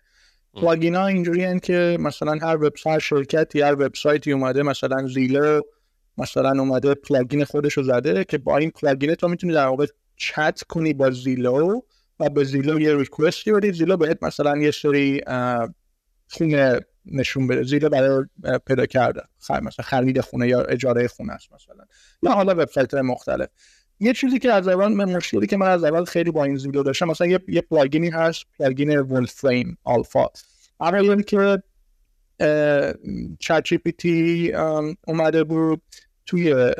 plugin 0.53 0.95
ها 0.95 1.07
اینجوری 1.07 1.59
که 1.59 1.97
مثلا 1.99 2.38
هر 2.41 2.57
وبسایت 2.63 2.99
شرکتی 2.99 3.61
هر 3.61 3.74
وبسایتی 3.74 4.32
اومده 4.32 4.63
مثلا 4.63 5.07
Zillow 5.07 5.61
مثلا 6.17 6.49
اومده 6.49 6.93
plugin 6.93 7.45
خودش 7.45 7.74
رو 7.74 7.84
زده 7.84 8.24
که 8.24 8.38
با 8.38 8.57
این 8.57 8.72
plugin 8.71 9.15
تو 9.15 9.28
می‌تونی 9.28 9.53
در 9.53 9.67
واقع 9.67 9.86
چت 10.15 10.63
کنی 10.63 10.93
با 10.93 11.11
Zillow 11.11 11.82
و 12.20 12.30
به 12.30 12.43
Zillow 12.43 12.80
یه 12.80 12.95
request 12.95 13.44
ی 13.44 13.51
بدی. 13.51 13.72
Zillow 13.71 13.97
بهت 13.97 14.24
مثلا 14.24 14.57
یه 14.57 14.72
سری 14.72 15.22
خونه 16.28 16.80
نشون 17.05 17.47
بده. 17.47 17.63
Zillow 17.63 17.89
برای 17.89 18.26
پیدا 18.67 18.86
کردن 18.86 19.21
مثلا 19.49 19.86
خرید 19.86 20.22
خونه 20.22 20.47
یا 20.47 20.61
اجاره 20.61 21.07
خونه 21.07 21.34
است 21.34 21.53
مثلا. 21.53 21.86
یا 22.24 22.32
حالا 22.32 22.51
وبسایت 22.51 22.93
مختلف. 22.93 23.47
یه 23.99 24.13
چیزی 24.13 24.39
که 24.39 24.53
از 24.53 24.67
اول 24.67 24.93
من 24.93 25.15
مشکلی 25.15 25.47
که 25.47 25.57
من 25.57 25.67
از 25.67 25.83
اول 25.83 26.05
خیلی 26.05 26.31
با 26.31 26.43
این 26.43 26.57
Zillow 26.57 26.84
داشتم 26.83 27.07
مثلا 27.07 27.27
یه, 27.27 27.39
یه 27.47 27.61
plugin 27.61 28.03
ی 28.03 28.09
هست 28.09 28.45
plugin 28.59 28.99
Wolfram 28.99 29.77
Alpha 29.84 30.25
اولی 30.79 31.23
که 31.23 31.63
ChatGPT 33.39 34.53
اومده 35.07 35.43
بود. 35.43 35.81
توی 36.30 36.73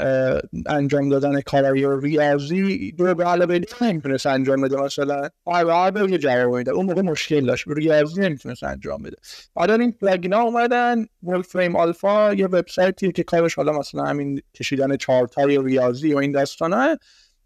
انجام 0.66 1.10
دادن 1.10 1.42
کارهای 1.42 1.88
ریاضی 2.02 2.92
دو 2.92 3.16
به 3.16 3.24
علاوه 3.24 3.60
نمی‌تونست 3.82 4.26
انجام 4.26 4.62
بده. 4.62 4.82
مثلا 4.82 5.30
عربه 5.48 6.12
یه 6.12 6.18
جواب 6.18 6.56
میده. 6.56 6.72
اون 6.72 6.86
موقع 6.86 7.02
مشکل 7.02 7.46
داشت. 7.46 7.64
ریاضی 7.68 8.22
نمی‌تونست 8.22 8.64
انجام 8.64 9.04
بده. 9.04 9.16
بعد 9.56 9.72
این 9.72 9.92
plugin 9.92 10.34
ها 10.34 10.42
اومدن 10.42 11.06
Wolfram 11.24 11.76
Alpha 11.76 12.34
یه 12.34 12.46
وبسایتی 12.48 13.12
که 13.12 13.24
کارش 13.24 13.56
حالا 13.56 13.80
مثلا 13.80 14.04
همین 14.04 14.42
کشیدن 14.54 14.98
چارت 14.98 15.36
های 15.36 15.64
ریاضی 15.64 16.14
و 16.14 16.18
این 16.18 16.32
داستانه. 16.32 16.98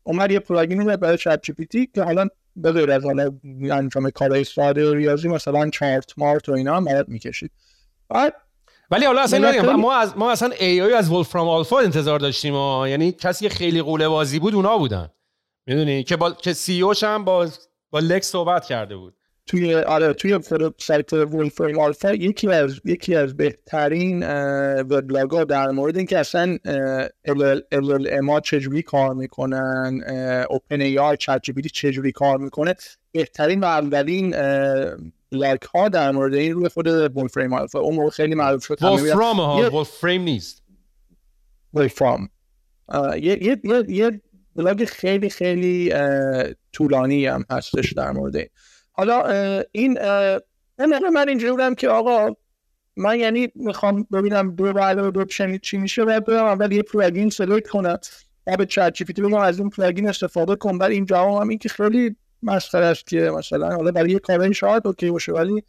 اومد 0.04 0.32
یه 0.32 0.39
plugin 0.39 0.95
برای 0.95 1.18
ChatGPT 1.18 1.89
که 1.95 2.04
حالا 2.04 2.28
به 2.56 2.72
غیر 2.72 2.91
از 2.91 3.04
حالا 3.04 3.39
انجام 3.72 4.10
کارهای 4.10 4.43
ساده 4.43 4.95
ریاضی 4.95 5.28
مثلا 5.28 5.70
چارت 5.70 6.14
مارت 6.18 6.49
و 6.49 6.51
اینا 6.51 6.76
هم 6.76 7.06
می‌کشید. 7.08 7.51
بعد 8.10 8.34
ولی 8.92 9.06
حالا 9.06 9.22
اصلا 9.22 9.78
ما 9.78 9.94
از 9.94 10.18
ما 10.18 10.32
اصلا 10.32 10.50
AI 10.60 10.93
از 10.94 11.12
Wolfram 11.12 11.49
Alpha 11.49 11.80
انتظار 11.80 12.20
داشتیم 12.20 12.54
ها. 12.54 12.90
یعنی 12.90 13.12
کسی 13.12 13.50
که 13.50 13.56
خیلی 13.56 13.82
غول 13.82 14.08
بازی 14.08 14.40
بود 14.40 14.56
اونا 14.56 14.78
بودن. 14.78 15.10
می‌دونی؟ 15.68 16.04
که 16.04 16.16
با 16.16 16.32
که 16.32 16.54
CEO 16.54 16.82
ش 16.82 17.04
هم 17.04 17.26
با 17.26 17.48
با 17.92 18.00
Lex 17.99 18.28
صحبت 18.32 18.66
کرده 18.66 18.96
بود. 18.96 19.14
توی 19.46 19.76
آره 19.76 20.14
توی 20.14 20.40
سایت 20.78 21.14
Wolfram 21.14 21.80
Alpha 21.80 22.14
یکی 22.14 22.48
از 22.48 22.80
یکی 22.86 23.16
از 23.16 23.38
بهترین 23.38 24.24
وبلاگا 24.82 25.44
در 25.44 25.72
مورد 25.72 25.98
اینکه 25.98 26.20
اصلا 26.20 26.58
ال 27.26 28.08
اما 28.12 28.40
چجوری 28.40 28.82
کار 28.82 29.14
می‌کنن 29.14 30.02
اوپن 30.50 30.82
ای 30.82 31.00
آی 31.00 31.18
چت 31.18 31.42
جی 31.44 31.54
چجوری 31.62 32.12
کار 32.12 32.38
می‌کنه 32.38 32.76
بهترین 33.12 33.60
و 33.60 33.66
اولین 33.66 34.36
لاک 35.34 35.64
ها 35.64 35.90
در 35.90 36.12
مورد 36.12 36.34
این 36.34 36.54
روی 36.54 36.70
خود 36.70 36.88
ولفریم 36.88 37.54
آلفا 37.54 37.80
اون 37.80 37.96
موقع 37.96 38.10
خیلی 38.10 38.36
معروف 38.36 38.66
شد 38.66 38.84
ولفرام 38.84 39.40
ها 39.40 39.78
ولفریم 39.78 40.22
نیست. 40.22 40.64
ولفرام 41.74 42.30
یه 43.16 43.44
یه 43.44 43.62
یه 43.88 44.22
بلاگ 44.56 44.86
خیلی 44.86 45.30
خیلی 45.30 45.94
طولانی 46.74 47.26
هم 47.26 47.46
هستش 47.50 47.94
در 47.94 48.12
مورد 48.12 48.36
این. 48.36 48.48
حالا 48.92 49.28
این 49.72 50.00
من 50.80 51.10
من 51.14 51.30
اینجوری 51.30 51.52
بودم 51.52 51.76
که 51.76 51.90
آقا 51.90 52.36
من 52.98 53.20
یعنی 53.20 53.48
می‌خوام 53.56 54.08
ببینم 54.14 54.56
دو 54.56 54.74
بعد 54.74 55.00
دو 55.00 55.26
چی 55.62 55.78
میشه 55.78 56.04
و 56.04 56.20
برم 56.20 56.46
اول 56.46 56.72
یه 56.72 56.82
plugin 56.82 57.30
select 57.30 57.68
کنم 57.68 57.98
و 58.48 58.58
به 58.58 58.66
ChatGPT 58.66 59.22
بگم 59.22 59.34
از 59.34 59.60
این 59.60 59.70
plugin 59.70 60.10
استفاده 60.10 60.56
کن 60.56 60.78
بعد 60.78 60.92
این 60.92 61.06
جواب 61.06 61.42
هم 61.42 61.50
این 61.50 61.60
که 61.60 61.70
خیلی 61.70 62.16
مسخره 62.44 62.86
است 62.86 63.08
که 63.08 63.32
مثلا 63.38 63.76
حالا 63.76 63.91
برای 63.91 64.12
یه 64.12 64.20
کاری 64.20 64.54
شاید 64.54 64.88
okay 64.88 65.12
باشه 65.12 65.32
ولی 65.32 65.64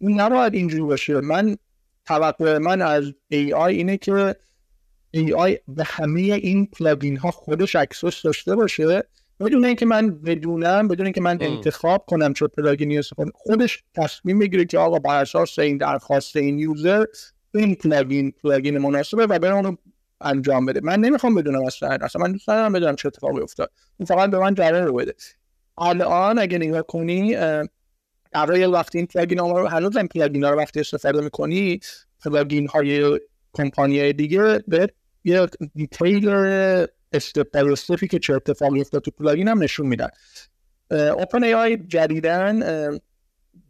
نباید 0.00 0.54
اینجوری 0.54 0.82
باشه. 0.82 1.20
من 1.20 1.56
توقع 2.06 2.58
من 2.58 2.82
از 2.82 3.12
AI 3.28 3.76
اینه 3.76 3.96
که 3.96 4.36
AI 5.10 5.58
به 5.68 5.84
همه 5.86 6.20
این 6.20 6.66
plugin 6.66 7.16
ها 7.16 7.30
خودش 7.30 7.76
access 7.76 8.22
داشته 8.22 8.56
باشه. 8.56 9.02
بدون 9.40 9.64
اینکه 9.64 9.86
من 9.86 10.10
بدونم 10.10 10.88
بدون 10.88 11.06
اینکه 11.06 11.20
من 11.20 11.38
انتخاب 11.40 12.04
کنم 12.06 12.32
چه 12.32 12.46
plugin 12.46 12.91
ی 12.91 12.98
استفاده 12.98 13.30
خودش 13.34 13.82
تصمیم 13.94 14.38
بگیره 14.38 14.64
که 14.64 14.78
آقا 14.78 14.98
بر 14.98 15.20
اساس 15.20 15.58
این 15.58 15.76
درخواست 15.76 16.36
این 16.36 16.58
user 16.58 17.04
این 17.54 17.74
plugin 17.74 18.30
plugin 18.30 18.78
مناسبه 18.78 19.26
و 19.26 19.38
بره 19.38 19.54
اونو 19.54 19.76
انجام 20.20 20.66
بده. 20.66 20.80
من 20.80 21.00
نمی‌خوام 21.00 21.34
بدونم 21.34 21.64
اصلا 21.64 21.98
اصلا 22.00 22.22
من 22.22 22.32
دوست 22.32 22.50
ندارم 22.50 22.72
بدونم 22.72 22.96
چه 22.96 23.08
اتفاقی 23.08 23.40
افتاد. 23.40 23.70
این 23.98 24.06
فقط 24.06 24.30
به 24.30 24.38
من 24.38 24.54
نتیجه 24.54 24.84
رو 24.84 24.92
بده. 24.94 25.14
الان 25.80 26.38
اگه 26.38 26.58
نگاه 26.58 26.82
کنی 26.82 27.36
برای 28.32 28.66
وقتی 28.66 28.98
این 28.98 29.06
plugin 29.06 29.38
ها 29.38 29.60
رو 29.60 29.68
هنوز 29.68 29.96
این 29.96 30.08
plugin 30.08 30.44
ها 30.44 30.50
رو 30.50 30.58
وقتی 30.58 30.80
استفاده 30.80 31.20
می‌کنی؟ 31.20 31.80
plugin 32.24 32.68
های 32.68 33.20
کمپانی 33.52 34.12
دیگه 34.12 34.58
به 34.68 34.88
یه 35.24 35.46
detailed 35.74 36.86
stuff 37.54 37.99
ی 37.99 38.08
که 38.08 38.18
چه 38.18 38.34
اتفاقی 38.34 38.80
افتاد 38.80 39.02
تو 39.02 39.10
plugin 39.10 39.48
هم 39.48 39.62
نشون 39.62 39.86
میدن. 39.86 40.08
OpenAI 40.90 41.44
جدیدا 41.44 42.60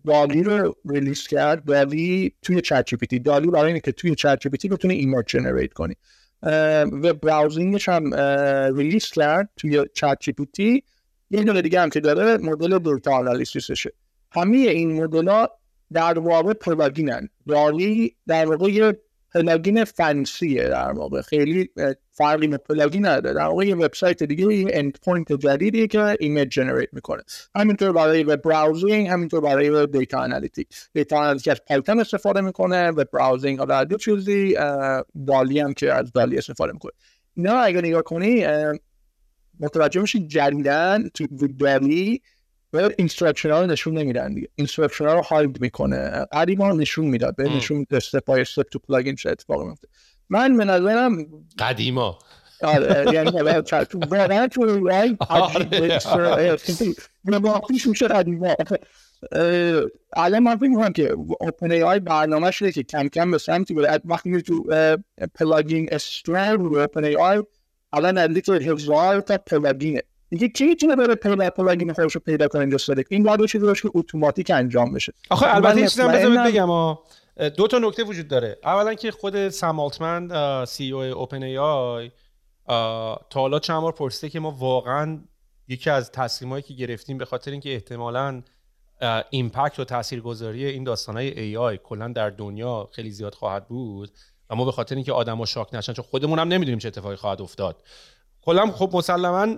DALL-E 0.07 0.43
رو 0.43 0.77
release 0.91 1.27
کرد 1.27 1.71
ولی 1.71 2.35
توی 2.43 2.61
ChatGPT 2.61 3.19
DALL-E 3.19 3.47
برای 3.47 3.67
اینه 3.67 3.81
که 3.81 3.93
توی 3.93 4.15
ChatGPT 4.15 4.69
بتونی 4.69 4.95
image 4.95 5.27
generate 5.27 5.73
کنی. 5.73 5.95
و 7.03 7.15
browsing 7.15 7.74
ش 7.74 7.89
هم 7.89 8.15
release 8.77 9.11
کرد 9.11 9.49
توی 9.57 9.85
ChatGPT 9.95 10.83
یه 11.31 11.45
دونه 11.45 11.63
دیگه 11.63 11.81
هم 11.81 11.91
که 11.91 12.01
داره 12.01 12.37
مدل 12.37 12.79
data 12.79 13.13
analysis 13.13 13.71
شه 13.71 13.93
همه 14.33 14.57
این 14.57 15.03
مدل 15.03 15.29
ها 15.29 15.51
در 15.93 16.19
واقع 16.19 16.53
plugin 16.53 17.10
ن. 17.10 17.29
DALL-E 17.49 18.17
در 18.27 18.47
واقع 18.47 18.71
یه 18.71 18.99
plugin 19.35 19.85
fancy 19.85 20.45
یه 20.45 20.69
در 20.69 20.93
واقع. 20.93 21.23
خیلی 21.23 21.71
فرقی 22.11 22.47
به 22.47 22.57
plugin 22.57 23.07
نداره. 23.07 23.35
در 23.35 23.47
واقع 23.47 23.67
یه 23.67 23.75
وبسایت 23.75 24.23
دیگه 24.23 24.55
یه 24.55 24.67
endpoint 24.71 25.33
جدیدیه 25.33 25.87
که 25.87 26.17
image 26.21 26.49
generate 26.49 26.89
می‌کنه. 26.93 27.23
همینطور 27.55 27.93
برای 27.93 28.23
web 28.23 28.43
browsing 28.43 29.09
همینطور 29.09 29.41
برای 29.41 29.71
web 29.71 29.99
data 29.99 30.19
analytic 30.19 30.69
data 30.95 31.17
analytic 31.17 31.49
از 31.49 31.61
Python 31.69 32.01
استفاده 32.01 32.41
می‌کنه 32.41 32.91
web 32.91 33.11
browsing 33.13 33.59
حالا 33.59 33.85
دو 33.85 33.97
چیزی 33.97 34.57
DALL-E 35.27 35.61
هم 35.61 35.73
که 35.73 35.93
از 35.93 36.13
DALL-E 36.13 36.39
استفاده 36.39 36.73
می‌کنه. 36.73 36.93
اینا 37.37 37.59
اگر 37.59 37.81
نگاه 37.81 38.03
کنی 38.03 38.47
متوجه 39.61 40.01
میشی 40.01 40.27
جدیدا 40.27 41.09
تو 41.09 41.27
DALL-E 41.61 42.23
و 42.73 42.91
instruction 42.99 43.51
ها 43.51 43.61
رو 43.61 43.67
نشون 43.67 43.99
نمیدن 43.99 44.35
دیگه. 44.35 44.49
instruction 44.55 45.07
ها 45.07 45.15
رو 45.15 45.23
hide 45.23 45.61
می‌کنه. 45.61 46.27
قدیما 46.33 46.73
نشون 46.73 47.05
می‌داد. 47.05 47.37
به 47.37 47.49
نشون 47.49 47.87
step 47.91 48.25
by 48.25 48.41
step 48.41 48.69
تو 48.69 48.79
plugin 48.79 49.15
چه 49.15 49.31
اتفاقی 49.31 49.69
میفته 49.69 49.89
من 50.29 50.57
به 50.57 50.65
نظرم 50.65 51.27
قدیما. 51.59 52.19
آره 52.63 53.15
یعنی 53.15 53.31
واقعا 54.11 54.47
تو 54.49 54.71
رای 56.19 56.49
عجیب 56.49 57.87
میشه 57.87 58.09
قدیما. 58.09 58.55
الان 60.13 60.43
من 60.43 60.57
فکر 60.57 60.69
می‌کنم 60.69 60.93
که 60.93 61.17
OpenAI 61.41 62.01
برنامه 62.01 62.51
شده 62.51 62.73
که 62.73 62.83
کم 62.83 63.09
کم 63.09 63.31
به 63.31 63.39
سمتی 63.39 63.75
بره 63.75 64.01
وقتی 64.05 64.43
تو 64.43 64.65
plugin 65.35 65.89
استرن 65.93 66.59
رو 66.59 66.77
OpenAI 66.77 67.43
الان 67.93 68.19
نزدیک 68.19 68.49
هزار 68.49 69.21
تا 69.21 69.39
plugin 69.39 69.94
ه 69.94 70.03
دیگه 70.31 70.49
کی 70.49 70.65
می‌تونه 70.65 70.97
بره 70.97 71.15
پلا 71.15 71.51
plugin 71.51 71.93
خودش 71.93 72.15
رو 72.15 72.21
پیدا 72.21 72.49
کنه 72.49 72.61
اینجا 72.61 72.79
select 72.79 73.07
این 73.13 73.23
باید 73.23 73.47
چیزی 73.47 73.67
باشه 73.67 73.83
که 73.83 73.91
اتوماتیک 73.95 74.51
انجام 74.51 74.93
بشه. 74.93 75.13
آخه 75.31 75.55
البته 75.55 75.81
یه 75.81 75.89
چیزی 75.89 76.09
بذار 76.09 76.47
بگم 76.47 76.99
دو 77.57 77.67
تا 77.67 77.79
نکته 77.79 78.05
وجود 78.05 78.29
داره. 78.29 78.59
اولا 78.65 78.95
که 78.95 79.11
خود 79.11 79.49
سم 79.49 79.81
آلتمن 79.81 80.65
CEO 80.65 80.93
OpenAI 80.93 82.11
تا 82.67 83.21
حالا 83.35 83.59
چند 83.59 83.81
بار 83.81 83.93
پرسیده 83.93 84.31
که 84.31 84.41
ما 84.41 84.51
واقعا 84.51 85.21
یکی 85.69 85.91
از 85.91 86.13
تصمیمایی 86.13 86.63
که 86.63 86.75
گرفتیم 86.75 87.19
به 87.19 87.25
خاطر 87.25 87.51
اینکه 87.51 87.73
احتمالاً 87.75 88.43
ایمپکت 89.31 89.79
و 89.79 89.85
تاثیرگذاری 89.85 90.65
این 90.65 90.85
داستانهای 90.85 91.41
ای 91.41 91.57
آی 91.57 91.79
کلا 91.85 92.09
در 92.09 92.31
دنیا 92.31 92.89
خیلی 92.93 93.11
زیاد 93.11 93.35
خواهد 93.35 93.69
بود 93.69 94.11
و 94.51 94.55
ما 94.55 94.65
به 94.65 94.73
خاطر 94.73 94.95
اینکه 94.95 95.13
آدما 95.13 95.47
شاک 95.47 95.75
نشن 95.75 95.93
چون 95.93 96.05
خودمون 96.11 96.39
هم 96.39 96.49
نمی‌دونیم 96.49 96.79
چه 96.79 96.89
اتفاقی 96.89 97.17
خواهد 97.17 97.43
افتاد. 97.43 97.83
کلا 98.43 98.73
خب 98.73 98.91
مسلما 98.93 99.57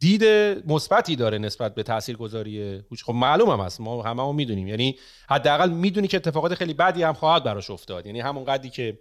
دید 0.00 0.24
مثبتی 0.66 1.16
داره 1.16 1.38
نسبت 1.38 1.74
به 1.74 1.82
تاثیرگذاری 1.82 2.82
هوش. 2.90 3.04
خب 3.04 3.12
معلوم 3.12 3.50
هم 3.50 3.68
ما 3.80 4.02
همه 4.02 4.28
هم 4.28 4.34
می‌دونیم. 4.34 4.68
یعنی 4.68 4.98
حداقل 5.28 5.70
می‌دونی 5.70 6.08
که 6.08 6.16
اتفاقات 6.16 6.54
خیلی 6.54 6.74
بدی 6.74 7.02
هم 7.02 7.12
خواهد 7.12 7.44
براش 7.44 7.70
افتاد. 7.70 8.06
یعنی 8.06 8.20
همون 8.20 8.44
قدری 8.44 8.70
که 8.70 8.98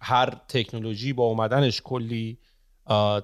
هر 0.00 0.40
تکنولوژی 0.48 1.12
با 1.12 1.24
اومدنش 1.24 1.80
کلی 1.84 2.38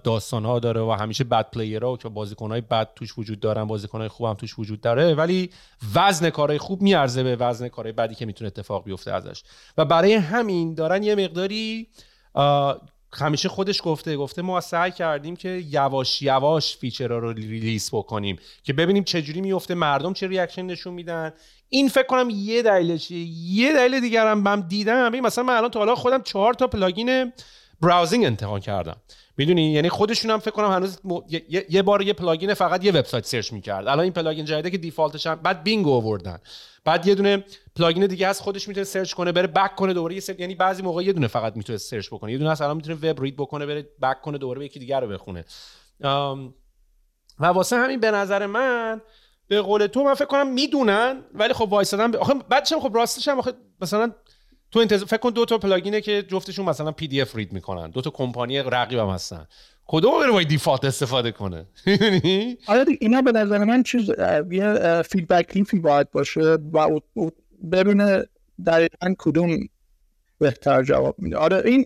داستان 0.04 0.44
ها 0.44 0.58
داره 0.58 0.80
و 0.80 0.90
همیشه 0.90 1.24
bad 1.24 1.50
player 1.50 1.90
ها 1.90 1.96
که 1.96 2.08
بازیکن 2.08 2.50
های 2.50 2.60
بد 2.60 2.88
توش 2.96 3.18
وجود 3.18 3.40
دارن 3.40 3.64
بازیکن 3.64 3.98
های 3.98 4.08
خوب 4.08 4.26
هم 4.26 4.34
توش 4.34 4.58
وجود 4.58 4.80
داره 4.80 5.14
ولی 5.14 5.50
وزن 5.94 6.30
کارهای 6.30 6.58
خوب 6.58 6.82
میارزه 6.82 7.22
به 7.22 7.36
وزن 7.36 7.68
کارهای 7.68 7.92
بدی 7.92 8.14
که 8.14 8.26
می‌تونه 8.26 8.46
اتفاق 8.46 8.84
بیفته 8.84 9.12
ازش. 9.12 9.42
و 9.78 9.84
برای 9.84 10.14
همین 10.14 10.74
دارن 10.74 11.02
یه 11.02 11.14
مقداری 11.14 11.88
همیشه 13.14 13.48
خودش 13.48 13.80
گفته 13.84 14.16
گفته 14.16 14.42
ما 14.42 14.60
سعی 14.60 14.90
کردیم 14.90 15.36
که 15.36 15.48
یواش 15.48 16.22
یواش 16.22 16.76
feature 16.76 17.13
ها 17.13 17.18
رو 17.18 17.32
release 17.32 17.94
بکنیم 17.94 18.38
که 18.62 18.72
ببینیم 18.72 19.04
چجوری 19.04 19.40
میفته 19.40 19.74
مردم 19.74 20.12
چه 20.12 20.26
reaction 20.26 20.62
نشون 20.62 20.94
میدن. 20.94 21.32
این 21.68 21.88
فکر 21.88 22.06
کنم 22.06 22.30
یه 22.30 22.62
دلیلشه 22.62 23.14
یه 23.14 23.72
دلیل 23.72 24.00
دیگر 24.00 24.26
هم 24.26 24.38
من 24.38 24.60
دیدم 24.60 25.20
مثلا 25.20 25.44
من 25.44 25.56
الان 25.56 25.70
تا 25.70 25.78
حالا 25.78 25.94
خودم 25.94 26.22
چهار 26.22 26.54
تا 26.54 26.66
plugin 26.66 27.32
browsing 27.80 28.24
انتخاب 28.24 28.60
کردم. 28.60 28.96
می‌دونی؟ 29.37 29.72
یعنی 29.72 29.89
خودشون 29.89 30.30
هم 30.30 30.39
فکر 30.39 30.51
کنم 30.51 30.70
هنوز 30.70 30.99
یه 31.68 31.83
بار 31.83 32.03
یه 32.03 32.12
plugin 32.12 32.55
فقط 32.55 32.85
یه 32.85 32.93
وبسایت 32.93 33.26
search 33.26 33.53
می‌کرد. 33.53 33.89
الان 33.89 34.01
این 34.01 34.12
plugin 34.12 34.44
جدیده 34.45 34.70
که 34.70 34.78
default 34.78 35.16
ش 35.16 35.26
هم 35.26 35.35
بعد 35.35 35.62
Bing 35.62 35.88
آوردن. 35.89 36.39
بعد 36.85 37.07
یه 37.07 37.14
دونه 37.14 37.45
plugin 37.76 38.07
دیگه 38.07 38.28
هست 38.28 38.43
خودش 38.43 38.68
می‌تونه 38.68 38.85
search 38.84 39.12
کنه 39.12 39.33
بره 39.33 39.47
back 39.46 39.76
کنه 39.76 39.93
دوباره 39.93 40.14
یه 40.14 40.20
سر... 40.20 40.41
یعنی 40.41 40.55
بعضی 40.55 40.83
موقع 40.83 41.03
یه 41.03 41.12
دونه 41.12 41.26
فقط 41.26 41.57
می‌تونه 41.57 41.78
search 41.78 42.09
بکنه. 42.09 42.33
یه 42.33 42.39
دونه 42.39 42.62
الان 42.62 42.76
می‌تونه 42.76 43.11
web 43.11 43.22
read 43.22 43.36
بکنه 43.37 43.66
بره 43.66 43.89
back 44.03 44.20
کنه 44.20 44.39
دوباره 44.39 44.64
یکی 44.64 44.78
دیگه 44.78 45.01
رو 45.01 45.09
بخونه. 45.09 45.45
و 47.39 47.47
واسه 47.47 47.76
همین 47.76 48.01
به 48.01 48.11
نظر 48.11 48.47
من 48.47 49.01
به 49.49 49.61
قول 49.61 49.87
تو 49.87 50.05
من 50.05 50.14
فکر 50.14 50.24
کنم 50.24 50.53
می‌دونن 50.53 51.24
ولی 51.35 51.53
خب 51.53 51.68
وایسادن 51.72 52.11
ب... 52.11 52.16
آخه 52.16 52.35
بعدش 52.49 52.72
خب 52.72 52.95
راستش 52.95 53.28
هم 53.28 53.39
آخه 53.39 53.53
مثلا 53.80 54.12
تو 54.72 54.80
انتظار 54.80 55.08
فکر 55.08 55.16
کن 55.16 55.30
دو 55.30 55.44
تا 55.44 55.58
plugin 55.59 55.94
ه 55.94 56.00
که 56.00 56.22
جفتشون 56.22 56.66
مثلا 56.66 56.92
PDF 56.92 57.36
read 57.36 57.53
می‌کنن. 57.52 57.90
دو 57.90 58.00
تا 58.00 58.10
کمپانی 58.10 58.58
رقیبم 58.58 59.10
هستن. 59.10 59.46
کدوم 59.86 60.20
بره 60.20 60.30
باید 60.32 60.48
default 60.48 60.84
استفاده 60.84 61.32
کنه؟ 61.32 61.66
آره 62.66 62.84
اینا 63.00 63.22
به 63.22 63.32
نظر 63.32 63.64
من 63.64 63.82
چیز 63.82 64.10
یه 64.50 65.02
feedback 65.03 65.57
loop 65.57 65.74
ی 65.74 65.78
باید 65.78 66.10
باشه 66.10 66.40
و 66.40 67.00
ببینه 67.72 68.26
دقیقا 68.66 69.14
کدوم 69.18 69.68
بهتر 70.38 70.82
جواب 70.82 71.14
میده. 71.18 71.36
آره 71.36 71.62
این 71.64 71.84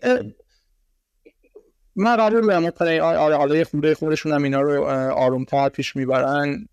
من 1.97 2.17
قرار 2.17 2.41
به 2.41 2.73
آره 3.01 3.37
آره 3.37 3.65
خوده 3.65 3.95
خودشون 3.95 4.33
هم 4.33 4.43
اینا 4.43 4.61
رو 4.61 4.85
آرومتر 5.13 5.69
پیش 5.69 5.97
می‌برن. 5.97 6.69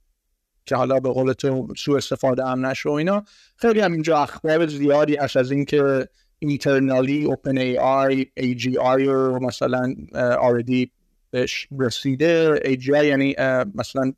که 0.66 0.76
حالا 0.76 1.00
به 1.00 1.10
قول 1.10 1.34
تو 1.34 1.68
سو 1.78 1.92
استفاده 1.92 2.46
هم 2.46 2.66
نشه 2.66 2.90
و 2.90 2.92
اینا. 2.92 3.24
خیلی 3.56 3.80
هم 3.80 3.92
اینجا 3.92 4.18
اخبار 4.18 4.68
زیادی 4.68 5.16
هست 5.16 5.38
از 5.38 5.52
اینکه 5.52 6.08
internally 6.40 7.26
OpenAI 7.26 8.26
AGI 8.38 9.06
رو 9.06 9.40
مثلا 9.40 9.96
already 10.40 10.92
بهش 11.32 11.68
رسیده. 11.80 12.62
AGI 12.66 13.08
یعنی 13.08 13.36
مثلا 13.76 14.14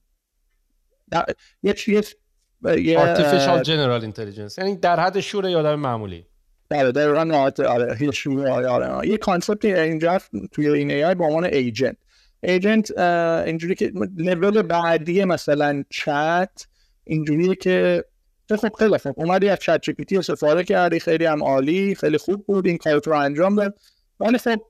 یه 1.63 1.73
چیز 1.73 2.15
artificial 2.65 3.63
general 3.63 4.03
intelligence. 4.03 4.57
یعنی 4.57 4.75
در 4.75 4.99
حد 4.99 5.19
شعور 5.19 5.49
یه 5.49 5.60
آدم 5.60 5.75
معمولی. 5.75 6.25
بله 6.69 6.91
در 6.91 7.09
آره 7.67 8.11
شعور 8.11 8.47
آره. 8.47 9.09
یه 9.09 9.17
concept 9.17 9.65
اینجا 9.65 10.19
توی 10.51 10.69
این 10.69 10.91
AI 10.91 11.15
به 11.15 11.23
عنوان 11.23 11.45
agent 11.45 11.97
agent 12.45 12.97
اینجوری 13.45 13.75
که 13.75 13.91
لول 14.17 14.61
بعدی 14.61 15.25
مثلا 15.25 15.83
چت 15.89 16.67
اینجوریه 17.03 17.55
که 17.55 18.05
خب 18.49 18.73
خیلی 18.79 18.97
خوب. 18.97 19.19
اومدی 19.19 19.49
از 19.49 19.59
ChatGPT 19.59 20.17
استفاده 20.17 20.63
کردی 20.63 20.99
خیلی 20.99 21.25
هم 21.25 21.43
عالی 21.43 21.95
خیلی 21.95 22.17
خوب 22.17 22.45
بود 22.45 22.67
این 22.67 22.77
کار 22.77 23.01
رو 23.05 23.13
انجام 23.13 23.55
داد. 23.55 23.79
ولی 24.19 24.37
خب 24.37 24.61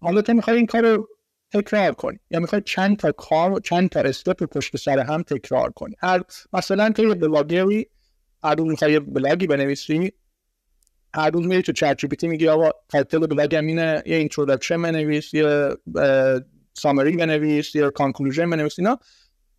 حالا 0.00 0.22
تو 0.22 0.34
می‌خوای 0.34 0.56
این 0.56 0.66
کار 0.66 0.82
رو 0.82 1.08
تکرار 1.52 1.92
کنی 1.92 2.18
یا 2.30 2.40
می‌خوای 2.40 2.62
چند 2.64 2.96
تا 2.96 3.12
کار 3.12 3.60
چند 3.60 3.88
تا 3.88 4.00
step 4.00 4.44
پشت 4.44 4.76
سر 4.76 4.98
هم 4.98 5.22
تکرار 5.22 5.70
کنی. 5.70 5.94
هر 5.98 6.22
مثلا 6.52 6.90
تو 6.90 7.04
یه 7.04 7.14
بلاگری 7.14 7.86
هر 8.44 8.54
روز 8.54 8.68
می‌خوای 8.68 8.92
یه 8.92 9.00
بلاگی 9.00 9.46
بنویسی 9.46 10.12
هر 11.14 11.30
روز 11.30 11.46
میری 11.46 11.62
تو 11.62 11.72
ChatGPT 11.72 12.28
میگی 12.28 12.48
آقا 12.48 12.70
title 12.88 13.26
blog 13.26 13.58
م 13.58 13.66
اینه 13.66 14.02
یه 14.06 14.16
introduction 14.16 14.82
بنویس 14.82 15.34
یه 15.34 15.68
summary 16.74 17.16
بنویس 17.16 17.74
یا 17.74 17.90
conclusion 17.90 18.50
بنویس 18.50 18.78
اینا. 18.78 18.98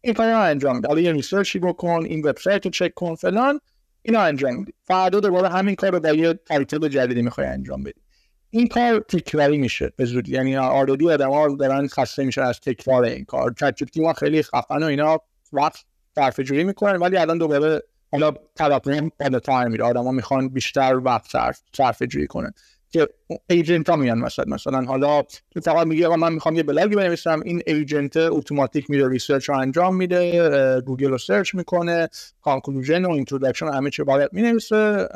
این 0.01 0.14
کار 0.14 0.28
انجام 0.28 0.76
میده 0.76 0.88
حالا 0.88 1.01
یه 1.01 1.12
research 1.12 1.54
ی 1.54 1.59
بکن 1.59 2.05
این 2.05 2.22
وبسایت 2.22 2.66
رو 2.66 2.72
چک 2.72 2.93
کن 2.93 3.16
فلان. 3.16 3.59
اینا 4.01 4.22
انجام 4.22 4.55
میدی 4.55 4.74
فردا 4.84 5.20
دوباره 5.20 5.49
همین 5.49 5.76
کار 5.76 5.91
رو 5.91 5.99
در 5.99 6.16
یه 6.16 6.34
title 6.34 6.88
جدیدی 6.88 7.22
می‌خوای 7.22 7.47
انجام 7.47 7.84
بدی. 7.84 8.01
این 8.49 8.68
کار 8.68 8.99
تکراری 8.99 9.57
میشه 9.57 9.93
به 9.95 10.05
زودی. 10.05 10.32
یعنی 10.32 10.57
آدما 10.57 11.55
دارن 11.55 11.88
خسته 11.88 12.24
میشه 12.24 12.41
از 12.41 12.59
تکرار 12.59 13.03
این 13.03 13.26
کار. 13.26 13.53
چت 13.59 13.97
ما 13.97 14.14
خیلی 14.14 14.43
خفن 14.43 14.84
و 14.84 14.86
اینا 14.86 15.20
وقت 15.53 15.86
صرفه 16.16 16.39
جویی 16.39 16.64
می‌کنن 16.64 16.95
ولی 16.95 17.18
الان 17.18 17.38
دوباره 17.38 17.84
حالا 18.12 18.32
طرف 18.55 18.88
بالاتر 19.20 19.68
میره. 19.68 19.84
آدما 19.84 20.12
می‌خوان 20.12 20.49
بیشتر 20.49 20.95
وقت 20.95 21.32
صرف 21.32 21.62
صرفه 21.78 22.03
جویی 22.03 22.28
کنن. 22.28 22.53
که 22.92 23.08
agent 23.49 23.89
ها 23.89 23.96
میان 23.96 24.20
مثلا 24.20 24.46
مثلا 24.48 24.82
حالا 24.82 25.22
تو 25.52 25.62
فقط 25.62 25.88
میگه 25.88 26.08
من 26.08 26.34
می‌خوام 26.34 26.56
یه 26.56 26.64
بلاگی 26.64 26.96
بنویسم. 26.96 27.42
این 27.46 27.62
agent 27.68 28.18
اتوماتیک 28.18 28.89
میره 28.89 29.10
research 29.09 29.49
رو 29.50 29.58
انجام 29.58 29.96
میده 29.96 30.82
گوگل 30.82 31.10
رو 31.10 31.18
search 31.18 31.55
می‌کنه 31.56 32.10
conclusion 32.41 33.05
و 33.06 33.12
introduction 33.12 33.68
همه 33.68 33.89
چی 33.89 34.04
باید 34.04 34.30
می‌نویسه 34.34 35.08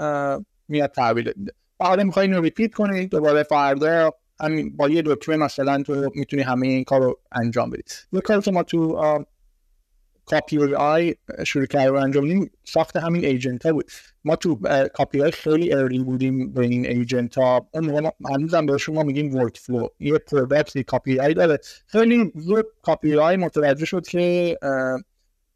میاد 0.67 0.91
تحویل 0.91 1.33
میده. 1.35 1.51
بعد 1.79 2.01
می‌خوای 2.01 2.27
اینو 2.27 2.41
repeat 2.41 2.73
کنی 2.73 3.07
دوباره 3.07 3.43
فردا 3.43 4.11
همین 4.39 4.77
با 4.77 4.89
یه 4.89 5.01
دکمه 5.05 5.37
مثلا 5.37 5.83
تو 5.83 6.11
می‌تونی 6.15 6.41
همه 6.41 6.67
این 6.67 6.83
کار 6.83 7.15
انجام 7.31 7.69
بدی. 7.69 7.83
یه 8.13 8.21
کار 8.21 8.41
که 8.41 8.51
ما 8.51 8.63
تو 8.63 9.25
Copy 10.25 10.73
AI 10.73 11.15
شروع 11.47 11.65
کرد 11.65 11.89
و 11.89 11.93
انجام 11.93 12.49
ساخت 12.63 12.97
همین 12.97 13.25
agent 13.25 13.65
ها 13.65 13.73
بود. 13.73 13.91
ما 14.23 14.35
تو 14.35 14.59
کاپی 14.93 15.19
های 15.19 15.31
خیلی 15.31 15.73
ارلی 15.73 15.99
بودیم 15.99 16.53
به 16.53 16.61
این 16.61 16.85
ایجنت 16.85 17.37
ها 17.37 17.69
اون 17.73 17.85
موقع 17.85 18.09
هنوزم 18.25 18.65
به 18.65 18.77
شما 18.77 19.03
میگیم 19.03 19.35
ورک 19.35 19.57
فلو 19.57 19.87
یه 19.99 20.17
پرودکت 20.17 20.81
کاپی 20.81 21.19
آی 21.19 21.33
داره. 21.33 21.59
خیلی 21.87 22.31
زود 22.35 22.65
کاپی 22.81 23.15
آی 23.15 23.37
متوجه 23.37 23.85
شد 23.85 24.07
که 24.07 24.57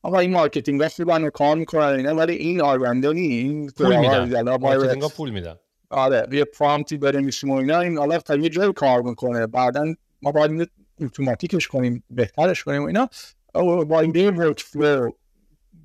آقا 0.02 0.20
این 0.20 0.32
مارکتینگ 0.32 0.82
وقتی 0.82 1.04
با 1.04 1.30
کار 1.30 1.56
می‌کنن 1.56 1.84
اینا 1.84 2.16
ولی 2.16 2.34
این 2.34 2.62
آرونده 2.62 3.14
نی 3.14 3.22
این 3.22 3.70
پول 3.70 3.98
میدن. 3.98 4.56
مارکتینگ 4.58 5.04
پول 5.04 5.30
میدن. 5.30 5.56
آره 5.90 6.28
یه 6.32 6.46
پرامپتی 6.46 6.98
بنویسیم 6.98 7.50
و 7.50 7.54
اینا. 7.54 7.80
این 7.80 7.98
حالا 7.98 8.18
تا 8.18 8.36
یه 8.36 8.50
جای 8.50 8.74
کار 8.74 9.02
می‌کنه. 9.02 9.48
بعدا 9.48 9.94
ما 10.22 10.32
باید 10.32 10.70
اتوماتیکش 11.02 11.68
کنیم 11.68 12.04
بهترش 12.10 12.64
کنیم 12.64 12.84
و 12.84 12.86
اینا. 12.86 13.10
با 13.54 14.00
این 14.00 14.38
ورک 14.38 14.62
فلو 14.62 15.12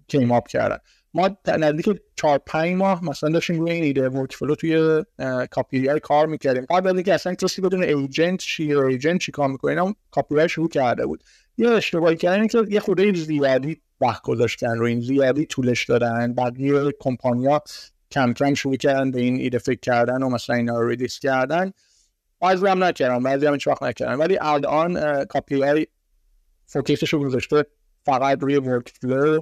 come 0.09 0.33
up 0.33 0.49
کردن 0.49 0.79
ما 1.15 1.31
نزدیک 1.47 2.01
چهار 2.17 2.39
پنج 2.47 2.77
ماه 2.77 3.05
مثلا 3.05 3.31
داشتیم 3.31 3.61
روی 3.61 3.71
این 3.71 3.85
ایده 3.85 4.09
workflow 4.09 4.55
توی 4.55 5.05
کاپی 5.51 6.01
کار 6.03 6.27
می‌کردیم. 6.27 6.67
قبل 6.71 6.89
از 6.89 6.95
اینکه 6.95 7.15
اصلا 7.15 7.35
کسی 7.35 7.63
بدونه 7.63 7.83
agent 7.83 8.41
چی 8.41 8.75
agent 8.75 9.21
چی 9.21 9.33
کار 9.33 9.49
می‌کنه 9.49 9.71
اینا 9.71 9.95
کاپی 10.11 10.49
شروع 10.49 10.69
کرده 10.69 11.07
بود. 11.07 11.25
یه 11.59 11.69
اشتباهی 11.69 12.17
کردن 12.17 12.47
که 12.47 12.65
یه 12.69 12.81
خورده 12.81 13.15
زیادی 13.15 13.81
وقت 14.01 14.23
گذاشتن 14.23 14.79
رو 14.79 14.87
این 14.87 15.01
زیادی 15.01 15.47
طولش 15.47 15.85
دادن. 15.85 16.35
بقیه 16.35 16.93
کمپانیا 17.01 17.63
کم 18.11 18.33
کم 18.33 18.55
شروع 18.55 18.77
کردن 18.77 19.11
به 19.11 19.21
این 19.21 19.37
ایده 19.37 19.59
فکر 19.59 19.81
کردن 19.81 20.23
و 20.23 20.29
مثلا 20.29 20.57
اینا 20.57 20.81
رو 20.81 20.89
release 20.89 21.19
کردن. 21.19 21.73
بعضی 22.41 22.67
هم 22.67 22.85
نکردن 22.85 23.23
بعضی 23.23 23.47
هم 23.47 23.59
وقت 23.67 23.83
نکردن. 23.83 24.15
ولی 24.15 24.39
الان 24.41 25.25
کاپی 25.25 25.87
AI 26.75 26.83
focus 26.83 27.04
ش 27.04 27.13
رو 27.13 27.21
گذاشته 27.21 27.67
فقط 28.05 28.39
روی 28.41 28.57
workflow 28.57 29.41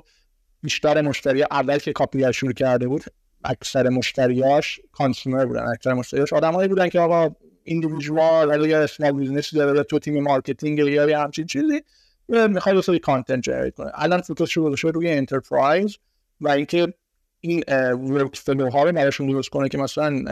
بیشتر 0.62 1.00
مشتری 1.00 1.42
اول 1.42 1.78
که 1.78 1.92
کاپی 1.92 2.32
شروع 2.32 2.52
کرده 2.52 2.88
بود 2.88 3.04
اکثر 3.44 3.88
مشتریاش 3.88 4.80
consumer 4.92 5.46
بودن 5.46 5.66
اکثر 5.68 5.92
مشتریاش 5.92 6.32
آدمایی 6.32 6.68
بودن 6.68 6.88
که 6.88 7.00
آقا 7.00 7.34
individual 7.64 8.48
ولی 8.48 8.68
یا 8.68 8.82
small 8.82 9.12
business 9.12 9.54
داره 9.54 9.82
تو 9.82 9.98
تیم 9.98 10.22
marketing 10.22 10.78
یا 10.78 11.20
همچین 11.20 11.46
چیزی 11.46 11.82
می‌خواد 12.28 12.74
واسه 12.74 12.98
content 12.98 13.42
generate 13.42 13.74
کنه. 13.74 13.90
الان 13.94 14.20
focus 14.20 14.48
شروع 14.48 14.66
گذاشته 14.66 14.90
روی 14.90 15.10
enterprise 15.10 15.96
و 16.40 16.48
اینکه 16.48 16.94
این 17.40 17.64
workflow 17.94 18.70
ها 18.70 18.84
رو 18.84 18.92
براشون 18.92 19.26
درست 19.26 19.48
کنه 19.48 19.68
که 19.68 19.78
مثلا 19.78 20.24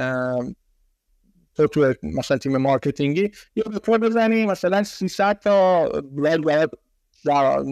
تو 1.54 1.66
تو 1.66 1.94
مثلا 2.02 2.38
تیم 2.38 2.56
marketing 2.56 3.23
ی 3.23 3.30
یا 3.56 3.64
کار 3.64 3.98
بزنی 3.98 4.46
مثلا 4.46 4.82
300 4.82 5.38
تا 5.38 5.88
باید 6.42 6.70
در 7.24 7.64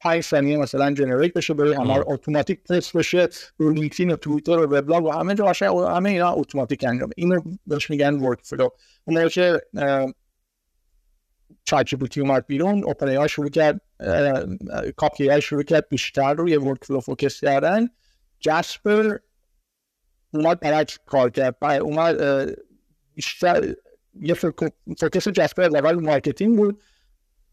5 0.00 0.22
ثانیه 0.22 0.56
مثلا 0.56 0.94
generate 0.94 1.32
بشه 1.32 1.54
برای 1.54 1.74
همه 1.74 2.02
اتوماتیک 2.06 2.62
پست 2.62 2.96
بشه 2.96 3.28
رو 3.56 3.70
LinkedIn 3.70 4.10
و 4.10 4.16
توییتر 4.16 4.58
و 4.58 4.62
وبلاگ 4.62 5.04
و 5.04 5.10
همه 5.10 5.34
جا 5.34 5.52
همه 5.88 6.10
اینا 6.10 6.32
اتوماتیک 6.32 6.84
انجام. 6.84 7.10
اینو 7.16 7.42
بهش 7.66 7.90
میگن 7.90 8.14
workflow 8.14 8.68
اون 9.04 9.28
که 9.28 9.60
چات 11.64 11.86
جی 11.86 11.96
پی 11.96 12.20
اومد 12.20 12.46
بیرون 12.46 12.84
OpenAI 12.84 13.28
شروع 13.28 13.50
کرد 13.50 13.80
Copy 14.96 15.30
AI 15.30 15.40
شروع 15.40 15.62
کرد 15.62 15.88
بیشتر 15.88 16.34
روی 16.34 16.56
workflow 16.56 17.00
focus 17.00 17.40
کردن. 17.40 17.88
جاسپر 18.40 19.16
اومد 20.34 20.60
برعکس 20.60 20.98
کار 21.06 21.30
کرد. 21.30 21.64
اومد 21.64 22.16
بیشتر 23.14 23.74
یه 24.14 24.34
focus 24.34 25.28
Jasper 25.28 25.68
level 25.68 25.94
marketing 25.94 26.56
بود. 26.56 26.82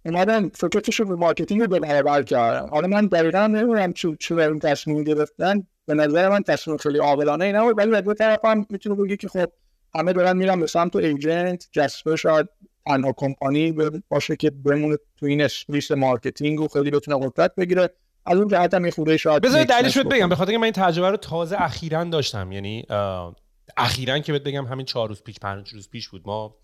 اومدن 0.07 0.49
focus 0.49 0.85
ش 0.85 0.99
رو 0.99 1.05
به 1.05 1.15
marketing 1.15 1.61
رو 1.61 1.67
به 1.67 1.79
برابر 1.79 2.23
کردن 2.23 2.69
حالا 2.69 2.87
من 2.87 3.05
دقیقا 3.05 3.47
نمی‌دونم 3.47 3.93
چه 3.93 4.17
چه 4.19 4.35
این 4.35 4.59
تصمیم 4.59 5.03
گرفتن. 5.03 5.67
به 5.85 5.93
نظر 5.93 6.29
من 6.29 6.43
تصمیم 6.43 6.77
خیلی 6.77 6.97
عاقلانه 6.97 7.45
اینا 7.45 7.63
بود 7.63 7.77
ولی 7.77 8.01
دو 8.01 8.13
طرف 8.13 8.45
هم 8.45 8.65
می‌تونه 8.69 8.95
بگی 8.95 9.17
که 9.17 9.27
خب 9.27 9.51
همه 9.95 10.13
دارن 10.13 10.37
میرن 10.37 10.59
به 10.59 10.67
سمت 10.67 10.95
agent. 10.95 11.67
Jasper 11.71 12.15
شاید 12.15 12.47
تنها 12.85 13.13
کمپانی 13.17 13.75
باشه 14.09 14.35
که 14.35 14.49
بمونه 14.49 14.97
تو 15.19 15.25
این 15.25 15.41
space 15.41 15.91
marketing 15.91 16.61
و 16.61 16.67
خیلی 16.67 16.91
بتونه 16.91 17.27
قدرت 17.27 17.55
بگیره. 17.55 17.89
از 18.25 18.37
اون 18.37 18.47
جهت 18.47 18.73
هم 18.73 18.85
یه 18.85 18.91
خوده 18.91 19.17
شاید 19.17 19.43
بذار 19.43 19.63
دلیلش 19.63 19.97
بگم. 19.97 20.29
به 20.29 20.35
خاطر 20.35 20.49
اینکه 20.49 20.59
من 20.59 20.63
این 20.63 20.73
تجربه 20.73 21.09
رو 21.09 21.17
تازه 21.17 21.61
اخیرا 21.61 22.03
داشتم. 22.03 22.51
یعنی 22.51 22.85
اخیرا 23.77 24.19
که 24.19 24.31
بهت 24.31 24.43
بگم 24.43 24.65
همین 24.65 24.85
چهار 24.85 25.09
روز 25.09 25.23
پیش 25.23 25.39
پنج 25.39 25.73
روز 25.73 25.89
پیش 25.89 26.09
بود. 26.09 26.21
ما 26.25 26.55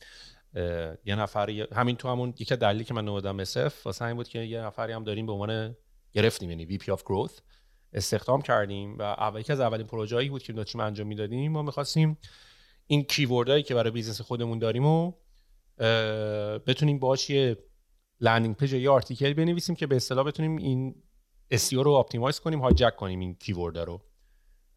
یه 1.06 1.16
نفری 1.16 1.62
همین 1.62 1.95
تو 1.95 2.10
همون 2.10 2.34
یکی 2.39 2.56
دلیلی 2.56 2.84
که 2.84 2.93
من 2.93 3.06
نودم 3.06 3.39
اسف 3.39 3.86
واسه 3.86 4.06
این 4.06 4.16
بود 4.16 4.28
که 4.28 4.39
یه 4.39 4.62
نفری 4.62 4.93
هم 4.93 5.04
داریم 5.04 5.26
به 5.26 5.32
عنوان 5.32 5.76
گرفتیم 6.12 6.49
یعنی 6.49 6.66
وی 6.66 6.78
پی 6.78 6.91
اف 6.91 7.04
گروث 7.04 7.39
استخدام 7.93 8.41
کردیم 8.41 8.97
و 8.97 9.01
اول 9.01 9.43
از 9.49 9.60
اولین 9.60 9.88
پروژه‌ای 9.88 10.30
بود 10.30 10.43
که 10.43 10.54
داشتیم 10.54 10.82
انجام 10.82 11.08
می‌دادیم 11.08 11.51
ما 11.51 11.62
می‌خواستیم 11.62 12.18
این 12.88 13.04
کیوردهایی 13.04 13.64
که 13.64 13.76
برای 13.76 13.91
بیزنس 13.91 14.22
خودمون 14.22 14.60
داریم 14.60 14.86
و 14.86 15.14
بتونیم 16.68 16.99
باش 16.99 17.30
یه 17.30 17.58
landing 18.19 18.55
page 18.55 18.74
یا 18.74 18.93
article 18.93 19.34
بنویسیم 19.34 19.76
که 19.76 19.88
به 19.88 19.95
اصطلاح 19.95 20.26
بتونیم 20.26 20.58
این 20.58 20.95
SEO 21.54 21.74
رو 21.74 21.91
optimize 21.91 22.39
کنیم 22.39 22.62
hijack 22.61 22.95
کنیم 22.95 23.20
این 23.20 23.36
keyword 23.36 23.78
رو. 23.78 24.01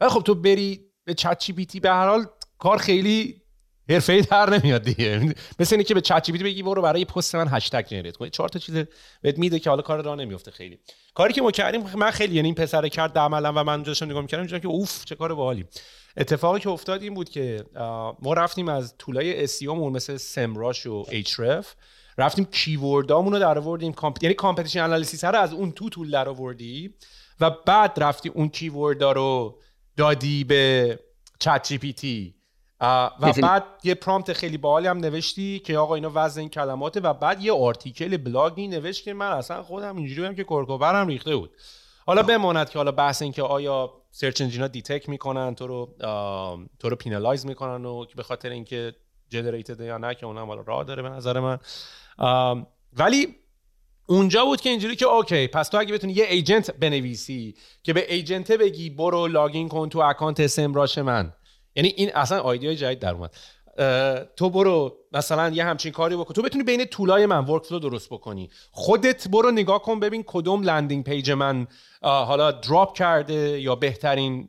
خب 0.01 0.23
تو 0.23 0.35
بری 0.35 0.81
به 1.05 1.15
ChatGPT 1.15 1.81
به 1.81 1.91
هر 1.91 2.09
حال 2.09 2.27
کار 2.59 2.79
خیلی 2.79 3.43
حرفه‌ای 3.89 4.21
در 4.21 4.51
نمیاد 4.51 4.83
دیگه. 4.83 5.35
مثل 5.59 5.75
اینه 5.75 5.85
که 5.85 5.95
به 5.95 6.01
ChatGPT 6.01 6.33
بگی 6.33 6.63
برو 6.63 6.83
برای 6.83 7.05
پست 7.05 7.35
من 7.35 7.49
هشتگ 7.51 7.87
generate 7.87 8.17
کن 8.17 8.29
چهار 8.29 8.49
تا 8.49 8.59
چیز 8.59 8.85
بهت 9.23 9.39
میده 9.39 9.59
که 9.59 9.71
حالا 9.71 9.83
کار 9.83 10.03
راه 10.03 10.17
نمیفته 10.17 10.51
خیلی. 10.51 10.79
کاری 11.15 11.33
که 11.33 11.43
ما 11.43 11.51
کردیم 11.51 11.83
من 11.95 12.11
خیلی 12.11 12.35
یعنی 12.35 12.49
این 12.49 12.55
پسر 12.55 12.89
کرد 12.89 13.19
عملا 13.19 13.53
و 13.57 13.65
من 13.65 13.83
داشتم 13.83 14.07
نگاه 14.07 14.23
می‌کردم 14.23 14.59
که 14.59 14.69
اوف 14.69 15.05
چه 15.05 15.15
کار 15.15 15.35
باحالی. 15.35 15.65
اتفاقی 16.17 16.61
که 16.61 16.71
افتاد 16.71 17.03
این 17.03 17.15
بود 17.15 17.29
که 17.29 17.65
ما 18.23 18.33
رفتیم 18.33 18.69
از 18.69 18.95
tool 18.99 19.39
ای 19.39 19.49
SEO 19.49 19.63
مون 19.63 19.93
مثل 19.93 20.17
Semrush 20.17 20.87
و 20.87 21.03
Ahrefs 21.03 21.67
رفتیم 22.19 22.45
keyword 22.45 23.06
امون 23.06 23.33
رو 23.33 23.39
در 23.39 23.59
آوردیم. 23.59 23.93
comp... 23.93 24.23
یعنی 24.23 24.35
competition 24.35 24.81
analysis 24.81 25.25
رو 25.25 25.39
از 25.39 25.53
اون 25.53 25.73
تو 25.73 25.89
tool 25.89 26.11
در 26.11 26.29
آوردی 26.29 26.95
و 27.41 27.51
بعد 27.51 27.93
رفتی 27.97 28.29
اون 28.29 28.49
keyword 28.49 29.05
ا 29.05 29.13
رو 29.13 29.59
دادی 29.97 30.45
به 30.45 30.99
ChatGPT. 31.39 32.36
و 32.81 33.11
بعد 33.43 33.65
یه 33.85 33.95
prompt 33.95 34.33
خیلی 34.33 34.59
باحالی 34.59 34.87
هم 34.87 34.99
نوشتی 34.99 35.59
که 35.59 35.79
آقا 35.79 35.95
اینا 35.95 36.11
وزن 36.15 36.41
این 36.41 36.51
کلماته 36.51 37.01
و 37.01 37.13
بعد 37.13 37.43
یه 37.43 37.53
article 37.53 38.17
blog 38.17 38.58
ی 38.58 38.69
نوشت 38.69 39.05
که 39.05 39.15
من 39.15 39.33
اصلا 39.33 39.63
خودم 39.63 39.97
اینجوری 39.97 40.25
هم 40.25 40.35
که 40.35 40.45
کرک 40.45 40.79
و 40.79 40.86
پرم 40.86 41.07
ریخته 41.07 41.37
بود. 41.37 41.51
حالا 42.07 42.23
بماند 42.23 42.71
که 42.71 42.79
حالا 42.79 42.93
بحث 42.93 43.23
این 43.23 43.33
که 43.33 43.43
آیا 43.43 43.93
search 44.11 44.41
engine 44.41 44.69
ا 44.69 44.74
detect 44.74 45.09
می‌کنن 45.09 45.55
تو 45.55 45.67
رو 45.67 45.95
تو 46.79 46.89
رو 46.89 46.97
penalize 46.97 47.47
می‌کنن 47.47 47.85
و 47.85 48.05
به 48.17 48.23
خاطر 48.23 48.51
اینکه 48.51 48.95
generated 49.29 49.81
یا 49.81 49.99
نه 49.99 50.15
که 50.15 50.27
اونم 50.27 50.47
حالا 50.47 50.61
راه 50.61 50.85
داره 50.85 51.03
به 51.03 51.09
نظر 51.09 51.41
من. 51.41 51.59
ولی 52.93 53.37
اونجا 54.07 54.45
بود 54.45 54.61
که 54.61 54.71
اینجوری 54.71 54.97
که 54.97 55.07
okay 55.07 55.47
پس 55.47 55.69
تو 55.69 55.79
اگه 55.79 55.95
بتونی 55.95 56.13
یه 56.13 56.25
agent 56.25 56.71
بنویسی 56.71 57.55
که 57.83 57.93
به 57.93 58.13
agent 58.13 58.53
بگی 58.53 58.91
برو 58.91 59.27
login 59.27 59.69
کن 59.69 59.89
تو 59.89 59.99
account 59.99 60.41
Semrush 60.41 60.99
من. 60.99 61.33
یعنی 61.77 61.93
این 61.97 62.11
اصلا 62.15 62.41
idea 62.41 62.70
ی 62.70 62.77
جدید 62.77 62.99
در 62.99 63.15
اومد. 63.15 63.31
تو 64.37 64.51
برو 64.51 64.97
مثلا 65.13 65.49
یه 65.49 65.65
همچین 65.65 65.93
کاری 65.93 66.17
بکن. 66.17 66.35
تو 66.35 66.43
بتونی 66.43 66.65
بین 66.65 66.85
tool 66.85 67.18
ای 67.18 67.27
من 67.27 67.45
workflow 67.45 67.79
درست 67.79 68.09
بکنی. 68.11 68.51
خودت 68.71 69.29
برو 69.29 69.51
نگاه 69.51 69.83
کن 69.83 70.01
ببین 70.01 70.25
کدوم 70.27 70.63
landing 70.63 71.05
page 71.05 71.31
من 71.31 71.67
حالا 72.03 72.51
drop 72.51 72.97
کرده 72.97 73.61
یا 73.61 73.75
بهترین 73.75 74.47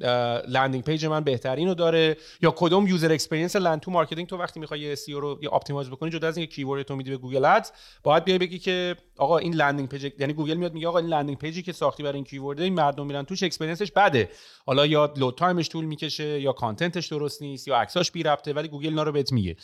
landing 0.47 0.83
page 0.83 1.05
من 1.05 1.23
بهترین 1.23 1.67
رو 1.67 1.73
داره 1.73 2.17
یا 2.41 2.53
کدوم 2.57 2.87
user 2.87 3.11
experience 3.11 3.55
لند 3.55 3.79
تو 3.79 3.91
marketing 3.91 4.27
تو 4.27 4.37
وقتی 4.37 4.59
می‌خوای 4.59 4.95
SEO 4.95 5.13
رو 5.13 5.39
یا 5.41 5.51
optimize 5.51 5.89
بکنی 5.89 6.09
جدا 6.09 6.27
از 6.27 6.37
اینکه 6.37 6.55
keyword 6.55 6.83
تو 6.83 6.95
میدی 6.95 7.09
به 7.09 7.17
Google 7.17 7.45
Ads 7.45 7.71
باید 8.03 8.23
بیای 8.23 8.37
بگی 8.37 8.59
که 8.59 8.95
آقا 9.17 9.37
این 9.37 9.53
landing 9.53 9.89
page 9.89 10.11
یعنی 10.19 10.33
گوگل 10.33 10.53
میاد 10.53 10.73
میگه 10.73 10.87
آقا 10.87 10.97
این 10.97 11.07
landing 11.07 11.37
page 11.37 11.57
ی 11.57 11.61
که 11.63 11.71
ساختی 11.71 12.03
برای 12.03 12.15
این 12.15 12.23
keyword 12.23 12.61
این 12.61 12.73
مردم 12.73 13.05
میرن 13.05 13.23
توش 13.23 13.43
experience 13.43 13.83
ش 13.83 13.91
بده. 13.91 14.29
حالا 14.65 14.85
یا 14.85 15.13
load 15.17 15.35
time 15.35 15.58
ش 15.58 15.69
طول 15.69 15.85
می‌کشه 15.85 16.41
یا 16.41 16.51
content 16.51 16.95
ش 16.95 17.07
درست 17.07 17.41
نیست 17.41 17.67
یا 17.67 17.77
عکساش 17.77 18.11
بی 18.11 18.23
ربطه 18.23 18.53
ولی 18.53 18.67
گوگل 18.67 18.87
اینا 18.87 19.11
بهت 19.11 19.31
میگه. 19.31 19.55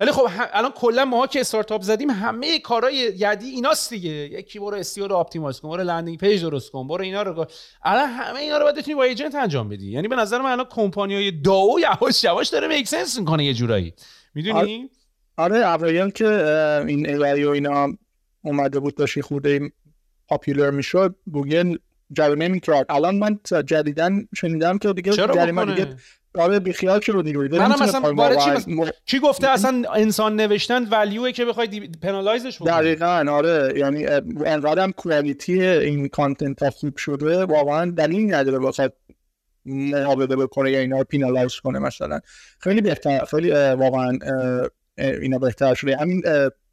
ولی 0.00 0.12
خب 0.12 0.28
الان 0.52 0.70
کلا 0.70 1.04
ما 1.04 1.26
که 1.26 1.40
استارتاپ 1.40 1.82
زدیم 1.82 2.10
همه 2.10 2.58
کارهای 2.58 2.94
یدی 2.94 3.48
ایناست 3.48 3.90
دیگه. 3.90 4.10
یکی 4.10 4.58
برو 4.58 4.76
SEO 4.76 5.06
رو 5.06 5.16
optimize 5.16 5.60
کن 5.60 5.68
برو 5.68 5.82
landing 5.82 6.18
page 6.18 6.42
درست 6.42 6.70
کن 6.70 6.88
برو 6.88 7.02
اینا 7.02 7.22
رو 7.22 7.46
الان 7.82 8.08
همه 8.08 8.40
اینا 8.40 8.58
رو 8.58 8.64
باید 8.64 8.76
بتونی 8.76 8.94
با 8.94 9.02
agent 9.02 9.34
انجام 9.34 9.68
بدی. 9.68 9.90
یعنی 9.90 10.08
به 10.08 10.16
نظر 10.16 10.38
من 10.38 10.50
الان 10.50 10.66
کمپانیای 10.70 11.30
DAO 11.30 11.80
یواش 11.80 12.24
یواش 12.24 12.48
داره 12.48 12.68
make 12.68 12.88
sense 12.88 13.18
می‌کنه 13.18 13.44
یه 13.44 13.54
جورایی. 13.54 13.94
می‌دونی؟ 14.34 14.90
آره. 15.36 15.56
اوایل 15.56 16.10
که 16.10 16.28
این 16.86 17.08
AI 17.08 17.44
و 17.44 17.50
اینا 17.50 17.88
اومده 18.42 18.80
بود 18.80 18.94
داشت 18.94 19.20
خورده 19.20 19.72
popular 20.28 20.70
می‌شد 20.70 21.16
گوگل 21.32 21.76
جریمه 22.12 22.48
می‌کرد. 22.48 22.86
الان 22.88 23.18
من 23.18 23.40
جدیدن 23.66 24.28
شنیدم 24.34 24.78
که 24.78 24.92
دیگه 24.92 25.12
جریمه 25.12 25.64
دیگه 25.64 25.96
آره 26.38 26.58
بیخیال 26.58 27.00
شو 27.00 27.22
دیگه 27.22 27.38
منم 27.38 27.82
مثلا 27.82 28.12
برای 28.12 28.36
چی 28.36 28.50
مثلا 28.50 28.90
کی 29.06 29.18
گفته؟ 29.18 29.48
اصلا 29.48 29.82
انسان 29.94 30.36
نوشتن 30.36 30.84
value 30.84 31.24
ه 31.24 31.32
که 31.32 31.44
بخوای 31.44 31.66
دی... 31.66 31.88
penalize 32.02 32.45
ش 32.45 32.56
بکنی. 32.56 32.70
دقیقاً 32.70 33.24
آره. 33.30 33.72
یعنی 33.76 34.06
انقدرم 34.46 34.92
کوالیتی 34.92 35.62
این 35.62 36.08
کانتنت 36.08 36.62
ها 36.62 36.70
خوب 36.70 36.96
شده 36.96 37.44
واقعا 37.44 37.90
دلیل 37.90 38.34
نداره 38.34 38.58
واسه 38.58 38.92
محابده 39.66 40.36
بکنه 40.36 40.70
یا 40.70 40.78
اینا 40.78 40.98
رو 40.98 41.04
پینالایز 41.04 41.54
کنه 41.54 41.78
مثلا. 41.78 42.20
خیلی 42.58 42.80
بهتر 42.80 43.24
خیلی 43.24 43.50
واقعا 43.50 44.18
اینا 44.98 45.38
بهتر 45.38 45.74
شده. 45.74 45.96
همین 45.96 46.22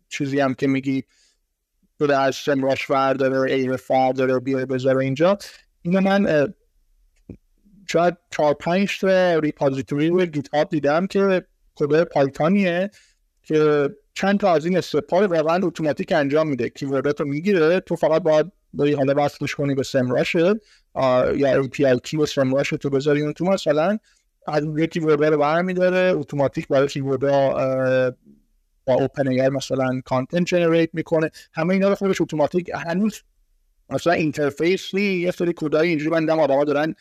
چیزی 0.10 0.40
هم 0.40 0.54
که 0.54 0.68
میگی 0.68 1.04
شده 2.00 2.18
از 2.18 2.36
سمراش 2.36 2.92
داره 2.92 3.54
ایر 3.54 3.78
داره 4.16 4.40
بیاره 4.40 4.66
بذاره 4.66 5.04
اینجا. 5.04 5.38
اینو 5.82 6.02
من 6.02 6.54
شاید 7.92 8.18
چهار 8.32 8.54
پنج 8.54 9.00
تا 9.00 9.40
ریپازیتوری 9.40 10.10
روی 10.10 10.28
گیت 10.28 10.56
هاب 10.56 10.70
دیدم 10.70 11.08
که 11.08 11.46
کد 11.76 12.04
پایتانیه 12.04 12.90
که 13.44 13.90
چند 14.14 14.40
تا 14.40 14.54
از 14.54 14.66
این 14.66 14.78
step 14.78 15.12
ا 15.12 15.20
رو 15.20 15.28
واقعا 15.28 15.68
اتوماتیک 15.68 16.12
انجام 16.12 16.48
میده. 16.48 16.70
keyword 16.70 17.14
ت 17.14 17.20
رو 17.20 17.28
می‌گیره 17.28 17.80
تو 17.80 17.96
فقط 17.96 18.22
باید 18.22 18.52
بری 18.74 18.94
حالا 18.94 19.26
وصلش 19.26 19.56
کنی 19.56 19.76
به 19.76 19.84
SEMrush 19.84 20.36
یا 20.36 21.64
API 21.64 22.14
و 22.14 22.26
SEMrush 22.26 22.70
تو 22.70 22.90
بذاری 22.90 23.22
اون 23.22 23.34
تو. 23.34 23.46
مثلا 23.46 23.98
از 24.48 24.64
روی 24.64 24.88
keyword 24.88 25.24
رو 25.24 25.38
برمیداره 25.38 26.18
اتوماتیک 26.18 26.68
برای 26.68 26.88
keyword 26.88 27.20
با 28.86 28.94
OpenAI 28.94 29.50
مثلا 29.50 30.02
content 30.06 30.46
generate 30.46 30.90
می‌کنه. 30.94 31.30
همه 31.54 31.74
اینا 31.74 31.90
رو 31.90 31.96
خودش 31.96 32.22
اتوماتیک 32.22 32.72
هنوز 32.74 33.22
مثلا 33.90 34.14
interface 34.14 34.93
ی 34.93 35.02
یه 35.02 35.32
سری 35.32 35.54
کودای 35.54 35.90
اینجوری 35.90 36.12
من 36.12 36.20
دیدم 36.20 36.40
آدما 36.40 36.64
دارن 36.64 36.96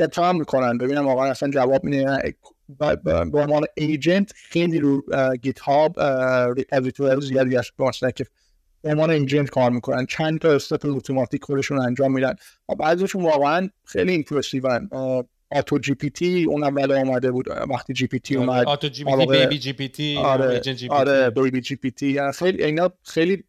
اتهام 0.00 0.38
می‌کنن. 0.38 0.78
ببینم 0.78 1.06
واقعا 1.06 1.30
اصلا 1.30 1.50
جواب 1.50 1.84
میده 1.84 2.34
به 3.04 3.38
عنوان 3.40 3.64
agent 3.76 4.32
خیلی 4.36 4.78
رو 4.78 5.02
GitHub 5.42 6.00
repository 6.56 7.20
زیادی 7.20 7.56
هست 7.56 7.72
که 8.16 8.26
به 8.82 8.90
عنوان 8.90 9.10
agent 9.10 9.50
کار 9.50 9.70
می‌کنن. 9.70 10.06
چند 10.06 10.38
تا 10.38 10.52
step 10.52 10.86
اتوماتیک 10.86 11.44
خودشون 11.44 11.78
انجام 11.80 12.12
میدن. 12.12 12.34
بعضیشون 12.78 13.22
واقعا 13.22 13.68
خیلی 13.84 14.12
impressive 14.12 14.83
ان 14.83 14.90
AutoGPT 15.50 16.44
اون 16.44 16.64
اول 16.64 16.92
آمده 16.92 17.30
بود. 17.30 17.48
وقتی 17.70 17.92
جی 17.92 18.06
پی 18.06 18.18
تی 18.18 18.36
اومد 18.36 18.66
آتو 18.66 18.88
جی 18.88 19.04
پی 19.04 19.16
تی 19.16 19.26
بیبی 19.26 19.58
جی 19.58 19.72
پی 19.72 19.88
تی 19.88 20.16
آره 20.16 20.60
آره 20.90 21.30
BabyGPT. 21.30 22.20
خیلی 22.32 22.64
اینا 22.64 22.90
خیلی 23.04 23.44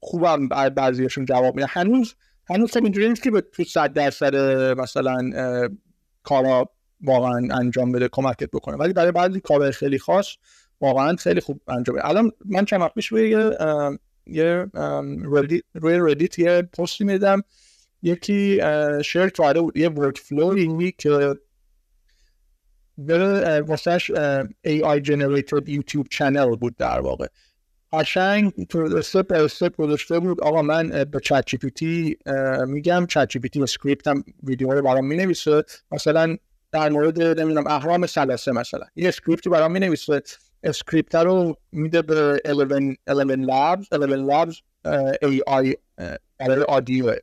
خوبم 0.00 0.48
بعضیشون 0.48 1.24
جواب 1.24 1.54
میدن. 1.54 1.66
هنوز 1.70 2.14
هنوز 2.50 2.76
اینجوری 2.76 3.08
نیست 3.08 3.22
که 3.22 3.30
به 3.30 3.40
تو 3.40 3.64
صد 3.64 3.92
درصد 3.92 4.36
مثلا 4.78 5.30
کارا 6.22 6.70
واقعا 7.00 7.48
انجام 7.58 7.92
بده 7.92 8.08
کمکت 8.12 8.50
بکنه. 8.50 8.76
ولی 8.76 8.92
برای 8.92 9.12
بعضی 9.12 9.40
کار 9.40 9.70
خیلی 9.70 9.98
خاص 9.98 10.26
واقعا 10.80 11.16
خیلی 11.16 11.40
خوب 11.40 11.60
انجام 11.68 11.96
بده. 11.96 12.08
الان 12.08 12.32
من 12.44 12.64
چند 12.64 12.80
وقت 12.80 12.94
پیش 12.94 13.06
روی 13.06 13.30
یه 14.26 14.66
روی 15.74 15.98
Reddit 16.12 16.38
یه 16.38 16.62
پستی 16.62 17.04
میدم 17.04 17.42
یکی 18.02 18.60
share 19.04 19.28
کرده 19.28 19.60
بود 19.60 19.76
یه 19.76 19.88
workflow 19.88 20.18
ی 20.18 20.92
که 20.98 21.34
واسهش 23.66 24.10
AI 24.66 25.00
generated 25.02 25.68
YouTube 25.68 26.06
channel 26.10 26.56
بود 26.56 26.76
در 26.76 27.00
واقع. 27.00 27.26
قشنگ 27.92 28.52
step 28.96 29.32
step 29.32 29.76
گذاشته 29.76 30.18
بود. 30.18 30.40
آقا 30.40 30.62
من 30.62 30.88
به 30.88 31.20
ChatGPT 31.20 32.16
میگم 32.66 33.06
ChatGPT 33.06 33.62
script 33.62 34.08
هم 34.08 34.24
ویدیو 34.42 34.70
رو 34.70 34.82
برام 34.82 35.06
می‌نویسه. 35.06 35.62
مثلا 35.92 36.36
در 36.72 36.88
مورد 36.88 37.22
نمی‌دونم 37.22 37.66
اهرام 37.66 38.06
ثلاثه 38.06 38.52
مثلا. 38.52 38.84
یه 38.96 39.08
script 39.08 39.44
ی 39.44 39.50
برام 39.50 39.72
می‌نویسه. 39.72 40.22
script 40.62 41.14
رو 41.14 41.56
میده 41.72 42.02
به 42.02 42.40
11 42.44 42.96
ElevenLabs 43.08 43.86
ElevenLabs 43.92 44.56
AI 45.22 45.76
برای 46.38 46.62
audio. 46.62 47.14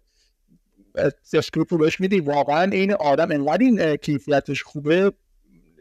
script 1.34 1.72
رو 1.72 1.78
بهش 1.78 2.00
میدی. 2.00 2.20
واقعا 2.20 2.72
این 2.72 2.94
آدم 2.94 3.32
انقدر 3.32 3.64
این 3.64 3.96
کیفیتش 3.96 4.64
خوبه. 4.64 5.12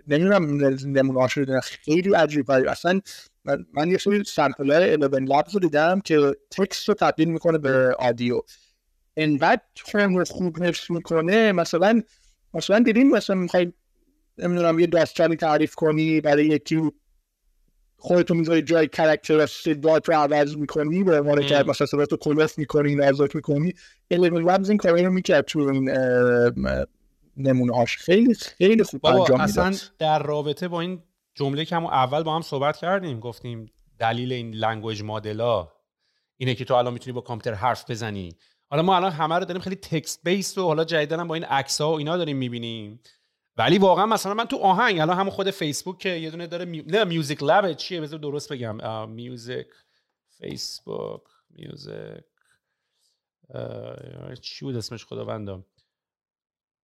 نمی‌دونم 0.09 0.77
نمونه 0.87 1.29
شده 1.29 1.61
خیلی 1.61 2.15
عجیب 2.15 2.51
اصلا 2.51 3.01
من, 3.47 3.67
من 3.73 3.91
یه 3.91 3.99
سری 3.99 4.25
سمپلر 4.25 4.89
11 4.89 5.19
لابز 5.19 5.55
رو 5.55 5.61
دیدم 5.61 6.01
که 6.01 6.37
text 6.51 6.89
رو 6.89 6.95
تبدیل 6.95 7.29
می‌کنه 7.29 7.59
به 7.59 7.97
audio. 7.99 8.41
انقدر 9.17 9.63
رو 9.95 10.25
خوب 10.25 10.63
حفظ 10.63 10.91
می‌کنه 10.91 11.53
مثلا 11.53 12.03
مثلا 12.55 12.79
دیدیم 12.79 13.11
مثلا 13.11 13.37
می‌خوای 13.37 13.73
نمی‌دونم 14.39 14.79
یه 14.79 14.87
داستانی 14.87 15.37
تعریف 15.37 15.75
کنی 15.75 16.21
برای 16.21 16.47
یکی 16.47 16.81
خودتو 17.99 18.35
می‌ذاری 18.35 18.63
جای 18.63 18.89
کرکتر 18.89 19.47
صدات 19.47 20.09
رو 20.09 20.15
عوض 20.15 20.57
می‌کنی 20.57 21.05
به 21.05 21.21
عنوان 21.21 21.47
که 21.47 21.65
مثلا 21.69 21.87
صدات 21.87 22.13
رو 22.13 22.17
کلوس 22.17 22.59
می‌کنی 22.59 22.95
نزاک 22.95 23.37
می‌کنی. 23.37 23.75
الیمن 24.11 24.43
وبز 24.43 24.69
این 24.69 24.79
کاری 24.79 25.05
رو 25.05 25.13
می‌کرد 25.13 25.45
تو 25.45 25.59
این 25.59 25.91
نمونه 27.37 27.77
هاش 27.77 27.97
خیلی 27.97 28.35
خیلی 28.35 28.83
خوب 28.83 29.07
انجام 29.07 29.41
اصلا 29.41 29.75
در 29.99 30.23
رابطه 30.23 30.69
با 30.69 30.81
این 30.81 31.03
جمله 31.37 31.65
که 31.65 31.77
همون 31.77 31.93
اول 31.93 32.23
با 32.23 32.37
هم 32.37 32.43
صحبت 32.43 32.77
کردیم 32.77 33.21
گفتیم 33.21 33.73
دلیل 33.99 34.33
این 34.33 34.55
لنگویج 34.55 35.03
مدلا 35.03 35.69
اینه 36.37 36.55
که 36.55 36.65
تو 36.65 36.75
الان 36.75 36.93
می‌تونی 36.93 37.13
با 37.13 37.21
کامپیوتر 37.21 37.59
حرف 37.59 37.91
بزنی. 37.91 38.37
حالا 38.71 38.83
ما 38.83 38.97
الان 38.97 39.13
همه 39.13 39.35
رو 39.35 39.45
داریم 39.45 39.63
خیلی 39.63 39.77
text 39.77 40.21
based 40.25 40.59
و 40.59 40.63
حالا 40.63 40.85
جدیدا 40.85 41.25
با 41.25 41.35
این 41.35 41.45
عکس 41.45 41.81
ها 41.81 41.91
و 41.93 41.99
اینا 41.99 42.17
داریم 42.17 42.37
می‌بینیم. 42.37 43.01
ولی 43.57 43.79
واقعا 43.79 44.07
مثلا 44.07 44.35
من 44.35 44.45
تو 44.45 44.57
آهنگ 44.57 45.01
الان 45.01 45.17
همون 45.17 45.31
خود 45.31 45.51
فیسبوک 45.51 45.99
که 45.99 46.09
یه 46.09 46.31
دونه 46.31 46.47
داره 46.47 46.65
می... 46.65 46.83
نه 46.83 47.05
music 47.05 47.43
lab 47.43 47.73
چیه؟ 47.73 48.01
بذار 48.01 48.19
درست 48.19 48.53
بگم. 48.53 49.11
music 49.11 49.67
فیسبوک 50.29 51.23
music 51.51 52.25
چی 54.41 54.65
بود 54.65 54.77
اسمش 54.77 55.05
خداوندم 55.05 55.65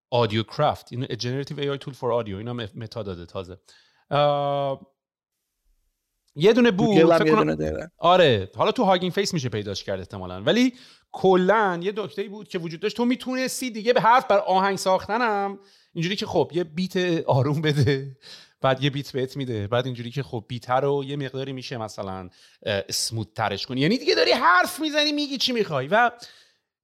AudioCraft 0.09 0.93
این 0.93 1.05
generative 1.05 1.59
AI 1.59 1.69
tool 1.69 1.93
for 1.93 2.13
audio 2.13 2.37
اینا 2.37 2.53
متا 2.53 3.03
داده 3.03 3.25
تازه. 3.25 3.57
یه 6.35 6.53
دونه 6.53 6.71
بود 6.71 6.97
آره 7.97 8.51
حالا 8.55 8.71
تو 8.71 8.83
Hugging 8.83 9.11
Face 9.11 9.33
میشه 9.33 9.49
پیداش 9.49 9.83
کرد 9.83 9.99
احتمالا. 9.99 10.41
ولی 10.41 10.73
کلا 11.11 11.79
یه 11.81 11.93
دکتری 11.95 12.27
بود 12.27 12.47
که 12.47 12.59
وجود 12.59 12.79
داشت. 12.79 12.97
تو 12.97 13.05
می‌تونستی 13.05 13.71
دیگه 13.71 13.93
با 13.93 14.01
حرف 14.01 14.37
آهنگ 14.37 14.77
ساختنم. 14.77 15.59
اینجوری 15.93 16.15
که 16.15 16.25
خب 16.25 16.51
یه 16.53 16.63
beat 16.63 17.23
آروم 17.25 17.61
بده 17.61 18.17
بعد 18.61 18.83
یه 18.83 18.89
beat 18.89 19.11
بهت 19.11 19.37
میده. 19.37 19.67
بعد 19.67 19.85
اینجوری 19.85 20.11
که 20.11 20.23
خب 20.23 20.45
beat 20.47 20.69
رو 20.69 21.03
یه 21.03 21.15
مقداری 21.15 21.53
میشه 21.53 21.77
مثلا 21.77 22.29
smooth 22.65 23.33
ترش 23.33 23.65
کنی. 23.65 23.81
یعنی 23.81 23.97
دیگه 23.97 24.15
داری 24.15 24.31
حرف 24.31 24.79
می‌زنی 24.79 25.11
میگی 25.11 25.37
چی 25.37 25.51
می‌خوای. 25.51 25.87
و 25.87 26.11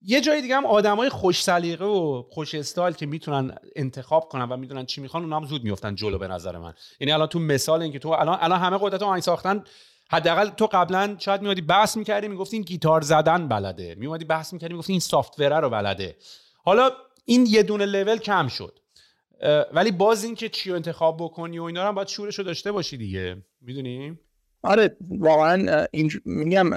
یه 0.01 0.21
جای 0.21 0.41
دیگه 0.41 0.55
هم 0.55 0.65
آدمای 0.65 1.09
خوش 1.09 1.43
سلیقه 1.43 1.85
و 1.85 2.23
خوش 2.29 2.55
استایل 2.55 2.93
که 2.93 3.05
می‌تونن 3.05 3.55
انتخاب 3.75 4.29
کنن 4.29 4.49
و 4.49 4.57
می‌دونن 4.57 4.85
چی 4.85 5.01
می‌خوان 5.01 5.23
اونها 5.23 5.39
هم 5.39 5.45
زود 5.45 5.63
میفتن 5.63 5.95
جلو 5.95 6.17
به 6.17 6.27
نظر 6.27 6.57
من. 6.57 6.73
یعنی 6.99 7.11
الان 7.11 7.27
تو 7.27 7.39
مثال 7.39 7.81
اینکه 7.81 7.99
تو 7.99 8.09
الان 8.09 8.37
الان 8.41 8.59
همه 8.59 8.77
قدرت 8.81 9.03
آهنگ 9.03 9.21
ساختن 9.21 9.63
حداقل 10.11 10.49
تو 10.49 10.65
قبلا 10.65 11.15
شاید 11.19 11.41
میادی 11.41 11.61
بحث 11.61 11.97
می‌کردی 11.97 12.27
می‌گفتی 12.27 12.55
این 12.55 12.63
گیتار 12.63 13.01
زدن 13.01 13.47
بلده. 13.47 13.95
میومدی 13.95 14.25
بحث 14.25 14.53
می‌کردی 14.53 14.73
می‌گفتی 14.73 14.93
این 14.93 14.99
soft 14.99 15.41
رو 15.41 15.69
بلده. 15.69 16.15
حالا 16.63 16.91
این 17.25 17.45
یه 17.45 17.63
دونه 17.63 17.85
لول 17.85 18.17
کم 18.17 18.47
شد. 18.47 18.79
ولی 19.73 19.91
باز 19.91 20.23
این 20.23 20.35
که 20.35 20.49
چی 20.49 20.69
رو 20.69 20.75
انتخاب 20.75 21.17
بکنی 21.19 21.59
و 21.59 21.63
اینا 21.63 21.87
هم 21.87 21.95
باید 21.95 22.07
شعورش 22.07 22.35
رو 22.35 22.43
داشته 22.43 22.71
باشی 22.71 22.97
دیگه. 22.97 23.43
می‌دونی؟ 23.61 24.19
آره 24.63 24.97
واقعا 25.09 25.85
میگم 26.25 26.69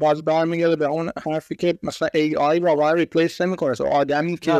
باز 0.00 0.24
برمیگرده 0.24 0.76
به 0.76 0.86
اون 0.86 1.10
حرفی 1.26 1.56
که 1.56 1.78
مثلا 1.82 2.08
AI 2.14 2.58
واقعا 2.58 2.92
replace 2.92 3.40
نمی‌کنه. 3.40 3.74
آدمی 3.92 4.36
که 4.36 4.52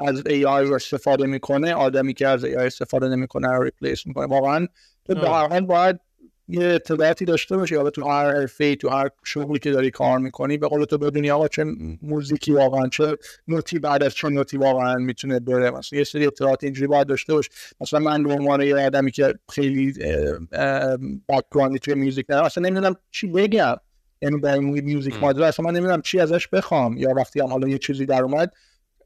از 0.00 0.22
AI 0.26 0.64
رو 0.64 0.74
استفاده 0.74 1.26
می‌کنه 1.26 1.74
آدمی 1.74 2.14
که 2.14 2.28
از 2.28 2.44
AI 2.44 2.66
استفاده 2.66 3.08
نمی‌کنه 3.08 3.48
رو 3.48 3.62
replace 3.62 4.06
می‌کنه. 4.06 4.26
واقعا 4.26 4.66
به 5.06 5.14
هر 5.14 5.48
حال 5.48 5.60
باید 5.60 6.00
یه 6.50 6.64
اطلاعاتی 6.64 7.24
داشته 7.24 7.56
باشی. 7.56 7.74
یا 7.74 7.90
تو 7.90 8.08
هر 8.08 8.32
حرفه 8.32 8.76
تو 8.76 8.88
هر 8.88 9.10
شغلی 9.24 9.58
که 9.58 9.70
داری 9.70 9.90
کار 9.90 10.18
می‌کنی 10.18 10.58
به 10.58 10.68
قول 10.68 10.84
تو 10.84 10.98
بدونی 10.98 11.30
آقا 11.30 11.48
چه 11.48 11.64
موزیکی 12.02 12.52
واقعا 12.52 12.88
چه 12.88 13.16
نتی 13.48 13.78
بعد 13.78 14.02
از 14.02 14.14
چه 14.14 14.28
نتی 14.28 14.56
واقعا 14.56 14.94
می‌تونه 14.94 15.40
بره. 15.40 15.70
مثلا 15.70 15.98
یه 15.98 16.04
سری 16.04 16.26
اطلاعات 16.26 16.64
اینجوری 16.64 16.86
باید 16.86 17.06
داشته 17.06 17.34
باش. 17.34 17.48
مثلا 17.80 18.00
من 18.00 18.22
به 18.22 18.32
عنوان 18.32 18.60
یه 18.60 18.86
آدمی 18.86 19.10
که 19.10 19.34
خیلی 19.50 19.92
background 21.28 21.74
ی 21.74 21.78
توی 21.78 21.94
موزیک 21.94 22.26
ندارم 22.28 22.46
اصلا 22.46 22.68
نمی‌دونم 22.68 22.94
چی 23.10 23.26
بگم. 23.26 23.76
یعنی 24.22 24.36
برای 24.36 24.60
میوزیک 24.60 25.14
مادر 25.16 25.42
اصلا 25.42 25.66
من 25.66 25.72
نمی‌دونم 25.72 26.02
چی 26.02 26.20
ازش 26.20 26.48
بخوام. 26.48 26.96
یا 26.96 27.10
وقتی 27.10 27.40
هم 27.40 27.46
حالا 27.46 27.68
یه 27.68 27.78
چیزی 27.78 28.06
در 28.06 28.22
اومد 28.22 28.52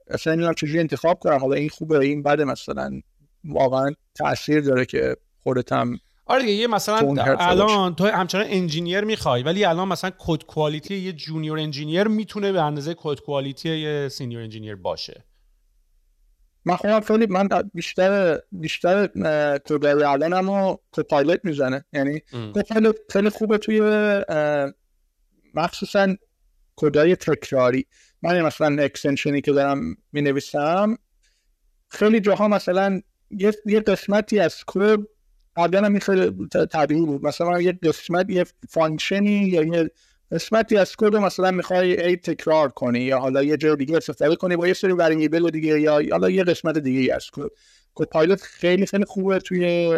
اصلا 0.08 0.32
نمی‌دونم 0.32 0.54
چجوری 0.54 0.80
انتخاب 0.80 1.18
کنم. 1.18 1.38
حالا 1.38 1.54
این 1.54 1.68
خوبه 1.68 1.98
این 1.98 2.22
بده 2.22 2.44
مثلا. 2.44 3.00
واقعا 3.44 3.90
تاثیر 4.14 4.60
داره 4.60 4.84
که 4.84 5.16
خودت 5.42 5.72
هم 5.72 5.98
آره 6.26 6.42
دیگه 6.42 6.52
یه 6.52 6.66
مثلا 6.66 7.14
الان 7.38 7.94
تو 7.94 8.06
همچنان 8.06 8.46
engineer 8.48 9.00
می‌خوای 9.00 9.42
ولی 9.42 9.64
الان 9.64 9.88
مثلا 9.88 10.10
code 10.18 10.42
quality 10.44 10.96
یه 10.96 11.12
junior 11.12 11.59
engineer 11.59 12.09
می‌تونه 12.08 12.52
به 12.52 12.62
اندازه 12.62 12.94
code 12.98 13.18
quality 13.18 13.76
یه 13.76 14.08
senior 14.09 14.42
engineer 14.42 14.76
باشه. 14.76 15.24
من 16.64 16.76
خودم 16.76 17.00
خیلی 17.00 17.26
من 17.26 17.48
بیشتر 17.74 18.38
بیشتر 18.52 19.06
تو 19.56 19.78
الان 19.84 20.48
و 20.48 20.76
Copilot 20.92 21.40
می‌زنه. 21.44 21.84
یعنی 21.92 22.22
Copilot 22.55 22.96
خیلی 23.10 23.30
خوبه 23.30 23.58
توی 23.58 23.80
مخصوصا 25.55 26.16
کدای 26.76 27.16
تکراری. 27.16 27.86
من 28.22 28.42
مثلا 28.42 28.82
extension 28.82 29.35
ی 29.35 29.40
که 29.40 29.53
دارم 29.53 29.96
می 30.12 30.22
نویسم 30.22 30.98
خیلی 31.88 32.20
جاها 32.20 32.48
مثلا 32.48 33.00
یه, 33.66 33.80
قسمتی 33.80 34.38
از 34.40 34.57
کد 34.66 34.98
قبلا 35.57 35.84
هم 35.84 35.98
خیلی 35.98 36.48
طبیعی 36.70 37.07
بود. 37.07 37.26
مثلا 37.26 37.61
یه 37.61 37.78
قسمت 37.82 38.30
یه 38.30 38.44
function 38.68 39.36
ی 39.36 39.44
یا 39.44 39.62
یه 39.62 39.90
قسمتی 40.32 40.76
از 40.76 40.96
کد 40.96 41.16
مثلا 41.16 41.50
می‌خوای 41.50 42.07
هی 42.07 42.16
تکرار 42.16 42.68
کنی 42.68 43.00
یا 43.00 43.18
حالا 43.18 43.42
یه 43.42 43.57
جای 43.57 43.76
دیگه 43.76 43.96
استفاده 43.96 44.36
کنی 44.36 44.57
با 44.57 44.68
یه 44.68 44.74
سری 44.74 44.92
variable 44.92 45.50
دیگه 45.50 45.80
یا 45.80 46.00
حالا 46.11 46.30
یه 46.30 46.44
قسمت 46.44 46.78
دیگه 46.78 47.14
از 47.14 47.26
کد 47.32 47.48
Copilot 47.94 48.42
خیلی 48.42 48.86
خیلی 48.86 49.05
خوبه 49.05 49.38
توی 49.38 49.88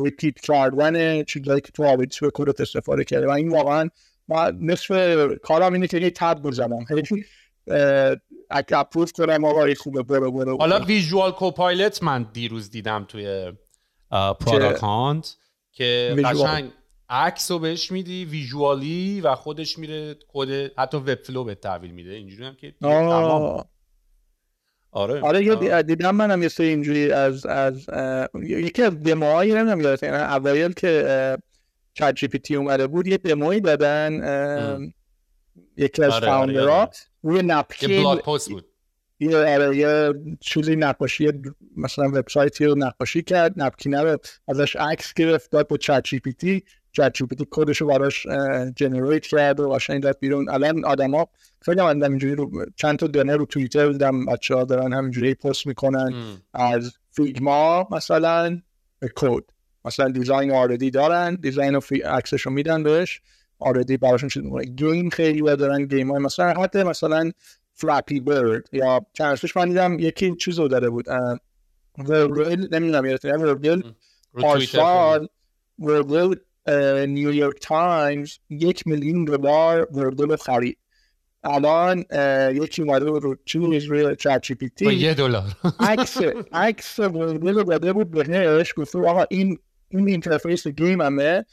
ریپیت 0.00 0.40
کردن 0.40 1.24
چیزایی 1.24 1.60
که 1.60 1.72
تو 1.72 1.84
آبیت 1.84 2.08
توی 2.08 2.30
کدت 2.34 2.60
استفاده 2.60 3.04
کرده. 3.04 3.26
و 3.26 3.30
این 3.30 3.48
واقعا 3.48 3.88
ما 4.28 4.50
نصف 4.50 4.92
کارم 5.42 5.72
اینه 5.72 5.86
که 5.86 5.98
یه 5.98 6.10
تب 6.10 6.42
بزنم. 6.42 6.86
اپروف 8.50 9.12
کنم 9.12 9.44
آقا 9.44 9.74
خوبه 9.74 10.02
برو 10.02 10.32
برو. 10.32 10.56
حالا 10.56 10.80
ویژوال 10.80 11.32
کوپایلت 11.32 12.02
من 12.02 12.26
دیروز 12.32 12.70
دیدم 12.70 13.04
توی 13.08 13.52
پراداکانت 14.10 15.36
که 15.72 16.16
قشنگ 16.24 16.70
عکس 17.08 17.50
رو 17.50 17.58
بهش 17.58 17.92
میدی 17.92 18.24
ویژوالی 18.24 19.20
و 19.20 19.34
خودش 19.34 19.78
میره 19.78 20.16
کد 20.28 20.70
حتی 20.78 20.96
وب 20.96 21.14
فلو 21.14 21.44
به 21.44 21.54
تحویل 21.54 21.90
میده. 21.90 22.10
اینجوری 22.10 22.44
هم 22.44 22.54
که 22.54 22.74
تمام 22.80 23.64
آره. 24.92 25.20
آره 25.20 25.44
یه 25.44 25.82
دیدم 25.82 26.16
منم 26.16 26.42
یه 26.42 26.48
سری 26.48 26.66
اینجوری 26.66 27.12
از 27.12 27.46
از 27.46 27.86
یکی 28.42 28.82
از 28.82 29.02
دموهایی 29.02 29.52
نمی‌دونم 29.52 29.80
یادت 29.80 30.02
یعنی 30.02 30.16
اوایل 30.16 30.72
که 30.72 31.38
ChatGPT 31.94 32.56
اومده 32.56 32.86
بود 32.86 33.06
یه 33.06 33.16
دموی 33.16 33.60
دادن 33.60 34.92
یکی 35.76 36.04
از 36.04 36.12
آره 36.12 36.26
founder 36.26 36.73
ها 36.73 36.80
آره 36.80 36.90
روی 37.22 37.42
napkin 37.44 37.88
blog 37.88 38.20
post 38.20 38.50
بود. 38.50 38.66
یه 39.20 39.36
آره 39.36 39.76
یه 39.76 40.14
چیزی 40.40 40.76
نقاشی 40.76 41.32
مثلا 41.76 42.08
وبسایتی 42.08 42.64
رو 42.64 42.74
نقاشی 42.78 43.22
کرد. 43.22 43.52
napkin 43.56 43.95
ه 43.95 44.02
رو 44.02 44.18
ازش 44.48 44.76
عکس 44.76 45.14
گرفت 45.14 45.50
داد 45.50 45.68
با 45.68 45.76
چت 45.76 46.02
جی 46.04 46.20
پی 46.20 46.32
تی 46.32 46.64
چت 46.92 47.14
جی 47.14 47.26
پی 47.26 47.36
تی 47.36 47.46
کدش 47.50 47.80
رو 47.80 47.86
براش 47.86 48.26
generate 48.76 49.26
کرد 49.26 49.60
و 49.60 49.68
قشنگ 49.68 50.02
داد 50.02 50.18
بیرون. 50.20 50.48
الان 50.48 50.84
آدما 50.84 51.28
خیلی 51.60 51.80
من 51.80 52.02
اینجوری 52.02 52.34
رو 52.34 52.66
چند 52.76 52.98
تا 52.98 53.06
دونه 53.06 53.36
رو 53.36 53.46
توییتر 53.46 53.92
دیدم 53.92 54.26
بچه‌ها 54.26 54.64
دارن 54.64 54.92
همینجوری 54.92 55.34
پست 55.34 55.66
می‌کنن. 55.66 56.14
از 56.54 56.92
فیگما 57.10 57.88
مثلا 57.90 58.60
کد. 59.16 59.44
مثلا 59.84 60.08
دیزاین 60.08 60.52
آردی 60.52 60.90
دارن 60.90 61.34
دیزاین 61.34 61.74
و 61.74 61.80
عکسش 62.04 62.42
رو 62.42 62.52
میدن 62.52 62.82
بهش. 62.82 63.20
آردی 63.58 63.96
براشون 63.96 64.28
چیز 64.28 64.42
می‌کنه. 64.42 64.64
گیم 64.64 65.10
خیلی 65.10 65.40
و 65.40 65.56
دارن 65.56 65.86
گیم 65.86 66.10
های 66.10 66.22
مثلا 66.22 66.62
حتی 66.62 66.82
مثلا 66.82 67.30
فلاپی 67.74 68.20
برد 68.20 68.68
یا 68.72 69.06
چند 69.12 69.38
من 69.56 69.68
دیدم 69.68 69.98
یکی 69.98 70.34
چیز 70.36 70.58
رو 70.58 70.68
داده 70.68 70.90
بود 70.90 71.06
ورگل 71.98 72.66
نمی‌دونم 72.74 73.04
یادتونه 73.04 73.36
ورگل 73.36 73.82
پارسال 74.34 75.28
نیویورک 77.06 77.56
تایمز 77.60 78.38
یک 78.50 78.86
میلیون 78.86 79.24
دلار 79.24 79.88
ورگل 79.92 80.36
خرید. 80.36 80.78
الان 81.44 82.04
یکی 82.54 82.82
اومده 82.82 83.04
رو 83.04 83.36
چیز 83.44 83.84
روی 83.84 84.16
چت 84.16 84.42
جی 84.42 84.54
پی 84.54 84.68
تی 84.68 84.92
یه 84.92 85.14
دلار. 85.14 85.44
عکس 85.90 86.16
عکس 86.52 86.98
ورگل 86.98 87.54
رو 87.54 87.62
داده 87.62 87.92
بود 87.92 88.10
بهش 88.10 88.74
گفت 88.76 88.96
آقا 88.96 89.24
این 89.30 89.58
این 89.88 90.08
اینترفیس 90.08 90.68
گیم 90.68 91.00
همه. 91.00 91.44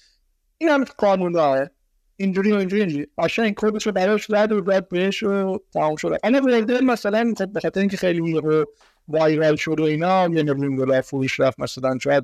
این 0.58 0.70
هم 0.70 0.84
قانون 0.84 1.32
داره. 1.32 1.72
اینجوری 2.18 2.52
و 2.52 2.56
اینجوری 2.56 2.82
اینجوری. 2.82 3.08
قشنگ 3.18 3.46
این 3.46 3.54
کدش 3.58 3.86
رو 3.86 3.92
براش 3.92 4.26
زد 4.26 4.52
و 4.52 4.62
بعد 4.62 4.90
بهش 4.90 5.24
و 5.24 5.60
تمام 5.74 5.96
شده. 5.96 6.20
انا 6.24 6.42
ورده 6.42 6.82
مثلا 6.82 7.34
خب 7.38 7.54
به 7.54 7.60
خاطر 7.60 7.80
اینکه 7.80 7.98
خیلی 7.98 8.20
اون 8.20 8.66
وایرال 9.10 9.56
شد 9.56 9.80
و 9.80 9.84
اینا 9.84 10.24
یه 10.24 10.44
میلیون 10.44 10.76
دلار 10.76 11.02
فروش 11.02 11.40
رفت 11.40 11.60
مثلا 11.60 11.98
شاید 12.04 12.24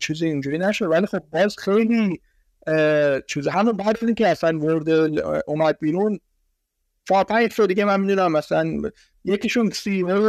چیزی 0.00 0.26
اینجوری 0.26 0.58
نشد 0.58 0.86
ولی 0.86 1.06
خب 1.06 1.22
باز 1.32 1.56
خیلی 1.58 2.20
چیز 3.26 3.48
همه 3.48 3.72
بعد 3.72 3.98
اینکه 4.02 4.28
اصلا 4.28 4.58
ورد 4.58 4.88
اومد 5.46 5.78
بیرون 5.78 6.20
چهار 7.08 7.24
پنج 7.24 7.60
دیگه 7.60 7.84
من 7.84 8.00
می‌دونم 8.00 8.32
مثلا 8.32 8.82
یکیشون 9.24 9.70
سیور 9.70 10.26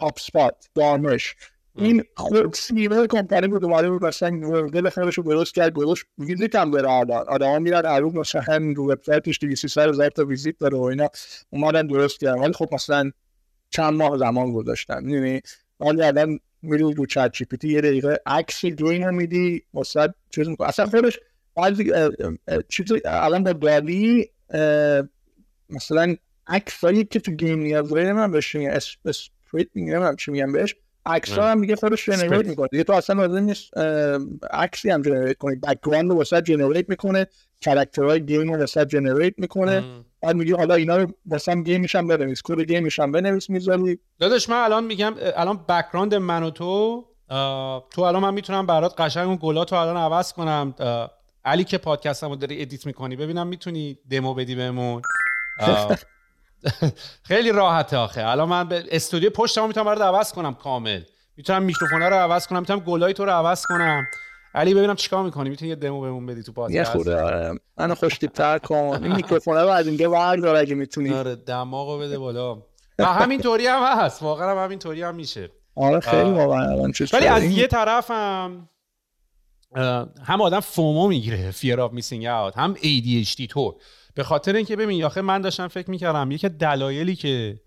هاپ 0.00 0.18
سپات 0.18 0.68
دارمش 0.74 1.36
این 1.76 2.04
خود 2.16 2.54
سیور 2.54 3.06
کمپانی 3.06 3.48
بود 3.48 3.64
اومده 3.64 3.90
بود 3.90 4.04
مثلا 4.04 4.66
دل 4.68 4.90
خیلیش 4.90 5.14
رو 5.14 5.24
درست 5.24 5.54
کرد 5.54 5.72
گذاشت 5.72 6.04
ویزیت 6.18 6.56
هم 6.56 6.70
داره 6.70 6.88
آدم 6.88 7.14
آدم 7.14 7.62
میرن 7.62 7.86
عروب 7.86 8.18
مثلا 8.18 8.72
رو 8.76 8.92
وبسایتش 8.92 9.38
200 9.38 9.64
هزار 9.64 10.08
تا 10.08 10.24
ویزیت 10.24 10.58
داره 10.58 10.78
و 10.78 10.82
اینا 10.82 11.08
اومدن 11.50 11.86
درست 11.86 12.20
کردن. 12.20 12.40
ولی 12.40 12.52
خب 12.52 12.68
مثلا 12.72 13.10
چند 13.70 13.94
ماه 13.94 14.18
زمان 14.18 14.52
گذاشتن. 14.52 15.04
می‌دونی؟ 15.04 15.40
ولی 15.80 16.02
الان 16.02 16.40
میری 16.62 16.82
رو 16.82 17.06
ChatGPT 17.06 17.68
یه 17.68 17.80
دقیقه 17.80 18.18
عکس 18.26 18.64
رو 18.64 19.12
میدی 19.12 19.62
واسه 19.74 20.14
چیز 20.30 20.48
می‌کنه 20.48 20.68
اصلا 20.68 20.86
خودش 20.86 21.18
بعضی 21.56 21.92
چیزی 22.68 23.00
الان 23.04 23.44
به 23.44 23.52
DALL-E 23.52 24.30
مثلا 25.70 26.16
عکسایی 26.46 27.04
که 27.04 27.20
تو 27.20 27.32
game 27.32 27.58
نیاز 27.58 27.88
داره 27.88 28.12
من 28.12 28.32
بهش 28.32 28.54
میگم 28.54 28.70
sprite 29.04 29.68
میگم 29.74 30.16
چی 30.16 30.30
میگم 30.30 30.52
بهش. 30.52 30.74
عکس 31.06 31.32
ها 31.32 31.50
هم 31.50 31.58
میگه 31.58 31.76
خودش 31.76 32.06
generate 32.06 32.46
می‌کنه. 32.46 32.68
دیگه 32.68 32.84
تو 32.84 32.92
اصلا 32.92 33.26
لازم 33.26 33.44
نیست 33.44 33.78
عکسی 34.50 34.90
هم 34.90 35.02
generate 35.02 35.38
کنی. 35.38 35.56
background 35.56 36.10
رو 36.10 36.16
واسه 36.16 36.42
generate 36.42 36.88
می‌کنه. 36.88 37.26
character 37.64 38.26
های 38.26 38.35
game 38.35 38.52
رو 38.52 38.58
واسه 38.58 38.84
generate 38.84 39.34
می‌کنه. 39.38 40.04
بعد 40.22 40.36
میگه 40.36 40.56
حالا 40.56 40.74
اینا 40.74 40.96
رو 40.96 41.06
واسه 41.26 41.62
game 41.62 41.83
ش 41.83 41.94
هم 41.94 42.08
بنویس. 42.08 42.42
کد 42.44 42.60
game 42.60 42.85
ش 42.85 42.98
هم 42.98 43.12
بنویس 43.12 43.50
می‌ذاری. 43.50 43.98
داداش 44.18 44.48
من 44.48 44.56
الان 44.56 44.84
میگم 44.84 45.14
الان 45.36 45.64
background 45.68 46.14
من 46.14 46.42
و 46.42 46.50
تو 46.50 47.04
تو 47.90 48.02
الان 48.02 48.22
من 48.22 48.34
می‌تونم 48.34 48.66
برات 48.66 49.00
قشنگ 49.00 49.28
اون 49.28 49.38
گلاتو 49.42 49.76
الان 49.76 49.96
عوض 49.96 50.32
کنم. 50.32 50.74
علی 51.44 51.64
که 51.64 51.78
پادکستمو 51.78 52.36
داری 52.36 52.62
edit 52.62 52.86
می‌کنی. 52.86 53.16
ببینم 53.16 53.46
می‌تونی 53.46 53.98
دمو 54.10 54.34
بدی 54.34 54.54
بهمون. 54.54 55.02
خیلی 57.28 57.52
راحته 57.52 57.96
آخه. 57.96 58.26
الان 58.26 58.48
من 58.48 58.68
به 58.68 58.84
استودیو 58.90 59.30
پشتم 59.30 59.66
می‌تونم 59.66 59.86
برات 59.86 60.02
عوض 60.02 60.32
کنم 60.32 60.54
کامل. 60.54 61.02
می‌تونم 61.36 61.62
میکروفون 61.62 62.02
رو 62.02 62.14
عوض 62.14 62.46
کنم 62.46 62.58
می‌تونم 62.58 62.80
گلای 62.80 63.12
تو 63.12 63.24
رو 63.24 63.30
عوض 63.30 63.62
کنم. 63.68 64.06
علی 64.58 64.74
ببینم 64.74 64.94
چیکار 64.94 65.24
می‌کنی؟ 65.24 65.50
می‌تونی 65.50 65.68
یه 65.68 65.74
دمو 65.74 66.00
بهمون 66.00 66.26
بدی 66.26 66.42
تو 66.42 66.52
پادکست؟ 66.52 66.74
یه 66.76 66.84
خورده 66.84 67.22
آره. 67.22 67.60
منو 67.76 67.94
خوش‌تیپ‌تر 67.94 68.58
کن. 68.58 68.74
این 69.02 69.16
میکروفون 69.16 69.56
رو 69.56 69.68
از 69.68 69.86
اینجا 69.86 70.10
بردار 70.10 70.56
اگه 70.56 70.74
می‌تونی. 70.74 71.14
آره 71.14 71.34
دماغو 71.34 71.98
بده 71.98 72.18
بالا. 72.18 72.62
و 72.98 73.04
همین 73.04 73.40
طوری 73.40 73.66
هم 73.66 73.82
هست. 73.82 74.22
واقعا 74.22 74.50
هم 74.50 74.64
همین 74.64 74.78
طوری 74.78 75.02
هم 75.02 75.14
میشه. 75.14 75.50
آره 75.74 76.00
خیلی 76.00 76.30
واقعا 76.30 76.70
الان 76.70 76.92
ولی 77.12 77.26
از 77.26 77.44
یه 77.44 77.66
طرف 77.66 78.10
هم 78.10 78.68
هم 80.24 80.40
آدم 80.40 80.60
FOMO 80.60 81.08
می‌گیره. 81.08 81.52
Fear 81.52 81.78
of 81.78 81.92
missing 81.98 82.22
out. 82.22 82.56
هم 82.56 82.74
ADHD 82.74 83.46
تو. 83.48 83.78
به 84.14 84.24
خاطر 84.24 84.56
اینکه 84.56 84.76
ببین 84.76 85.04
آخه 85.04 85.20
من 85.20 85.40
داشتم 85.40 85.68
فکر 85.68 85.90
می‌کردم 85.90 86.30
یکی 86.30 86.48
دلایلی 86.48 87.16
که 87.16 87.60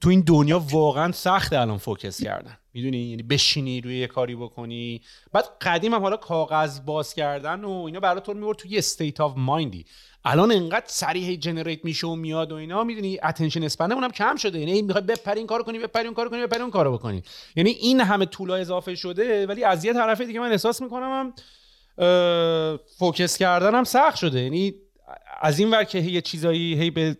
تو 0.00 0.10
این 0.10 0.20
دنیا 0.20 0.58
واقعا 0.58 1.12
سخت 1.12 1.52
الان 1.52 1.78
focus 1.78 2.22
کردن. 2.22 2.56
می‌دونی؟ 2.74 2.98
یعنی 2.98 3.22
بشینی 3.22 3.80
روی 3.80 3.98
یه 3.98 4.06
کاری 4.06 4.36
بکنی. 4.36 5.00
بعد 5.32 5.44
قدیم 5.60 5.94
هم 5.94 6.00
حالا 6.00 6.16
کاغذ 6.16 6.80
باز 6.80 7.14
کردن 7.14 7.64
و 7.64 7.70
اینا 7.70 8.00
برا 8.00 8.20
تو 8.20 8.34
می‌برد 8.34 8.56
تو 8.56 8.68
یه 8.68 8.78
state 8.78 9.20
of 9.20 9.34
mind 9.36 9.74
ی 9.74 9.84
الان 10.24 10.52
انقدر 10.52 10.86
سریع 10.86 11.36
generate 11.36 11.84
میشه 11.84 12.06
و 12.06 12.14
میاد 12.14 12.52
و 12.52 12.54
اینا. 12.54 12.84
می‌دونی؟ 12.84 13.18
attention 13.22 13.62
span 13.62 13.86
مون 13.86 14.04
هم 14.04 14.10
کم 14.10 14.36
شده. 14.36 14.58
یعنی 14.58 14.82
می‌خوای 14.82 15.04
بپری 15.04 15.38
این 15.38 15.46
کارو 15.46 15.64
کنی 15.64 15.78
بپری 15.78 16.04
اون 16.04 16.14
کارو 16.14 16.30
کنی 16.30 16.42
بپری 16.42 16.60
اون 16.60 16.70
کارو 16.70 16.92
بکنی. 16.92 17.22
یعنی 17.56 17.70
این 17.70 18.00
همه 18.00 18.26
tool 18.26 18.48
ها 18.48 18.54
اضافه 18.54 18.94
شده 18.94 19.46
ولی 19.46 19.64
از 19.64 19.84
یه 19.84 19.92
طرف 19.92 20.20
دیگه 20.20 20.40
من 20.40 20.50
احساس 20.50 20.82
می‌کنم 20.82 21.32
هم 21.98 22.78
focus 22.98 23.38
کردنم 23.38 23.84
سخت 23.84 24.16
شده. 24.16 24.40
یعنی 24.40 24.74
از 25.40 25.58
این 25.58 25.70
ور 25.70 25.84
که 25.84 25.98
یه 25.98 26.20
چیزایی 26.20 26.74
هی 26.74 26.90
به 26.90 27.16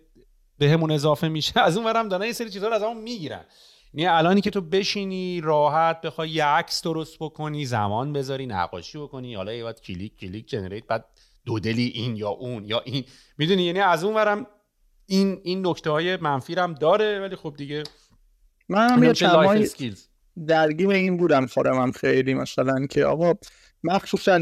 بهمون 0.57 0.91
اضافه 0.91 1.27
میشه 1.27 1.59
از 1.59 1.77
اون 1.77 1.85
ورم 1.85 2.09
دارن 2.09 2.25
یه 2.25 2.33
سری 2.33 2.49
چیزا 2.49 2.67
رو 2.67 2.73
ازمون 2.73 2.97
می‌گیرن. 2.97 3.45
یعنی 3.93 4.15
الانی 4.17 4.41
که 4.41 4.49
تو 4.49 4.61
بشینی 4.61 5.41
راحت 5.41 6.01
بخوای 6.01 6.29
یه 6.29 6.45
عکس 6.45 6.81
درست 6.81 7.17
بکنی 7.19 7.65
زمان 7.65 8.13
بذاری 8.13 8.45
نقاشی 8.45 8.97
بکنی 8.97 9.35
حالا 9.35 9.53
یه 9.53 9.73
کلیک 9.73 10.17
کلیک 10.17 10.47
generate 10.47 10.87
بعد 10.87 11.05
دودلی 11.45 11.91
این 11.95 12.15
یا 12.15 12.29
اون 12.29 12.65
یا 12.65 12.81
این. 12.85 13.03
می‌دونی؟ 13.37 13.63
یعنی 13.63 13.79
از 13.79 14.03
اون 14.03 14.15
ورم 14.15 14.47
این 15.05 15.41
این 15.43 15.67
نکته 15.67 15.89
های 15.89 16.17
منفی 16.17 16.53
هم 16.53 16.73
داره 16.73 17.19
ولی 17.19 17.35
خب 17.35 17.53
دیگه 17.57 17.83
من 18.69 18.89
هم 18.89 19.03
یه 19.03 19.13
چند 19.13 19.97
درگیر 20.47 20.89
این 20.89 21.17
بودم 21.17 21.45
خودم 21.45 21.91
خیلی 21.91 22.33
مثلا 22.33 22.85
که 22.85 23.05
آقا 23.05 23.33
مخصوصا 23.83 24.39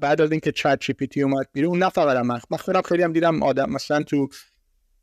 بعد 0.00 0.20
از 0.20 0.30
اینکه 0.30 0.52
چت 0.52 0.78
جی 0.80 0.92
پی 0.92 1.06
تی 1.06 1.22
اومد 1.22 1.48
بیرون 1.52 1.78
نه 1.78 1.88
فقط 1.88 2.16
من 2.16 2.40
من 2.50 2.58
خودم 2.58 2.82
خیلی 2.82 3.02
هم 3.02 3.12
دیدم 3.12 3.42
آدم 3.42 3.70
مثلا 3.70 4.02
تو 4.02 4.28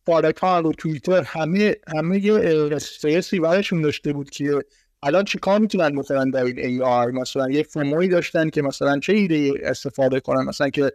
فارکان 0.05 0.65
و 0.65 0.71
توییتر 0.71 1.21
همه 1.21 1.75
همه 1.95 2.25
یه 2.25 2.33
استرسی 2.71 3.39
برشون 3.39 3.81
داشته 3.81 4.13
بود 4.13 4.29
که 4.29 4.63
الان 5.03 5.23
چی 5.23 5.37
کار 5.37 5.59
می‌تونن 5.59 5.95
مثلا 5.95 6.25
در 6.33 6.43
این 6.43 6.59
ای 6.59 6.81
آر 6.81 7.11
مثلا 7.11 7.49
یه 7.49 7.63
فرمولی 7.63 8.07
داشتن 8.07 8.49
که 8.49 8.61
مثلا 8.61 8.99
چه 8.99 9.13
ایده 9.13 9.53
استفاده 9.63 10.19
کنن؟ 10.19 10.45
مثلا 10.45 10.69
که 10.69 10.91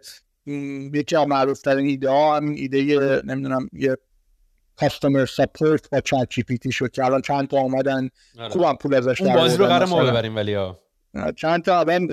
یکی 0.93 1.15
از 1.15 1.27
معروف 1.27 1.61
ترین 1.61 1.85
ایده 1.85 2.09
ها 2.09 2.37
همین 2.37 2.57
ایده 2.57 3.21
نمی‌دونم 3.25 3.69
یه 3.73 3.97
کاستمر 4.75 5.25
سپورت 5.25 5.89
با 5.89 6.01
چت 6.01 6.27
جی 6.29 6.43
پی 6.43 6.57
تی 6.57 6.71
شد 6.71 6.91
که 6.91 7.05
الان 7.05 7.21
چند 7.21 7.47
تا 7.47 7.57
اومدن 7.57 8.09
آره. 8.39 8.49
خوبم 8.49 8.75
پول 8.75 8.93
ازش 8.93 9.21
اون 9.21 9.33
بازی 9.33 9.57
رو 9.57 9.65
قرار 9.65 9.85
ما 9.85 10.03
ببریم 10.03 10.35
ولی 10.35 10.53
ها. 10.53 10.79
چند 11.35 11.63
تا 11.63 11.79
آدم 11.79 12.07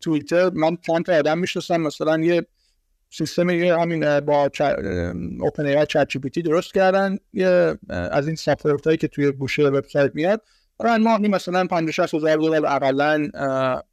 توییتر 0.00 0.50
من 0.50 0.76
چند 0.86 1.04
تا 1.04 1.18
آدم 1.18 1.38
می‌شناسم 1.38 1.80
مثلا 1.80 2.18
یه 2.18 2.46
سیستم 3.12 3.50
همین 3.50 4.20
با 4.20 4.50
اوپن 5.40 5.66
ای 5.66 5.86
چت 5.86 6.08
جی 6.08 6.18
پی 6.18 6.42
درست 6.42 6.74
کردن. 6.74 7.18
یه 7.32 7.78
از 7.88 8.26
این 8.26 8.36
ساپورت 8.36 8.84
هایی 8.84 8.96
که 8.96 9.08
توی 9.08 9.32
گوشه 9.32 9.62
وبسایت 9.62 10.10
میاد 10.14 10.42
دارن 10.78 11.02
ماهی 11.02 11.28
مثلا 11.28 11.66
50 11.66 11.92
60 11.92 12.14
هزار 12.14 12.36
دلار 12.36 12.66
اقلا 12.66 13.28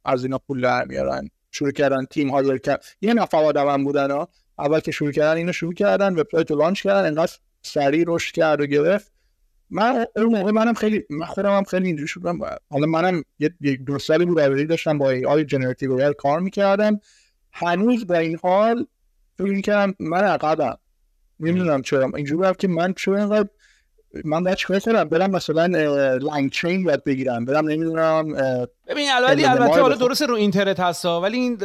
از 0.04 0.24
اینا 0.24 0.38
پول 0.38 0.60
در 0.60 0.84
میارن. 0.84 1.28
شروع 1.50 1.70
کردن 1.70 2.04
تیم 2.10 2.30
ها 2.30 2.58
کرد 2.58 2.84
یه 3.00 3.14
نفر 3.14 3.38
آدم 3.38 3.84
بودن 3.84 4.10
ها. 4.10 4.28
اول 4.58 4.80
که 4.80 4.90
شروع 4.90 5.12
کردن 5.12 5.36
اینو 5.36 5.52
شروع 5.52 5.74
کردن 5.74 6.14
وبسایت 6.14 6.50
رو 6.50 6.56
launch 6.56 6.82
کردن 6.82 7.06
انقدر 7.06 7.32
سریع 7.62 8.04
رشد 8.06 8.34
کرد 8.34 8.60
و 8.60 8.66
گرفت. 8.66 9.12
من 9.70 10.06
اون 10.16 10.38
موقع 10.38 10.50
منم 10.50 10.74
خیلی 10.74 11.04
من 11.10 11.26
خودم 11.26 11.56
هم 11.56 11.64
خیلی 11.64 11.86
اینجوری 11.86 12.08
شدم. 12.08 12.38
حالا 12.70 12.86
منم 12.86 13.22
یه 13.38 13.76
دو 13.86 13.98
سالی 13.98 14.24
بود 14.24 14.68
داشتم 14.68 14.98
با 14.98 15.10
AI 15.10 15.24
generative 15.24 16.12
کار 16.12 16.40
می‌کردم. 16.40 17.00
هنوز 17.52 18.06
به 18.06 18.18
این 18.18 18.38
حال 18.42 18.86
فکر 19.38 19.50
می‌کردم 19.50 19.94
من 20.00 20.24
عقبم. 20.24 20.78
نمی‌دونم 21.40 21.82
چرا. 21.82 22.10
اینجوری 22.16 22.48
بود 22.48 22.56
که 22.56 22.68
من 22.68 22.92
چرا 22.92 23.18
اینقدر 23.18 23.48
من 24.24 24.44
باید 24.44 24.56
چیکار 24.56 24.78
کنم؟ 24.78 25.04
برم 25.04 25.30
مثلا 25.30 25.66
لنگ 26.16 26.50
چین 26.50 26.84
باید 26.84 27.04
بگیرم. 27.04 27.44
برم 27.44 27.68
نمی‌دونم 27.68 28.32
ببین 28.88 29.08
البته 29.10 29.50
البته 29.50 29.80
حالا 29.80 29.94
درست 29.94 30.22
رو 30.22 30.34
اینترنت 30.34 30.80
هستا 30.80 31.20
ولی 31.20 31.36
این 31.38 31.58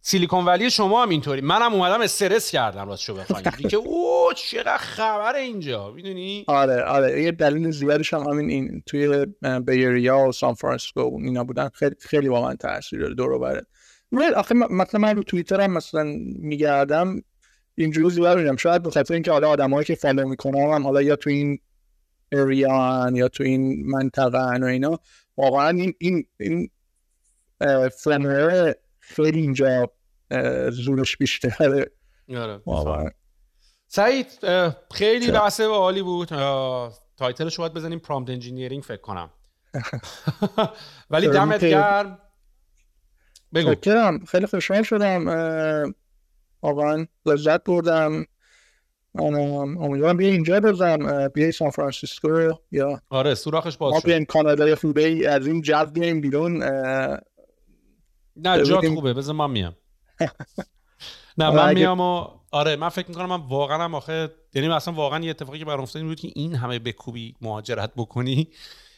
سیلیکون 0.00 0.44
ولی 0.44 0.70
شما 0.70 1.02
هم 1.02 1.08
اینطوری. 1.08 1.40
منم 1.40 1.74
اومدم 1.74 2.00
استرس 2.00 2.50
کردم 2.50 2.88
راست 2.88 3.02
شو 3.02 3.14
بخوام 3.14 3.42
که 3.42 3.76
او 3.86 4.32
چقدر 4.36 4.76
خبر 4.76 5.34
اینجا 5.34 5.90
می‌دونی؟ 5.90 6.44
آره 6.48 6.82
آره. 6.82 7.22
یه 7.22 7.32
دلیل 7.32 7.70
زیادش 7.70 8.14
هم 8.14 8.20
همین 8.20 8.50
این 8.50 8.82
توی 8.86 9.26
بیریا 9.66 10.18
و 10.18 10.32
سان 10.32 10.54
فرانسیسکو 10.54 11.18
اینا 11.22 11.44
بودن. 11.44 11.68
خیلی 11.68 11.94
خیلی 12.00 12.28
من 12.28 12.56
تاثیر 12.56 13.00
داره. 13.00 13.14
دور 13.14 13.64
بره 14.12 14.34
آخه 14.34 14.54
مثلا 14.54 15.00
من 15.00 15.16
رو 15.16 15.22
توییتر 15.22 15.60
هم 15.60 15.72
مثلا 15.72 16.04
میگردم 16.38 17.22
اینجوری 17.74 18.10
زیاد 18.10 18.38
میدم 18.38 18.56
شاید 18.56 18.82
به 18.82 18.90
خاطر 18.90 19.14
اینکه 19.14 19.32
حالا 19.32 19.48
آدمایی 19.48 19.84
که 19.84 19.94
فالو 19.94 20.28
می‌کنم 20.28 20.70
هم 20.70 20.82
حالا 20.82 21.02
یا 21.02 21.16
تو 21.16 21.30
این 21.30 21.58
area 22.32 22.99
ان 22.99 23.16
یا 23.16 23.28
تو 23.28 23.44
این 23.44 23.90
منطقه 23.90 24.58
و 24.60 24.64
اینا 24.64 24.98
واقعا 25.36 25.68
این 25.68 25.94
این 25.98 26.26
این 26.40 26.70
خیلی 28.98 29.40
اینجا 29.40 29.92
زورش 30.70 31.16
بیشتره. 31.16 31.90
آره. 32.66 33.14
سعید 33.86 34.26
خیلی 34.94 35.30
بحث 35.30 35.60
عالی 35.60 36.02
بود. 36.02 36.28
title 37.16 37.45
ش 37.45 37.56
باید 37.60 37.72
بزنیم 37.72 37.98
prompt 37.98 38.30
engineering 38.30 38.82
فکر 38.82 39.00
کنم. 39.00 39.30
ولی 41.10 41.28
دمت 41.28 41.64
گرم. 41.64 42.18
بگو. 43.54 43.74
خیلی 44.26 44.46
خوشحال 44.46 44.82
شدم 44.82 45.24
واقعا 46.62 47.06
لذت 47.26 47.64
بردم. 47.64 48.24
امیدوارم 49.14 50.16
بیا 50.16 50.28
اینجا 50.28 50.60
بزنم 50.60 51.28
بیا 51.28 51.50
سان 51.50 51.70
فرانسیسکو 51.70 52.50
یا 52.70 53.00
آره 53.10 53.34
سوراخش 53.34 53.76
باز 53.76 53.90
شد. 53.90 53.96
ما 53.96 54.00
بیایم 54.04 54.24
کانادا 54.24 54.76
خوبه 54.76 55.28
از 55.28 55.46
این 55.46 55.60
جو 55.60 55.84
بیایم 55.84 56.20
بیرون. 56.20 56.62
نه 58.36 58.62
جات 58.64 58.88
خوبه. 58.88 59.14
بذار 59.14 59.34
من 59.34 59.50
میام. 59.50 59.76
نه 61.38 61.50
من 61.50 61.74
میام 61.74 62.00
و 62.00 62.26
آره 62.50 62.76
من 62.76 62.88
فکر 62.88 63.08
می‌کنم 63.08 63.26
من 63.26 63.40
واقعا 63.48 63.84
هم 63.84 63.94
آخه 63.94 64.30
یعنی 64.54 64.68
مثلا 64.68 64.94
واقعا 64.94 65.24
یه 65.24 65.30
اتفاقی 65.30 65.58
که 65.58 65.64
برام 65.64 65.80
افتاد 65.80 66.02
بود 66.02 66.20
که 66.20 66.28
این 66.34 66.54
همه 66.54 66.78
بکوبی 66.78 67.34
مهاجرت 67.40 67.92
بکنی. 67.96 68.48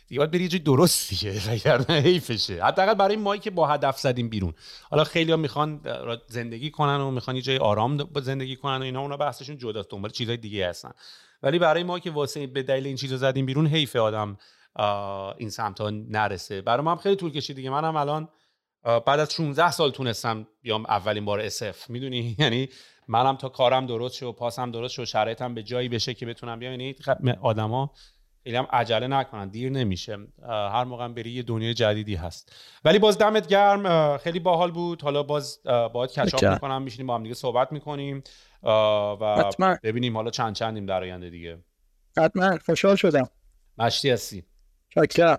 دیگه 0.08 0.18
باید 0.18 0.30
بری 0.30 0.42
یه 0.42 0.48
جای 0.48 0.60
درست 0.60 1.10
دیگه. 1.10 1.40
وگرنه 1.50 2.00
حیفشه. 2.00 2.64
حداقل 2.64 2.94
برای 2.94 3.16
مایی 3.16 3.40
که 3.40 3.50
با 3.50 3.66
هدف 3.66 3.98
زدیم 3.98 4.28
بیرون. 4.28 4.54
حالا 4.90 5.04
خیلی 5.04 5.30
ها 5.30 5.36
می‌خوان 5.36 5.80
زندگی 6.28 6.70
کنن 6.70 7.00
و 7.00 7.10
می‌خوان 7.10 7.36
یه 7.36 7.42
جای 7.42 7.58
آرام 7.58 8.08
زندگی 8.22 8.56
کنن 8.56 8.76
و 8.76 8.82
اینا 8.82 9.00
اونا 9.00 9.16
بحثشون 9.16 9.58
جداست 9.58 9.90
دنبال 9.90 10.10
چیزای 10.10 10.36
دیگه 10.36 10.68
هستن. 10.68 10.90
ولی 11.42 11.58
برای 11.58 11.82
ما 11.82 11.98
که 11.98 12.10
واسه 12.10 12.46
به 12.46 12.62
دلیل 12.62 12.86
این 12.86 12.96
چیزا 12.96 13.16
زدیم 13.16 13.46
بیرون 13.46 13.66
حیف 13.66 13.96
آدم 13.96 14.36
این 15.38 15.50
سمت 15.50 15.80
ها 15.80 15.90
نرسه. 15.90 16.60
برای 16.60 16.86
هم 16.86 16.96
خیلی 16.96 17.16
طول 17.16 17.30
کشید 17.30 17.56
دیگه. 17.56 17.70
منم 17.70 17.96
الان 17.96 18.28
بعد 18.84 19.20
از 19.20 19.32
16 19.32 19.70
سال 19.70 19.90
تونستم 19.90 20.46
بیام 20.62 20.86
اولین 20.86 21.24
بار 21.24 21.40
اسف 21.40 21.90
می‌دونی؟ 21.90 22.36
یعنی 22.38 22.68
منم 23.08 23.36
تا 23.36 23.48
کارم 23.48 23.86
درست 23.86 24.14
شد 24.14 24.26
و 24.26 24.32
پاسم 24.32 24.70
درست 24.70 24.94
شد 24.94 25.04
شرایطم 25.04 25.54
به 25.54 25.62
جایی 25.62 25.88
بشه 25.88 26.14
که 26.14 26.26
بتونم 26.26 26.58
بیام. 26.58 26.72
یعنی 26.72 26.94
آدما 27.42 27.92
خیلی 28.44 28.56
هم 28.56 28.66
عجله 28.72 29.06
نکنن 29.06 29.48
دیر 29.48 29.70
نمیشه. 29.70 30.18
هر 30.48 30.84
موقع 30.84 31.08
بری 31.08 31.30
یه 31.30 31.42
دنیای 31.42 31.74
جدیدی 31.74 32.14
هست. 32.14 32.56
ولی 32.84 32.98
باز 32.98 33.18
دمت 33.18 33.48
گرم. 33.48 34.16
خیلی 34.16 34.38
باحال 34.38 34.70
بود. 34.70 35.02
حالا 35.02 35.22
باز 35.22 35.62
باید 35.92 36.10
کچاپ 36.10 36.44
می‌کنم. 36.52 36.82
میشینیم 36.82 37.06
با 37.06 37.14
هم 37.14 37.22
دیگه 37.22 37.34
صحبت 37.34 37.72
می‌کنیم. 37.72 38.22
و 38.62 39.44
ببینیم 39.82 40.16
حالا 40.16 40.30
چند 40.30 40.54
چندیم 40.54 40.86
در 40.86 41.02
آینده 41.02 41.30
دیگه. 41.30 41.58
حتما. 42.18 42.58
خوشحال 42.66 42.96
شدم. 42.96 43.28
مشتی 43.78 44.10
هستی. 44.10 44.44
چاکرم. 44.88 45.38